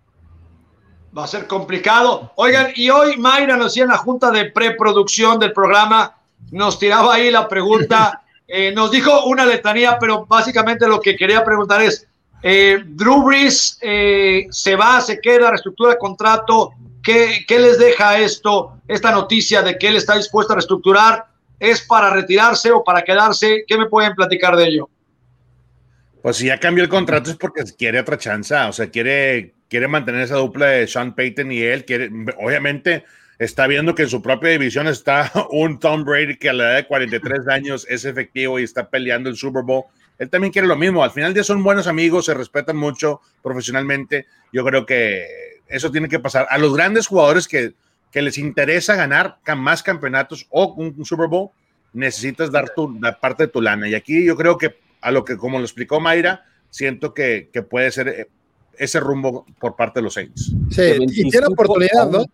[1.17, 2.33] Va a ser complicado.
[2.37, 6.17] Oigan, y hoy Mayra nos hacía en la junta de preproducción del programa,
[6.53, 11.45] nos tiraba ahí la pregunta, eh, nos dijo una letanía, pero básicamente lo que quería
[11.45, 12.07] preguntar es,
[12.43, 18.19] eh, Drew Brees eh, se va, se queda, reestructura el contrato, ¿Qué, ¿qué, les deja
[18.19, 21.27] esto, esta noticia de que él está dispuesto a reestructurar?
[21.59, 23.65] ¿Es para retirarse o para quedarse?
[23.67, 24.91] ¿Qué me pueden platicar de ello?
[26.21, 29.89] Pues si ya cambió el contrato es porque quiere otra chance, o sea, quiere quiere
[29.89, 33.05] mantener esa dupla de Sean Payton y él, quiere, obviamente
[33.39, 36.77] está viendo que en su propia división está un Tom Brady que a la edad
[36.77, 39.85] de 43 años es efectivo y está peleando el Super Bowl.
[40.19, 41.05] Él también quiere lo mismo.
[41.05, 44.27] Al final del día son buenos amigos, se respetan mucho profesionalmente.
[44.53, 45.27] Yo creo que
[45.69, 46.47] eso tiene que pasar.
[46.51, 47.75] A los grandes jugadores que,
[48.11, 51.51] que les interesa ganar más campeonatos o un, un Super Bowl,
[51.93, 53.89] necesitas dar tu, la parte de tu lana.
[53.89, 57.63] Y aquí yo creo que a lo que, como lo explicó Mayra, siento que, que
[57.63, 58.29] puede ser eh,
[58.79, 60.53] ese rumbo por parte de los Saints.
[60.71, 62.25] Sí, y tiene oportunidad, ¿no?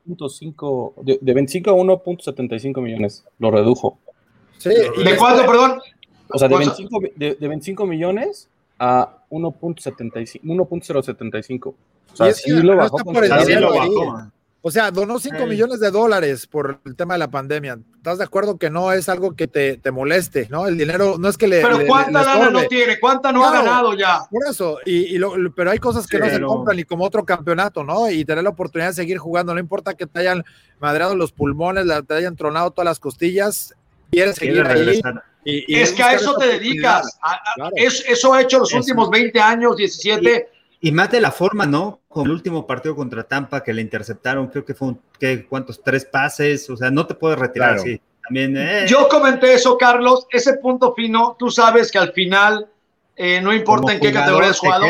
[1.02, 3.98] de, de 25 a 1.75 millones, lo redujo.
[4.58, 5.80] Sí, ¿De cuánto, perdón?
[6.28, 8.48] O sea, de 25, de, de 25 millones
[8.78, 11.66] a 1.075.
[11.66, 11.74] O
[12.16, 12.98] sea, sí lo bajó.
[14.66, 15.44] O sea, donó 5 sí.
[15.44, 17.78] millones de dólares por el tema de la pandemia.
[17.96, 20.66] ¿Estás de acuerdo que no es algo que te, te moleste, no?
[20.66, 21.60] El dinero no es que le.
[21.60, 22.98] Pero le, ¿cuánta le lana no tiene?
[22.98, 24.20] ¿Cuánta no claro, ha ganado ya?
[24.30, 27.04] Por eso, y, y lo, pero hay cosas que sí, no se compran, ni como
[27.04, 28.10] otro campeonato, ¿no?
[28.10, 30.42] Y tener la oportunidad de seguir jugando, no importa que te hayan
[30.80, 33.74] madreado los pulmones, te hayan tronado todas las costillas,
[34.10, 35.02] quieres seguir ahí.
[35.44, 37.18] Y, y es que a eso te dedicas.
[37.22, 37.70] A, a, claro.
[37.76, 38.78] es, eso ha hecho los eso.
[38.78, 40.48] últimos 20 años, 17.
[40.80, 42.00] Y más de la forma, ¿no?
[42.08, 45.82] Con el último partido contra Tampa que le interceptaron, creo que fue un, ¿qué, ¿cuántos?
[45.82, 47.82] Tres pases, o sea, no te puedes retirar claro.
[47.82, 48.00] así.
[48.22, 48.86] También, eh.
[48.86, 52.68] Yo comenté eso, Carlos, ese punto fino, tú sabes que al final,
[53.16, 54.86] eh, no importa como en qué categoría has jugado,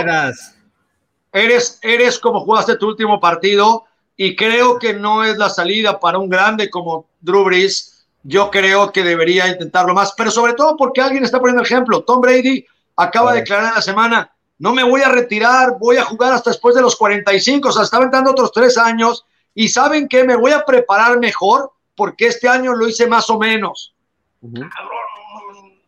[1.33, 3.85] eres, eres como jugaste tu último partido
[4.17, 7.94] y creo que no es la salida para un grande como Drew Brees.
[8.25, 12.05] Yo creo que debería intentarlo más, pero sobre todo porque alguien está poniendo ejemplo.
[12.05, 16.05] Tom Brady acaba de declarar en la semana, no me voy a retirar, voy a
[16.05, 20.09] jugar hasta después de los 45, o sea, está aventando otros tres años y saben
[20.09, 23.95] que me voy a preparar mejor porque este año lo hice más o menos.
[24.41, 24.71] Uh -huh.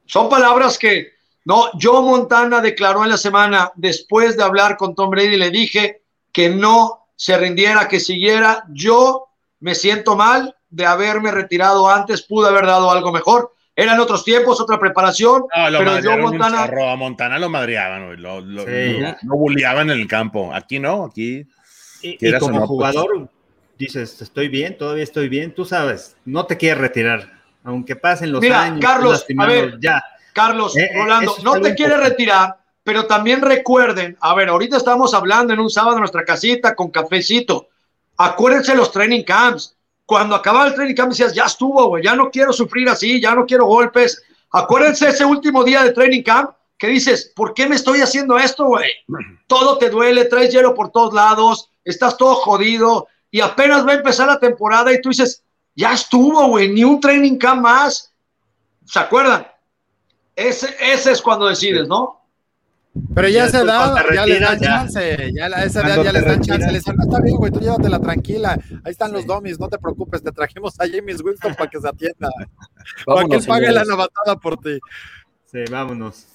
[0.05, 1.15] Son palabras que,
[1.45, 6.03] no, Joe Montana declaró en la semana, después de hablar con Tom Brady, le dije
[6.33, 8.65] que no se rindiera, que siguiera.
[8.69, 9.29] Yo
[9.61, 14.59] me siento mal de haberme retirado antes, pude haber dado algo mejor eran otros tiempos,
[14.59, 16.65] otra preparación, no, pero yo Montana...
[16.65, 18.99] a Montana lo madreaban, lo, lo, sí.
[18.99, 20.51] lo, lo bulleaban en el campo.
[20.53, 21.47] Aquí no, aquí...
[22.01, 23.31] Y, y como no, jugador, pues...
[23.77, 27.31] dices, estoy bien, todavía estoy bien, tú sabes, no te quieres retirar,
[27.65, 28.81] aunque pasen los Mira, años.
[28.81, 30.03] Carlos, a ver, ya.
[30.33, 35.53] Carlos, eh, Rolando, no te quieres retirar, pero también recuerden, a ver, ahorita estamos hablando
[35.53, 37.69] en un sábado en nuestra casita con cafecito,
[38.17, 39.76] acuérdense los training camps,
[40.07, 43.35] cuando acababa el training camp decías, ya estuvo, güey, ya no quiero sufrir así, ya
[43.35, 44.23] no quiero golpes.
[44.53, 48.67] Acuérdense ese último día de training camp que dices, ¿por qué me estoy haciendo esto,
[48.67, 48.89] güey?
[49.49, 53.97] Todo te duele, traes hielo por todos lados, estás todo jodido y apenas va a
[53.97, 55.43] empezar la temporada y tú dices,
[55.75, 58.13] ya estuvo, güey, ni un training camp más.
[58.85, 59.47] ¿Se acuerdan?
[60.37, 62.16] Ese, ese es cuando decides, ¿no?
[63.15, 66.25] Pero ya, ya esa edad, ya les dan chance, ya a esa edad ya les
[66.25, 69.59] dan chance, les dicen, no, está bien, güey, tú llévatela tranquila, ahí están los domis,
[69.59, 72.29] no te preocupes, te trajimos a James Winston para que se atienda,
[73.07, 74.79] para que él pague la novatada por ti.
[75.47, 76.27] Sí, vámonos.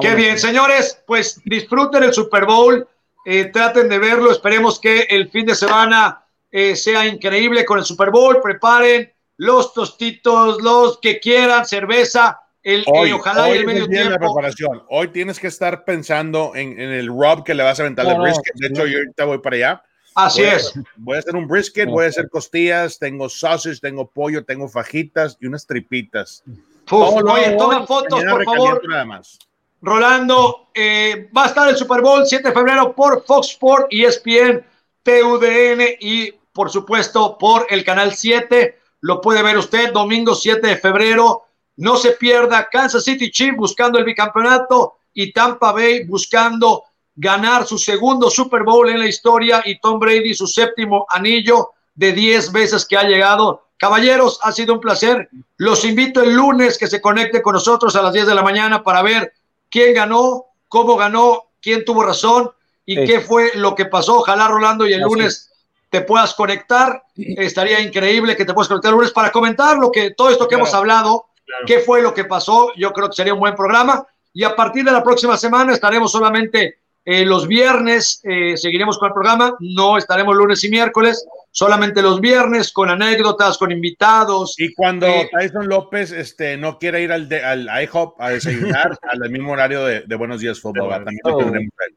[0.00, 2.86] Qué bien, señores, pues disfruten el Super Bowl,
[3.24, 7.84] eh, traten de verlo, esperemos que el fin de semana eh, sea increíble con el
[7.84, 13.66] Super Bowl, preparen los tostitos, los que quieran, cerveza, el, hoy, el, ojalá hoy el
[13.66, 14.10] medio tiempo.
[14.10, 14.82] La preparación.
[14.88, 18.18] Hoy tienes que estar pensando en, en el rub que le vas a aventar de
[18.18, 18.54] brisket.
[18.56, 19.82] De hecho, yo ahorita voy para allá.
[20.14, 20.76] Así voy es.
[20.76, 24.68] A, voy a hacer un brisket, voy a hacer costillas, tengo sausage, tengo pollo, tengo
[24.68, 26.42] fajitas y unas tripitas.
[26.90, 28.88] Uf, oye, toma fotos, por favor.
[28.88, 29.38] Nada más.
[29.82, 34.64] Rolando, eh, va a estar el Super Bowl 7 de febrero por Fox Sport, ESPN,
[35.02, 38.78] TUDN y, por supuesto, por el Canal 7.
[39.00, 41.44] Lo puede ver usted domingo 7 de febrero.
[41.76, 46.84] No se pierda Kansas City Chiefs buscando el bicampeonato y Tampa Bay buscando
[47.16, 52.12] ganar su segundo Super Bowl en la historia y Tom Brady su séptimo anillo de
[52.12, 53.62] 10 veces que ha llegado.
[53.76, 55.28] Caballeros, ha sido un placer.
[55.56, 58.82] Los invito el lunes que se conecte con nosotros a las 10 de la mañana
[58.82, 59.32] para ver
[59.70, 62.50] quién ganó, cómo ganó, quién tuvo razón
[62.86, 63.04] y Sí.
[63.04, 64.18] qué fue lo que pasó.
[64.18, 65.50] Ojalá, Rolando, y el Así lunes
[65.90, 67.02] te puedas conectar.
[67.16, 70.56] Estaría increíble que te puedas conectar el lunes para comentar lo que todo esto que
[70.56, 70.64] Claro.
[70.64, 71.64] hemos hablado, Claro.
[71.66, 72.72] qué fue lo que pasó.
[72.76, 74.06] Yo creo que sería un buen programa.
[74.32, 79.08] Y a partir de la próxima semana estaremos solamente eh, los viernes, eh, seguiremos con
[79.08, 79.56] el programa.
[79.60, 84.54] No estaremos lunes y miércoles, solamente los viernes con anécdotas, con invitados.
[84.58, 88.98] Y cuando Eh, Tyson López este, no quiera ir al, de- al IHOP a desayunar
[89.02, 91.04] al mismo horario de, de Buenos Días Fútbol, Bueno.
[91.04, 91.38] también lo Oh.
[91.38, 91.94] tendremos ahí.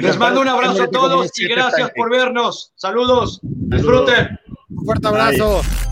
[0.00, 2.72] Les mando un abrazo a todos y gracias por vernos.
[2.76, 3.40] Saludos.
[3.42, 4.38] Disfruten.
[4.70, 5.89] Un fuerte abrazo.